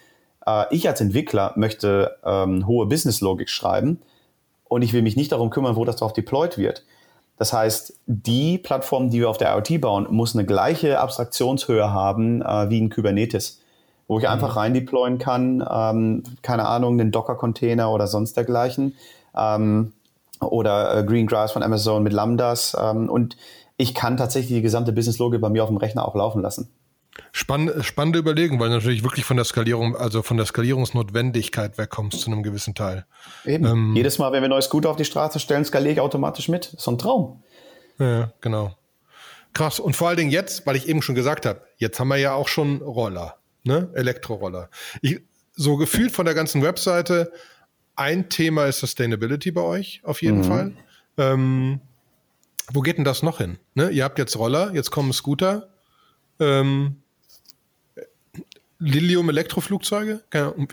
äh, 0.47 0.63
ich 0.71 0.87
als 0.87 1.01
Entwickler 1.01 1.53
möchte 1.55 2.17
ähm, 2.25 2.65
hohe 2.65 2.87
Business-Logik 2.87 3.49
schreiben 3.49 4.01
und 4.71 4.83
ich 4.83 4.93
will 4.93 5.01
mich 5.01 5.17
nicht 5.17 5.33
darum 5.33 5.49
kümmern, 5.49 5.75
wo 5.75 5.83
das 5.83 5.97
drauf 5.97 6.13
deployed 6.13 6.57
wird. 6.57 6.85
Das 7.37 7.51
heißt, 7.51 7.99
die 8.05 8.57
Plattform, 8.57 9.09
die 9.09 9.19
wir 9.19 9.29
auf 9.29 9.37
der 9.37 9.53
IoT 9.53 9.81
bauen, 9.81 10.07
muss 10.09 10.33
eine 10.33 10.45
gleiche 10.45 11.01
Abstraktionshöhe 11.01 11.91
haben 11.91 12.41
äh, 12.41 12.69
wie 12.69 12.79
ein 12.79 12.89
Kubernetes, 12.89 13.59
wo 14.07 14.17
ich 14.17 14.23
mhm. 14.23 14.29
einfach 14.29 14.55
rein 14.55 14.73
deployen 14.73 15.17
kann, 15.17 15.61
ähm, 15.69 16.23
keine 16.41 16.69
Ahnung, 16.69 16.97
einen 16.97 17.11
Docker-Container 17.11 17.91
oder 17.91 18.07
sonst 18.07 18.37
dergleichen. 18.37 18.95
Ähm, 19.35 19.91
oder 20.39 20.99
äh, 20.99 21.03
Greengrass 21.03 21.51
von 21.51 21.63
Amazon 21.63 22.01
mit 22.01 22.13
Lambdas. 22.13 22.73
Ähm, 22.81 23.09
und 23.09 23.35
ich 23.75 23.93
kann 23.93 24.15
tatsächlich 24.15 24.59
die 24.59 24.61
gesamte 24.61 24.93
Business-Logik 24.93 25.41
bei 25.41 25.49
mir 25.49 25.63
auf 25.63 25.69
dem 25.69 25.77
Rechner 25.77 26.07
auch 26.07 26.15
laufen 26.15 26.41
lassen. 26.41 26.69
Spann, 27.33 27.71
spannende 27.83 28.19
Überlegung, 28.19 28.59
weil 28.59 28.69
natürlich 28.69 29.03
wirklich 29.03 29.25
von 29.25 29.37
der 29.37 29.45
Skalierung, 29.45 29.95
also 29.95 30.21
von 30.21 30.37
der 30.37 30.45
Skalierungsnotwendigkeit 30.45 31.77
wegkommst 31.77 32.21
zu 32.21 32.31
einem 32.31 32.43
gewissen 32.43 32.73
Teil. 32.73 33.05
Eben. 33.45 33.65
Ähm, 33.65 33.95
Jedes 33.95 34.17
Mal, 34.17 34.31
wenn 34.31 34.41
wir 34.41 34.49
neue 34.49 34.61
Scooter 34.61 34.89
auf 34.89 34.95
die 34.95 35.05
Straße 35.05 35.39
stellen, 35.39 35.65
skaliere 35.65 35.93
ich 35.93 35.99
automatisch 35.99 36.47
mit. 36.47 36.73
So 36.77 36.91
ein 36.91 36.97
Traum. 36.97 37.43
Ja, 37.99 38.31
genau. 38.41 38.75
Krass. 39.53 39.79
Und 39.79 39.95
vor 39.95 40.07
allen 40.07 40.17
Dingen 40.17 40.31
jetzt, 40.31 40.65
weil 40.65 40.75
ich 40.75 40.87
eben 40.87 41.01
schon 41.01 41.15
gesagt 41.15 41.45
habe, 41.45 41.61
jetzt 41.77 41.99
haben 41.99 42.07
wir 42.07 42.17
ja 42.17 42.33
auch 42.33 42.47
schon 42.47 42.81
Roller, 42.81 43.37
ne? 43.63 43.89
Elektroroller. 43.93 44.69
Ich, 45.01 45.21
so 45.53 45.75
gefühlt 45.75 46.11
von 46.11 46.25
der 46.25 46.33
ganzen 46.33 46.61
Webseite, 46.61 47.31
ein 47.95 48.29
Thema 48.29 48.65
ist 48.65 48.79
Sustainability 48.79 49.51
bei 49.51 49.61
euch, 49.61 50.01
auf 50.03 50.21
jeden 50.21 50.39
mhm. 50.39 50.43
Fall. 50.43 50.73
Ähm, 51.17 51.81
wo 52.71 52.79
geht 52.81 52.97
denn 52.97 53.03
das 53.03 53.21
noch 53.21 53.39
hin? 53.39 53.57
Ne? 53.75 53.89
Ihr 53.89 54.05
habt 54.05 54.17
jetzt 54.17 54.37
Roller, 54.37 54.73
jetzt 54.73 54.91
kommen 54.91 55.11
Scooter. 55.11 55.69
Ähm, 56.39 57.00
Lilium 58.81 59.29
Elektroflugzeuge? 59.29 60.21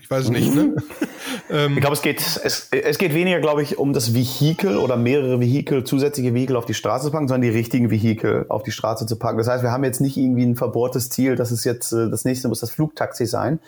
Ich 0.00 0.10
weiß 0.10 0.24
es 0.24 0.30
nicht, 0.30 0.54
ne? 0.54 0.74
ähm, 1.50 1.74
ich 1.74 1.80
glaube, 1.80 1.94
es 1.94 2.00
geht, 2.00 2.20
es, 2.20 2.70
es 2.70 2.96
geht 2.96 3.12
weniger, 3.12 3.38
glaube 3.38 3.62
ich, 3.62 3.76
um 3.76 3.92
das 3.92 4.14
Vehikel 4.14 4.78
oder 4.78 4.96
mehrere 4.96 5.40
Vehikel, 5.40 5.84
zusätzliche 5.84 6.32
Vehikel 6.32 6.56
auf 6.56 6.64
die 6.64 6.72
Straße 6.72 7.04
zu 7.04 7.10
packen, 7.12 7.28
sondern 7.28 7.50
die 7.50 7.56
richtigen 7.56 7.90
Vehikel 7.90 8.46
auf 8.48 8.62
die 8.62 8.70
Straße 8.70 9.04
zu 9.06 9.18
packen. 9.18 9.36
Das 9.36 9.46
heißt, 9.46 9.62
wir 9.62 9.72
haben 9.72 9.84
jetzt 9.84 10.00
nicht 10.00 10.16
irgendwie 10.16 10.44
ein 10.44 10.56
verbohrtes 10.56 11.10
Ziel, 11.10 11.36
dass 11.36 11.50
es 11.50 11.64
jetzt, 11.64 11.92
äh, 11.92 12.08
das 12.08 12.24
nächste 12.24 12.48
muss 12.48 12.60
das 12.60 12.70
Flugtaxi 12.70 13.26
sein. 13.26 13.60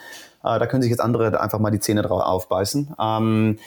Äh, 0.42 0.58
da 0.58 0.66
können 0.66 0.82
sich 0.82 0.90
jetzt 0.90 1.00
andere 1.00 1.38
einfach 1.38 1.58
mal 1.58 1.70
die 1.70 1.80
Zähne 1.80 2.00
drauf 2.00 2.22
aufbeißen. 2.22 2.94
Ähm, 2.98 3.58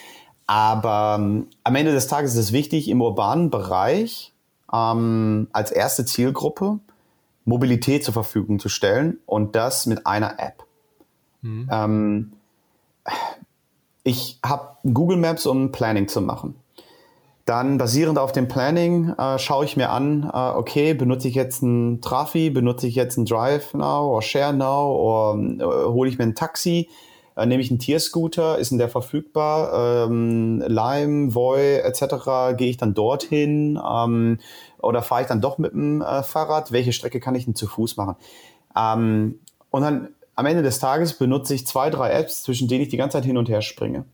aber 0.48 1.16
ähm, 1.20 1.46
am 1.62 1.74
Ende 1.76 1.92
des 1.92 2.08
Tages 2.08 2.32
ist 2.32 2.38
es 2.40 2.52
wichtig, 2.52 2.88
im 2.88 3.00
urbanen 3.00 3.50
Bereich 3.50 4.32
als 4.66 5.70
erste 5.70 6.04
Zielgruppe 6.04 6.80
Mobilität 7.44 8.04
zur 8.04 8.14
Verfügung 8.14 8.58
zu 8.58 8.68
stellen 8.68 9.18
und 9.26 9.54
das 9.54 9.86
mit 9.86 10.06
einer 10.06 10.38
App. 10.38 10.64
Mhm. 11.42 11.68
Ähm, 11.70 12.32
ich 14.02 14.38
habe 14.44 14.76
Google 14.84 15.16
Maps, 15.16 15.46
um 15.46 15.72
Planning 15.72 16.08
zu 16.08 16.20
machen. 16.20 16.56
Dann 17.46 17.76
basierend 17.76 18.18
auf 18.18 18.32
dem 18.32 18.48
Planning 18.48 19.10
äh, 19.18 19.38
schaue 19.38 19.66
ich 19.66 19.76
mir 19.76 19.90
an, 19.90 20.30
äh, 20.32 20.36
okay, 20.36 20.94
benutze 20.94 21.28
ich 21.28 21.34
jetzt 21.34 21.62
ein 21.62 22.00
Trafi, 22.00 22.48
benutze 22.48 22.86
ich 22.86 22.94
jetzt 22.94 23.18
ein 23.18 23.26
Drive 23.26 23.74
Now 23.74 24.12
oder 24.12 24.22
Share 24.22 24.54
Now 24.54 25.34
oder 25.34 25.38
äh, 25.42 25.86
hole 25.88 26.08
ich 26.08 26.16
mir 26.16 26.24
ein 26.24 26.34
Taxi, 26.34 26.88
äh, 27.36 27.46
nehme 27.46 27.62
ich 27.62 27.70
einen 27.70 27.78
Tierscooter, 27.78 28.58
ist 28.58 28.70
denn 28.70 28.78
der 28.78 28.88
verfügbar? 28.88 30.06
Ähm, 30.06 30.62
Lime, 30.66 31.34
Voi 31.34 31.78
etc. 31.78 32.56
gehe 32.56 32.70
ich 32.70 32.76
dann 32.76 32.94
dorthin 32.94 33.80
ähm, 33.84 34.38
oder 34.78 35.02
fahre 35.02 35.22
ich 35.22 35.28
dann 35.28 35.40
doch 35.40 35.58
mit 35.58 35.72
dem 35.72 36.00
äh, 36.02 36.22
Fahrrad? 36.22 36.72
Welche 36.72 36.92
Strecke 36.92 37.20
kann 37.20 37.34
ich 37.34 37.44
denn 37.44 37.54
zu 37.54 37.66
Fuß 37.66 37.96
machen? 37.96 38.16
Ähm, 38.76 39.40
und 39.70 39.82
dann 39.82 40.08
am 40.36 40.46
Ende 40.46 40.62
des 40.62 40.78
Tages 40.78 41.14
benutze 41.14 41.54
ich 41.54 41.66
zwei, 41.66 41.90
drei 41.90 42.10
Apps, 42.10 42.42
zwischen 42.42 42.68
denen 42.68 42.82
ich 42.82 42.88
die 42.88 42.96
ganze 42.96 43.18
Zeit 43.18 43.24
hin 43.24 43.36
und 43.36 43.48
her 43.48 43.62
springe. 43.62 44.04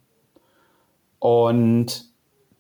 Und 1.19 2.07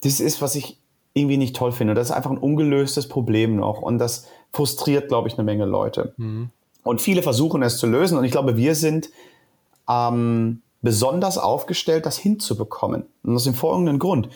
das 0.02 0.20
ist, 0.20 0.40
was 0.40 0.54
ich 0.54 0.78
irgendwie 1.12 1.36
nicht 1.36 1.56
toll 1.56 1.72
finde. 1.72 1.94
Das 1.94 2.08
ist 2.08 2.12
einfach 2.12 2.30
ein 2.30 2.38
ungelöstes 2.38 3.08
Problem 3.08 3.56
noch. 3.56 3.82
Und 3.82 3.98
das 3.98 4.28
frustriert, 4.52 5.08
glaube 5.08 5.28
ich, 5.28 5.34
eine 5.34 5.44
Menge 5.44 5.64
Leute. 5.64 6.14
Mhm. 6.16 6.50
Und 6.82 7.00
viele 7.00 7.22
versuchen 7.22 7.62
es 7.62 7.78
zu 7.78 7.86
lösen. 7.86 8.16
Und 8.16 8.24
ich 8.24 8.32
glaube, 8.32 8.56
wir 8.56 8.74
sind 8.74 9.10
ähm, 9.90 10.62
besonders 10.82 11.38
aufgestellt, 11.38 12.06
das 12.06 12.16
hinzubekommen. 12.16 13.04
Und 13.22 13.34
aus 13.34 13.44
dem 13.44 13.54
folgenden 13.54 13.98
Grund. 13.98 14.28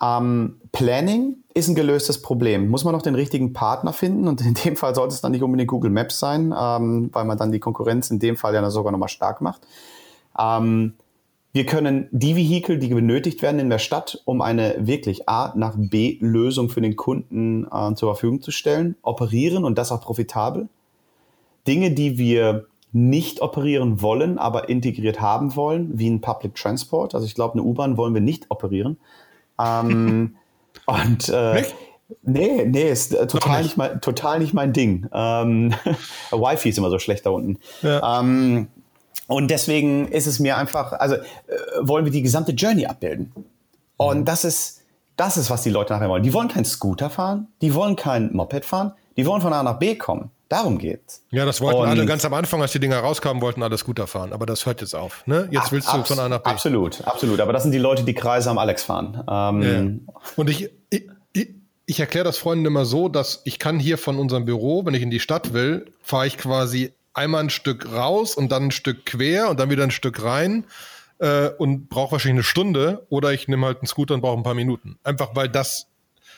Ähm, 0.00 0.60
Planning 0.72 1.36
ist 1.54 1.68
ein 1.68 1.74
gelöstes 1.74 2.22
Problem. 2.22 2.68
Muss 2.68 2.84
man 2.84 2.94
noch 2.94 3.02
den 3.02 3.16
richtigen 3.16 3.52
Partner 3.52 3.92
finden 3.92 4.28
und 4.28 4.40
in 4.40 4.54
dem 4.54 4.76
Fall 4.76 4.94
sollte 4.94 5.14
es 5.14 5.20
dann 5.20 5.32
nicht 5.32 5.42
unbedingt 5.42 5.70
Google 5.70 5.90
Maps 5.90 6.18
sein, 6.18 6.54
ähm, 6.56 7.10
weil 7.12 7.24
man 7.24 7.36
dann 7.36 7.52
die 7.52 7.58
Konkurrenz 7.58 8.10
in 8.10 8.18
dem 8.18 8.36
Fall 8.36 8.54
ja 8.54 8.70
sogar 8.70 8.92
nochmal 8.92 9.08
stark 9.08 9.40
macht. 9.40 9.62
Ähm, 10.38 10.94
wir 11.52 11.66
können 11.66 12.08
die 12.12 12.36
Vehikel, 12.36 12.78
die 12.78 12.88
benötigt 12.88 13.42
werden 13.42 13.58
in 13.58 13.70
der 13.70 13.78
Stadt, 13.78 14.22
um 14.24 14.40
eine 14.42 14.76
wirklich 14.78 15.28
A 15.28 15.52
nach 15.56 15.74
B 15.76 16.18
Lösung 16.20 16.68
für 16.68 16.80
den 16.80 16.94
Kunden 16.94 17.64
äh, 17.64 17.94
zur 17.94 18.14
Verfügung 18.14 18.42
zu 18.42 18.52
stellen, 18.52 18.96
operieren 19.02 19.64
und 19.64 19.78
das 19.78 19.90
auch 19.90 20.00
profitabel. 20.00 20.68
Dinge, 21.66 21.90
die 21.90 22.18
wir 22.18 22.66
nicht 22.92 23.42
operieren 23.42 24.00
wollen, 24.00 24.38
aber 24.38 24.68
integriert 24.68 25.20
haben 25.20 25.56
wollen, 25.56 25.98
wie 25.98 26.08
ein 26.08 26.20
Public 26.20 26.54
Transport. 26.54 27.14
Also 27.14 27.26
ich 27.26 27.34
glaube, 27.34 27.54
eine 27.54 27.62
U-Bahn 27.62 27.96
wollen 27.96 28.14
wir 28.14 28.20
nicht 28.20 28.46
operieren. 28.50 28.98
Ähm, 29.58 30.36
und 30.86 31.28
äh, 31.28 31.64
Nee, 32.22 32.64
nee, 32.64 32.90
ist 32.90 33.14
äh, 33.14 33.26
total 33.26 33.58
nicht. 33.58 33.64
nicht. 33.64 33.76
mein, 33.76 34.00
total 34.00 34.38
nicht 34.38 34.54
mein 34.54 34.72
Ding. 34.72 35.08
Ähm, 35.12 35.74
Wi-Fi 36.30 36.70
ist 36.70 36.78
immer 36.78 36.90
so 36.90 36.98
schlecht 36.98 37.26
da 37.26 37.30
unten. 37.30 37.58
Ja. 37.82 38.20
Ähm, 38.20 38.68
und 39.26 39.50
deswegen 39.50 40.08
ist 40.08 40.26
es 40.26 40.38
mir 40.40 40.56
einfach, 40.56 40.94
also 40.94 41.16
äh, 41.16 41.20
wollen 41.80 42.06
wir 42.06 42.12
die 42.12 42.22
gesamte 42.22 42.52
Journey 42.52 42.86
abbilden. 42.86 43.32
Und 43.98 44.20
mhm. 44.20 44.24
das 44.24 44.44
ist, 44.44 44.82
das 45.16 45.36
ist, 45.36 45.50
was 45.50 45.62
die 45.62 45.70
Leute 45.70 45.92
nachher 45.92 46.08
wollen. 46.08 46.22
Die 46.22 46.32
wollen 46.32 46.48
kein 46.48 46.64
Scooter 46.64 47.10
fahren, 47.10 47.48
die 47.60 47.74
wollen 47.74 47.94
kein 47.94 48.32
Moped 48.32 48.64
fahren, 48.64 48.92
die 49.18 49.26
wollen 49.26 49.42
von 49.42 49.52
A 49.52 49.62
nach 49.62 49.78
B 49.78 49.96
kommen. 49.96 50.30
Darum 50.48 50.78
geht's. 50.78 51.22
Ja, 51.30 51.44
das 51.44 51.60
wollten 51.60 51.80
und 51.80 51.88
alle 51.88 52.06
ganz 52.06 52.24
am 52.24 52.32
Anfang, 52.32 52.62
als 52.62 52.72
die 52.72 52.80
Dinger 52.80 52.98
rauskamen, 53.00 53.42
wollten 53.42 53.62
alle 53.62 53.76
Scooter 53.76 54.06
fahren. 54.06 54.32
Aber 54.32 54.46
das 54.46 54.64
hört 54.64 54.80
jetzt 54.80 54.94
auf. 54.94 55.26
Ne? 55.26 55.46
Jetzt 55.50 55.72
willst 55.72 55.92
du 55.92 56.02
von 56.04 56.18
A 56.18 56.28
nach 56.28 56.38
B. 56.38 56.48
Absolut, 56.48 57.06
absolut. 57.06 57.40
Aber 57.40 57.52
das 57.52 57.64
sind 57.64 57.72
die 57.72 57.78
Leute, 57.78 58.02
die 58.02 58.14
Kreise 58.14 58.48
am 58.48 58.56
Alex 58.56 58.82
fahren. 58.82 59.22
Ähm, 59.28 59.62
ja. 59.62 60.22
Und 60.36 60.48
ich, 60.48 60.70
ich, 60.88 61.06
ich, 61.34 61.50
ich 61.84 62.00
erkläre 62.00 62.24
das 62.24 62.38
Freunden 62.38 62.64
immer 62.64 62.86
so, 62.86 63.10
dass 63.10 63.42
ich 63.44 63.58
kann 63.58 63.78
hier 63.78 63.98
von 63.98 64.18
unserem 64.18 64.46
Büro, 64.46 64.86
wenn 64.86 64.94
ich 64.94 65.02
in 65.02 65.10
die 65.10 65.20
Stadt 65.20 65.52
will, 65.52 65.92
fahre 66.00 66.26
ich 66.26 66.38
quasi 66.38 66.92
einmal 67.12 67.42
ein 67.42 67.50
Stück 67.50 67.92
raus 67.92 68.34
und 68.34 68.50
dann 68.50 68.64
ein 68.64 68.70
Stück 68.70 69.04
quer 69.04 69.50
und 69.50 69.60
dann 69.60 69.68
wieder 69.68 69.82
ein 69.82 69.90
Stück 69.90 70.22
rein 70.22 70.64
äh, 71.18 71.48
und 71.48 71.90
brauche 71.90 72.12
wahrscheinlich 72.12 72.36
eine 72.36 72.44
Stunde 72.44 73.06
oder 73.10 73.32
ich 73.32 73.48
nehme 73.48 73.66
halt 73.66 73.78
einen 73.78 73.86
Scooter 73.86 74.14
und 74.14 74.22
brauche 74.22 74.38
ein 74.38 74.44
paar 74.44 74.54
Minuten. 74.54 74.98
Einfach 75.04 75.34
weil 75.34 75.50
das, 75.50 75.88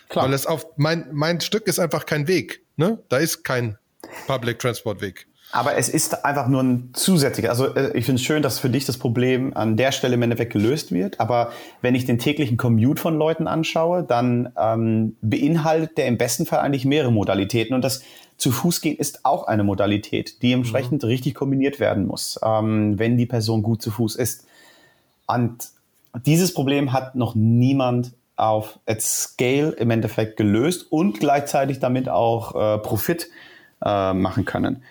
Klar. 0.09 0.25
weil 0.25 0.33
es 0.33 0.47
auf 0.47 0.67
mein, 0.77 1.09
mein 1.13 1.41
Stück 1.41 1.69
ist 1.69 1.79
einfach 1.79 2.07
kein 2.07 2.27
Weg. 2.27 2.63
Ne? 2.77 2.99
Da 3.09 3.19
ist 3.19 3.45
kein 3.45 3.79
Public 4.27 4.59
Transport 4.59 5.01
Weg. 5.01 5.27
Aber 5.53 5.77
es 5.77 5.89
ist 5.89 6.25
einfach 6.25 6.47
nur 6.47 6.63
ein 6.63 6.91
zusätzlicher. 6.93 7.51
Also 7.51 7.75
äh, 7.75 7.97
ich 7.99 8.05
finde 8.05 8.21
es 8.21 8.27
schön, 8.27 8.43
dass 8.43 8.61
für 8.61 8.71
dich 8.71 8.85
das 8.85 8.99
Problem 8.99 9.57
an 9.57 9.77
der 9.77 9.91
Stelle 9.91 10.15
im 10.15 10.23
Endeffekt 10.23 10.53
gelöst 10.53 10.93
wird. 10.93 11.19
Aber 11.19 11.51
wenn 11.83 11.97
ich 11.97 12.05
den 12.05 12.21
täglichen 12.21 12.57
Commute 12.57 13.01
von 13.01 13.17
Leuten 13.17 13.49
anschaue, 13.49 14.05
dann 14.05 14.53
ähm, 14.57 15.17
beinhaltet 15.23 15.99
der 15.99 16.07
im 16.07 16.19
besten 16.19 16.47
Fall 16.47 16.61
eigentlich 16.61 16.85
mehrere 16.85 17.11
Modalitäten. 17.11 17.75
Und 17.75 17.83
das 17.83 18.03
zu 18.37 18.53
Fuß 18.53 18.81
gehen 18.81 18.97
ist 18.97 19.25
auch 19.25 19.49
eine 19.49 19.65
Modalität, 19.65 20.41
die 20.43 20.53
entsprechend 20.53 21.03
mhm. 21.03 21.09
richtig 21.09 21.35
kombiniert 21.35 21.81
werden 21.81 22.07
muss, 22.07 22.39
ähm, 22.45 22.99
wenn 22.99 23.19
die 23.19 23.27
Person 23.27 23.63
gut 23.63 23.83
zu 23.83 23.91
Fuß 23.91 24.15
ist. 24.17 24.47
Und 25.27 25.69
dieses 26.27 26.55
Problem 26.55 26.93
hat 26.93 27.17
noch 27.17 27.35
niemand 27.35 28.13
auf 28.37 28.79
at 28.87 29.03
Scale 29.03 29.73
im 29.73 29.91
Endeffekt 29.91 30.37
gelöst 30.37 30.87
und 30.91 31.21
gleichzeitig 31.21 31.81
damit 31.81 32.09
auch 32.09 32.55
äh, 32.55 32.79
Profit 32.79 33.29
äh, 33.85 34.13
machen 34.13 34.45
können. 34.45 34.83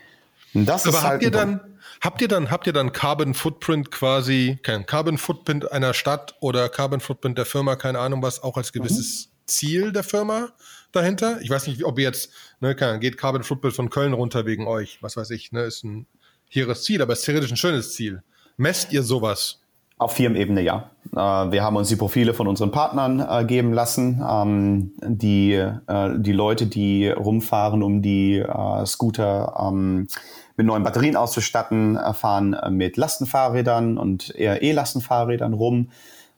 das 0.54 0.88
Aber 0.88 0.98
habt 0.98 1.06
halt 1.06 1.22
ihr 1.24 1.32
dann, 1.32 1.62
habt 2.02 2.22
ihr 2.22 2.28
dann, 2.28 2.52
habt 2.52 2.68
ihr 2.68 2.74
dann 2.74 2.92
Carbon 2.92 3.34
Footprint 3.34 3.92
quasi, 3.92 4.60
kein 4.64 4.86
Carbon 4.86 5.18
Footprint 5.18 5.72
einer 5.72 5.94
Stadt 5.94 6.36
oder 6.40 6.70
Carbon 6.70 7.00
Footprint 7.00 7.38
der 7.38 7.46
Firma, 7.46 7.76
keine 7.76 8.00
Ahnung 8.00 8.22
was, 8.22 8.42
auch 8.42 8.58
als 8.58 8.72
gewisses 8.72 9.28
mhm. 9.28 9.48
Ziel 9.48 9.92
der 9.92 10.04
Firma 10.04 10.50
dahinter? 10.92 11.40
Ich 11.42 11.50
weiß 11.50 11.68
nicht, 11.68 11.84
ob 11.84 12.00
ihr 12.00 12.06
jetzt, 12.06 12.32
ne, 12.60 12.76
geht 12.76 13.18
Carbon 13.18 13.44
Footprint 13.44 13.76
von 13.76 13.90
Köln 13.90 14.14
runter 14.14 14.46
wegen 14.46 14.68
euch, 14.68 15.02
was 15.02 15.18
weiß 15.18 15.30
ich, 15.32 15.52
ne, 15.52 15.64
ist 15.64 15.84
ein 15.84 16.08
hehres 16.50 16.84
Ziel, 16.84 17.02
aber 17.02 17.14
ist 17.14 17.26
theoretisch 17.26 17.52
ein 17.52 17.58
schönes 17.58 17.94
Ziel. 17.94 18.24
Messt 18.58 18.92
ihr 18.92 19.04
sowas? 19.04 19.60
Auf 20.00 20.14
Firmenebene 20.14 20.62
ja. 20.62 20.90
Äh, 21.14 21.52
wir 21.52 21.62
haben 21.62 21.76
uns 21.76 21.90
die 21.90 21.98
Profile 21.98 22.34
von 22.34 22.48
unseren 22.48 22.72
Partnern 22.72 23.20
äh, 23.20 23.44
geben 23.44 23.74
lassen. 23.74 24.24
Ähm, 24.28 24.94
die, 25.02 25.52
äh, 25.52 26.10
die 26.18 26.32
Leute, 26.32 26.68
die 26.68 27.10
rumfahren, 27.10 27.84
um 27.84 28.02
die 28.02 28.44
Scooter 28.86 29.54
ähm, 29.62 30.08
mit 30.56 30.66
neuen 30.66 30.84
Batterien 30.84 31.18
auszustatten, 31.18 31.98
fahren 32.14 32.56
mit 32.72 32.98
Lastenfahrrädern 32.98 33.98
und 33.98 34.34
eher 34.36 34.62
E-Lastenfahrrädern 34.62 35.54
rum. 35.54 35.90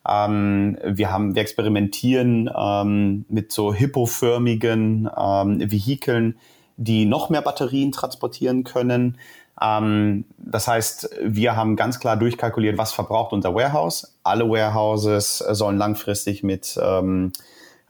Ähm, 0.07 0.77
wir, 0.83 1.11
haben, 1.11 1.35
wir 1.35 1.41
experimentieren 1.43 2.49
ähm, 2.55 3.25
mit 3.29 3.51
so 3.51 3.73
hippoförmigen 3.73 5.07
ähm, 5.15 5.71
Vehikeln, 5.71 6.37
die 6.77 7.05
noch 7.05 7.29
mehr 7.29 7.41
Batterien 7.41 7.91
transportieren 7.91 8.63
können. 8.63 9.17
Ähm, 9.61 10.25
das 10.37 10.67
heißt, 10.67 11.09
wir 11.23 11.55
haben 11.55 11.75
ganz 11.75 11.99
klar 11.99 12.17
durchkalkuliert, 12.17 12.77
was 12.77 12.93
verbraucht 12.93 13.33
unser 13.33 13.53
Warehouse. 13.53 14.17
Alle 14.23 14.49
Warehouses 14.49 15.37
sollen 15.37 15.77
langfristig 15.77 16.43
mit 16.43 16.79
ähm, 16.81 17.31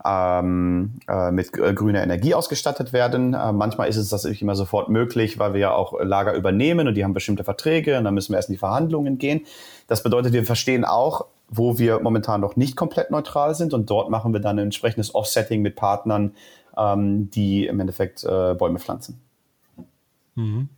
ähm, 0.05 0.93
äh, 1.07 1.31
mit 1.31 1.57
äh, 1.57 1.73
grüner 1.73 2.01
Energie 2.03 2.33
ausgestattet 2.33 2.93
werden. 2.93 3.33
Äh, 3.33 3.51
manchmal 3.51 3.87
ist 3.87 3.97
es 3.97 4.09
das 4.09 4.23
nicht 4.23 4.41
immer 4.41 4.55
sofort 4.55 4.89
möglich, 4.89 5.39
weil 5.39 5.53
wir 5.53 5.59
ja 5.59 5.73
auch 5.73 5.93
Lager 6.01 6.33
übernehmen 6.33 6.87
und 6.87 6.95
die 6.95 7.03
haben 7.03 7.13
bestimmte 7.13 7.43
Verträge 7.43 7.97
und 7.97 8.03
dann 8.03 8.13
müssen 8.13 8.33
wir 8.33 8.37
erst 8.37 8.49
in 8.49 8.53
die 8.53 8.59
Verhandlungen 8.59 9.17
gehen. 9.17 9.45
Das 9.87 10.03
bedeutet, 10.03 10.33
wir 10.33 10.45
verstehen 10.45 10.85
auch, 10.85 11.25
wo 11.49 11.77
wir 11.77 11.99
momentan 11.99 12.41
noch 12.41 12.55
nicht 12.55 12.75
komplett 12.75 13.11
neutral 13.11 13.55
sind 13.55 13.73
und 13.73 13.89
dort 13.89 14.09
machen 14.09 14.33
wir 14.33 14.39
dann 14.39 14.57
ein 14.57 14.65
entsprechendes 14.65 15.13
Offsetting 15.13 15.61
mit 15.61 15.75
Partnern, 15.75 16.33
ähm, 16.77 17.29
die 17.29 17.67
im 17.67 17.79
Endeffekt 17.79 18.23
äh, 18.23 18.55
Bäume 18.55 18.79
pflanzen. 18.79 19.21
Mhm. 20.35 20.69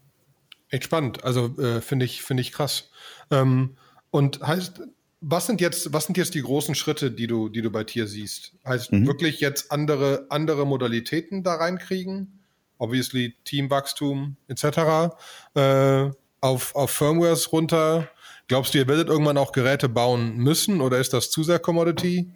Echt 0.73 0.85
spannend. 0.85 1.23
Also 1.23 1.55
äh, 1.59 1.81
finde 1.81 2.05
ich, 2.05 2.23
finde 2.23 2.41
ich 2.41 2.51
krass. 2.51 2.89
Ähm, 3.29 3.77
und 4.09 4.41
heißt, 4.41 4.81
was 5.21 5.45
sind 5.45 5.61
jetzt, 5.61 5.93
was 5.93 6.05
sind 6.05 6.17
jetzt 6.17 6.33
die 6.33 6.41
großen 6.41 6.73
Schritte, 6.73 7.11
die 7.11 7.27
du, 7.27 7.47
die 7.47 7.61
du 7.61 7.69
bei 7.69 7.83
Tier 7.83 8.07
siehst? 8.07 8.53
Heißt 8.65 8.91
mhm. 8.91 9.05
wirklich 9.05 9.39
jetzt 9.39 9.71
andere, 9.71 10.25
andere 10.29 10.65
Modalitäten 10.65 11.43
da 11.43 11.53
reinkriegen? 11.53 12.39
Obviously 12.79 13.35
Teamwachstum 13.45 14.35
etc. 14.47 15.13
Äh, 15.53 16.09
auf, 16.41 16.75
auf 16.75 16.89
Firmwares 16.89 17.51
runter. 17.53 18.07
Glaubst 18.47 18.73
du, 18.73 18.79
ihr 18.79 18.87
werdet 18.87 19.09
irgendwann 19.09 19.37
auch 19.37 19.51
Geräte 19.51 19.89
bauen 19.89 20.37
müssen 20.37 20.81
oder 20.81 20.97
ist 20.97 21.13
das 21.13 21.29
zu 21.29 21.43
sehr 21.43 21.59
Commodity? 21.59 22.31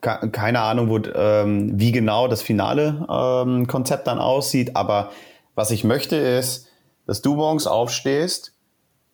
Keine 0.00 0.60
Ahnung, 0.60 0.88
wo, 0.88 0.96
ähm, 1.14 1.78
wie 1.78 1.92
genau 1.92 2.26
das 2.26 2.40
finale 2.40 3.06
ähm, 3.10 3.66
Konzept 3.66 4.06
dann 4.06 4.18
aussieht, 4.18 4.76
aber 4.76 5.12
was 5.54 5.70
ich 5.70 5.84
möchte 5.84 6.16
ist, 6.16 6.70
dass 7.06 7.22
du 7.22 7.34
morgens 7.34 7.66
aufstehst 7.66 8.52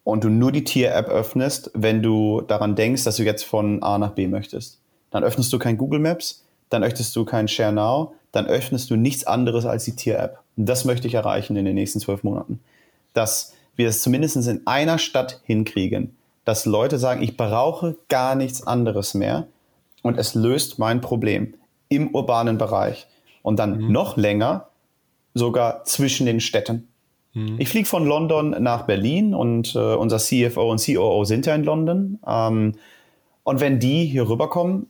und 0.05 0.24
du 0.24 0.28
nur 0.28 0.53
die 0.53 0.64
Tier-App 0.64 1.09
öffnest, 1.09 1.70
wenn 1.74 2.03
du 2.03 2.41
daran 2.41 2.74
denkst, 2.74 3.05
dass 3.05 3.16
du 3.16 3.22
jetzt 3.22 3.45
von 3.45 3.82
A 3.82 3.99
nach 3.99 4.12
B 4.12 4.26
möchtest. 4.26 4.80
Dann 5.11 5.24
öffnest 5.24 5.53
du 5.53 5.59
kein 5.59 5.76
Google 5.76 6.01
Maps, 6.01 6.45
dann 6.68 6.84
öffnest 6.84 7.14
du 7.16 7.24
kein 7.24 7.49
Share 7.49 7.72
Now, 7.72 8.14
dann 8.32 8.47
öffnest 8.47 8.91
du 8.91 8.97
nichts 8.97 9.24
anderes 9.24 9.66
als 9.66 9.84
die 9.84 9.97
Tier-App. 9.97 10.38
Und 10.57 10.66
das 10.66 10.84
möchte 10.84 11.09
ich 11.09 11.14
erreichen 11.14 11.57
in 11.57 11.64
den 11.64 11.74
nächsten 11.74 12.01
zwölf 12.01 12.22
Monaten. 12.22 12.61
Dass 13.12 13.55
wir 13.76 13.88
es 13.88 14.03
zumindest 14.03 14.36
in 14.36 14.66
einer 14.66 14.99
Stadt 14.99 15.41
hinkriegen, 15.45 16.16
dass 16.45 16.66
Leute 16.66 16.99
sagen, 16.99 17.22
ich 17.22 17.36
brauche 17.36 17.97
gar 18.09 18.34
nichts 18.34 18.66
anderes 18.66 19.14
mehr 19.14 19.47
und 20.03 20.18
es 20.18 20.34
löst 20.34 20.78
mein 20.78 21.01
Problem 21.01 21.55
im 21.88 22.14
urbanen 22.14 22.59
Bereich. 22.59 23.07
Und 23.43 23.59
dann 23.59 23.78
mhm. 23.78 23.93
noch 23.93 24.16
länger 24.16 24.68
sogar 25.34 25.84
zwischen 25.84 26.26
den 26.26 26.41
Städten. 26.41 26.88
Mhm. 27.35 27.57
Ich 27.59 27.68
fliege 27.68 27.87
von 27.87 28.07
London 28.07 28.57
nach 28.61 28.83
Berlin 28.83 29.35
und 29.35 29.74
äh, 29.74 29.95
unser 29.95 30.18
CFO 30.18 30.70
und 30.70 30.85
COO 30.85 31.24
sind 31.24 31.47
ja 31.47 31.55
in 31.55 31.64
London. 31.64 32.18
Ähm, 32.26 32.74
und 33.43 33.61
wenn 33.61 33.78
die 33.78 34.05
hier 34.05 34.28
rüberkommen, 34.28 34.87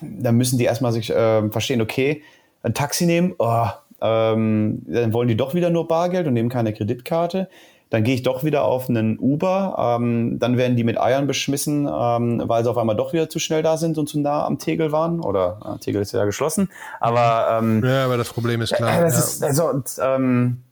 dann 0.00 0.36
müssen 0.36 0.58
die 0.58 0.64
erstmal 0.64 0.92
sich 0.92 1.10
äh, 1.10 1.50
verstehen, 1.50 1.80
okay, 1.80 2.22
ein 2.62 2.74
Taxi 2.74 3.06
nehmen, 3.06 3.34
oh, 3.38 3.66
ähm, 4.00 4.82
dann 4.86 5.12
wollen 5.12 5.28
die 5.28 5.36
doch 5.36 5.54
wieder 5.54 5.70
nur 5.70 5.88
Bargeld 5.88 6.26
und 6.26 6.34
nehmen 6.34 6.48
keine 6.48 6.72
Kreditkarte. 6.72 7.48
Dann 7.88 8.02
gehe 8.02 8.16
ich 8.16 8.24
doch 8.24 8.42
wieder 8.42 8.64
auf 8.64 8.88
einen 8.88 9.16
Uber. 9.18 9.96
Ähm, 10.00 10.40
dann 10.40 10.56
werden 10.56 10.76
die 10.76 10.82
mit 10.82 11.00
Eiern 11.00 11.28
beschmissen, 11.28 11.86
ähm, 11.86 12.42
weil 12.44 12.64
sie 12.64 12.70
auf 12.70 12.78
einmal 12.78 12.96
doch 12.96 13.12
wieder 13.12 13.28
zu 13.28 13.38
schnell 13.38 13.62
da 13.62 13.76
sind 13.76 13.96
und 13.96 14.08
zu 14.08 14.18
nah 14.18 14.44
am 14.44 14.58
Tegel 14.58 14.90
waren. 14.90 15.20
Oder 15.20 15.76
äh, 15.76 15.78
Tegel 15.78 16.02
ist 16.02 16.12
ja 16.12 16.24
geschlossen. 16.24 16.68
Aber 16.98 17.58
ähm, 17.60 17.84
ja, 17.84 18.04
aber 18.04 18.16
das 18.16 18.30
Problem 18.30 18.60
ist 18.60 18.74
klar. 18.74 18.98
Äh, 18.98 19.02
das 19.02 19.14
ja. 19.14 19.20
ist, 19.20 19.44
also, 19.44 19.70
und, 19.70 19.96
ähm, 20.02 20.62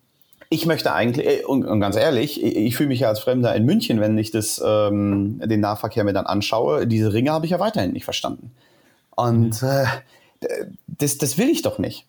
ich 0.55 0.66
möchte 0.66 0.92
eigentlich, 0.92 1.26
äh, 1.26 1.44
und, 1.44 1.64
und 1.64 1.80
ganz 1.80 1.96
ehrlich, 1.96 2.42
ich, 2.42 2.57
ich 2.57 2.76
fühle 2.76 2.88
mich 2.88 3.00
ja 3.00 3.09
als 3.09 3.20
Fremder 3.20 3.55
in 3.55 3.64
München, 3.64 4.00
wenn 4.00 4.16
ich 4.16 4.30
das, 4.30 4.62
ähm, 4.64 5.40
den 5.44 5.61
Nahverkehr 5.61 6.05
mir 6.05 6.12
dann 6.12 6.26
anschaue. 6.26 6.86
Diese 6.86 7.12
Ringe 7.12 7.32
habe 7.32 7.44
ich 7.46 7.50
ja 7.52 7.61
weiterhin 7.61 7.92
nicht 7.92 8.05
verstanden. 8.05 8.52
Und 9.11 9.61
mhm. 9.62 9.68
äh, 9.68 9.86
das, 10.86 11.18
das 11.18 11.38
will 11.38 11.48
ich 11.48 11.62
doch 11.62 11.78
nicht. 11.78 12.07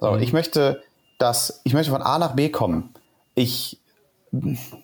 So, 0.00 0.12
mhm. 0.12 0.22
Ich 0.22 0.32
möchte, 0.32 0.82
dass 1.18 1.60
ich 1.64 1.74
möchte 1.74 1.92
von 1.92 2.02
A 2.02 2.18
nach 2.18 2.34
B 2.34 2.48
kommen. 2.48 2.90
Ich 3.34 3.78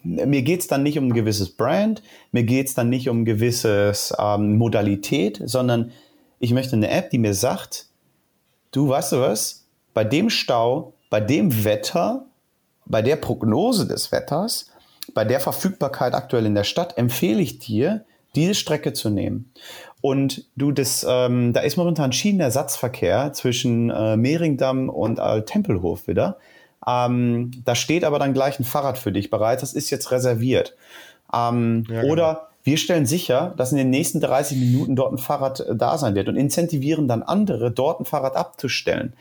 mir 0.05 0.43
geht 0.43 0.61
es 0.61 0.67
dann 0.67 0.83
nicht 0.83 0.99
um 0.99 1.07
ein 1.07 1.15
gewisses 1.15 1.49
Brand, 1.49 2.03
mir 2.33 2.43
geht 2.43 2.67
es 2.67 2.75
dann 2.75 2.91
nicht 2.91 3.09
um 3.09 3.23
ein 3.23 3.25
gewisses 3.25 4.15
ähm, 4.19 4.59
Modalität, 4.59 5.41
sondern 5.43 5.91
ich 6.39 6.53
möchte 6.53 6.77
eine 6.77 6.91
App, 6.91 7.09
die 7.09 7.17
mir 7.17 7.33
sagt, 7.33 7.87
du 8.73 8.91
weißt 8.91 9.13
du 9.13 9.21
was, 9.21 9.65
bei 9.95 10.05
dem 10.05 10.29
Stau, 10.29 10.93
bei 11.09 11.21
dem 11.21 11.65
Wetter 11.65 12.28
bei 12.89 13.03
der 13.03 13.17
Prognose 13.17 13.87
des 13.87 14.11
Wetters, 14.13 14.71
bei 15.15 15.25
der 15.25 15.41
Verfügbarkeit 15.41 16.15
aktuell 16.15 16.47
in 16.47 16.55
der 16.55 16.65
Stadt, 16.65 16.99
empfehle 16.99 17.41
ich 17.41 17.59
dir, 17.59 18.05
diese 18.35 18.55
Strecke 18.55 18.93
zu 18.93 19.11
nehmen. 19.11 19.53
Und 20.01 20.45
du, 20.55 20.71
das, 20.71 21.05
ähm, 21.09 21.53
da 21.53 21.61
ist 21.61 21.77
momentan 21.77 22.13
Schienenersatzverkehr 22.13 23.33
zwischen 23.33 23.91
äh, 23.91 24.17
Mehringdamm 24.17 24.89
und 24.89 25.19
äh, 25.19 25.43
Tempelhof 25.43 26.07
wieder. 26.07 26.39
Ähm, 26.87 27.51
da 27.65 27.75
steht 27.75 28.05
aber 28.05 28.19
dann 28.19 28.35
gleich 28.35 28.61
ein 28.61 28.65
Fahrrad 28.65 28.99
für 28.99 29.13
dich 29.13 29.31
bereit. 29.31 29.63
Das 29.63 29.73
ist 29.73 29.91
jetzt 29.91 30.11
reserviert. 30.11 30.77
Ähm, 31.33 31.85
ja, 31.89 32.03
genau. 32.03 32.13
Oder 32.13 32.49
wir 32.63 32.77
stellen 32.77 33.07
sicher, 33.07 33.55
dass 33.57 33.73
in 33.73 33.79
den 33.79 33.91
nächsten 33.91 34.21
30 34.21 34.59
Minuten 34.59 34.95
dort 34.95 35.13
ein 35.13 35.19
Fahrrad 35.19 35.61
äh, 35.61 35.75
da 35.75 35.99
sein 35.99 36.15
wird 36.15 36.29
und 36.29 36.37
incentivieren 36.37 37.09
dann 37.09 37.23
andere, 37.23 37.71
dort 37.71 38.01
ein 38.01 38.05
Fahrrad 38.05 38.37
abzustellen. 38.37 39.15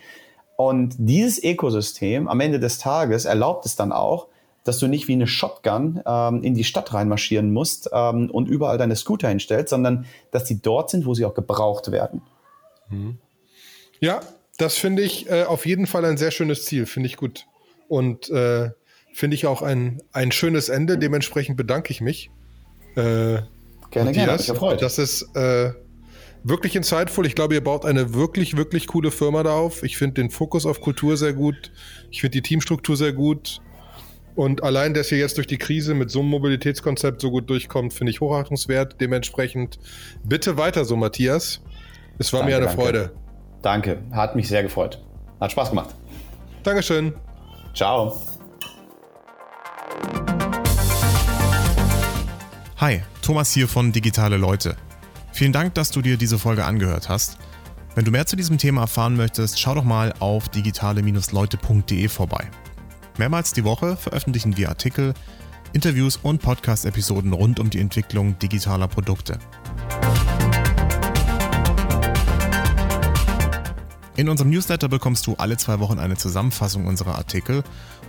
Und 0.58 0.96
dieses 0.98 1.42
Ökosystem 1.42 2.28
am 2.28 2.40
Ende 2.40 2.60
des 2.60 2.80
Tages 2.80 3.26
erlaubt 3.26 3.66
es 3.66 3.76
dann 3.76 3.92
auch, 3.92 4.28
dass 4.64 4.80
du 4.80 4.88
nicht 4.88 5.08
wie 5.08 5.14
eine 5.14 5.28
Shotgun 5.28 6.02
ähm, 6.06 6.44
in 6.44 6.56
die 6.56 6.66
Stadt 6.66 6.94
reinmarschieren 6.94 7.54
musst 7.54 7.90
ähm, 7.94 8.30
und 8.32 8.50
überall 8.50 8.78
deine 8.78 8.98
Scooter 8.98 9.30
hinstellst, 9.30 9.70
sondern 9.70 10.06
dass 10.32 10.44
die 10.44 10.62
dort 10.62 10.90
sind, 10.90 11.06
wo 11.06 11.14
sie 11.14 11.24
auch 11.24 11.36
gebraucht 11.36 11.92
werden. 11.92 12.22
Mhm. 12.90 13.18
Ja, 14.02 14.20
das 14.58 14.76
finde 14.76 15.04
ich 15.04 15.30
äh, 15.30 15.44
auf 15.44 15.66
jeden 15.66 15.88
Fall 15.88 16.04
ein 16.04 16.18
sehr 16.18 16.32
schönes 16.32 16.66
Ziel, 16.66 16.86
finde 16.86 17.08
ich 17.08 17.18
gut. 17.18 17.46
Und 17.88 18.30
äh, 18.30 18.72
finde 19.14 19.36
ich 19.36 19.46
auch 19.46 19.62
ein, 19.62 20.02
ein 20.12 20.32
schönes 20.32 20.70
Ende. 20.70 20.98
Dementsprechend 20.98 21.56
bedanke 21.56 21.92
ich 21.92 22.02
mich. 22.02 22.30
Äh, 22.96 23.42
gerne, 23.92 24.12
Matthias. 24.12 24.48
gerne. 24.48 24.78
Das 24.78 24.98
ist 24.98 25.36
äh, 25.36 25.72
wirklich 26.48 26.76
insightful. 26.76 27.26
Ich 27.26 27.36
glaube, 27.36 27.54
ihr 27.56 27.64
baut 27.64 27.86
eine 27.86 28.14
wirklich, 28.14 28.58
wirklich 28.58 28.88
coole 28.88 29.12
Firma 29.12 29.44
da 29.44 29.54
auf. 29.54 29.84
Ich 29.84 29.98
finde 29.98 30.16
den 30.16 30.30
Fokus 30.30 30.66
auf 30.66 30.82
Kultur 30.82 31.18
sehr 31.18 31.34
gut. 31.34 31.72
Ich 32.10 32.22
finde 32.22 32.32
die 32.32 32.42
Teamstruktur 32.42 32.96
sehr 32.96 33.14
gut. 33.14 33.62
Und 34.36 34.64
allein, 34.64 34.94
dass 34.94 35.12
ihr 35.12 35.18
jetzt 35.18 35.38
durch 35.38 35.48
die 35.48 35.58
Krise 35.58 35.96
mit 35.96 36.12
so 36.12 36.20
einem 36.20 36.30
Mobilitätskonzept 36.30 37.22
so 37.22 37.32
gut 37.32 37.50
durchkommt, 37.50 37.94
finde 37.94 38.12
ich 38.12 38.22
hochachtungswert. 38.22 39.02
Dementsprechend 39.02 39.80
bitte 40.24 40.58
weiter 40.58 40.86
so, 40.86 40.96
Matthias. 40.96 41.62
Es 42.20 42.32
war 42.34 42.42
danke, 42.42 42.52
mir 42.52 42.58
eine 42.58 42.66
danke. 42.68 42.82
Freude. 42.82 43.12
Danke, 43.64 44.04
hat 44.12 44.36
mich 44.36 44.48
sehr 44.48 44.62
gefreut. 44.64 45.04
Hat 45.40 45.52
Spaß 45.52 45.70
gemacht. 45.70 45.96
Dankeschön. 46.64 47.14
Ciao. 47.74 48.22
Hi, 52.78 53.02
Thomas 53.24 53.52
hier 53.54 53.68
von 53.68 53.92
Digitale 53.92 54.38
Leute. 54.38 54.78
Vielen 55.38 55.54
Dank, 55.54 55.76
dass 55.76 55.92
du 55.92 56.02
dir 56.02 56.18
diese 56.18 56.40
Folge 56.40 56.66
angehört 56.66 57.10
hast. 57.10 57.38
Wenn 57.94 58.04
du 58.06 58.10
mehr 58.10 58.26
zu 58.26 58.36
diesem 58.36 58.58
Thema 58.58 58.82
erfahren 58.82 59.16
möchtest, 59.16 59.60
schau 59.60 59.76
doch 59.76 59.84
mal 59.84 60.12
auf 60.18 60.50
digitale-leute.de 60.50 62.08
vorbei. 62.08 62.50
Mehrmals 63.20 63.54
die 63.54 63.64
Woche 63.64 63.98
veröffentlichen 63.98 64.58
wir 64.58 64.70
Artikel, 64.70 65.14
Interviews 65.74 66.18
und 66.24 66.42
Podcast-Episoden 66.42 67.34
rund 67.34 67.60
um 67.60 67.70
die 67.70 67.80
Entwicklung 67.80 68.40
digitaler 68.40 68.88
Produkte. 68.88 69.38
In 74.16 74.30
unserem 74.30 74.50
Newsletter 74.50 74.90
bekommst 74.90 75.28
du 75.28 75.36
alle 75.36 75.58
zwei 75.58 75.80
Wochen 75.80 76.00
eine 76.00 76.18
Zusammenfassung 76.18 76.88
unserer 76.88 77.14
Artikel 77.14 77.64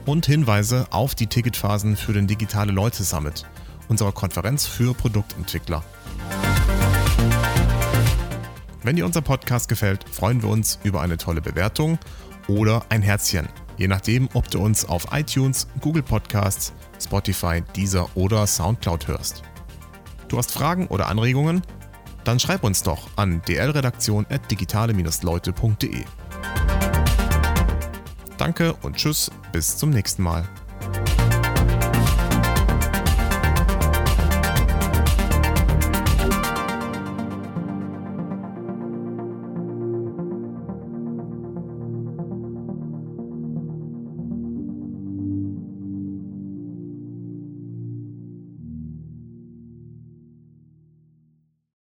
und 0.06 0.24
Hinweise 0.24 0.86
auf 0.92 1.14
die 1.14 1.26
Ticketphasen 1.26 1.94
für 1.94 2.14
den 2.14 2.26
Digitale 2.26 2.72
Leute 2.72 3.04
Summit, 3.04 3.44
unserer 3.88 4.12
Konferenz 4.12 4.66
für 4.66 4.94
Produktentwickler. 4.94 5.84
Wenn 8.82 8.96
dir 8.96 9.04
unser 9.04 9.20
Podcast 9.22 9.68
gefällt, 9.68 10.08
freuen 10.08 10.42
wir 10.42 10.48
uns 10.48 10.80
über 10.84 11.00
eine 11.00 11.16
tolle 11.16 11.40
Bewertung 11.40 11.98
oder 12.46 12.86
ein 12.90 13.02
Herzchen, 13.02 13.48
je 13.76 13.88
nachdem, 13.88 14.28
ob 14.34 14.48
du 14.50 14.60
uns 14.60 14.84
auf 14.84 15.08
iTunes, 15.12 15.66
Google 15.80 16.04
Podcasts, 16.04 16.72
Spotify, 17.00 17.64
Deezer 17.74 18.08
oder 18.14 18.46
Soundcloud 18.46 19.08
hörst. 19.08 19.42
Du 20.28 20.38
hast 20.38 20.52
Fragen 20.52 20.86
oder 20.86 21.08
Anregungen? 21.08 21.62
Dann 22.22 22.38
schreib 22.38 22.62
uns 22.62 22.84
doch 22.84 23.08
an 23.16 23.42
dlredaktion@digitale-leute.de. 23.46 26.04
Danke 28.36 28.74
und 28.82 28.96
tschüss, 28.96 29.32
bis 29.52 29.76
zum 29.76 29.90
nächsten 29.90 30.22
Mal. 30.22 30.48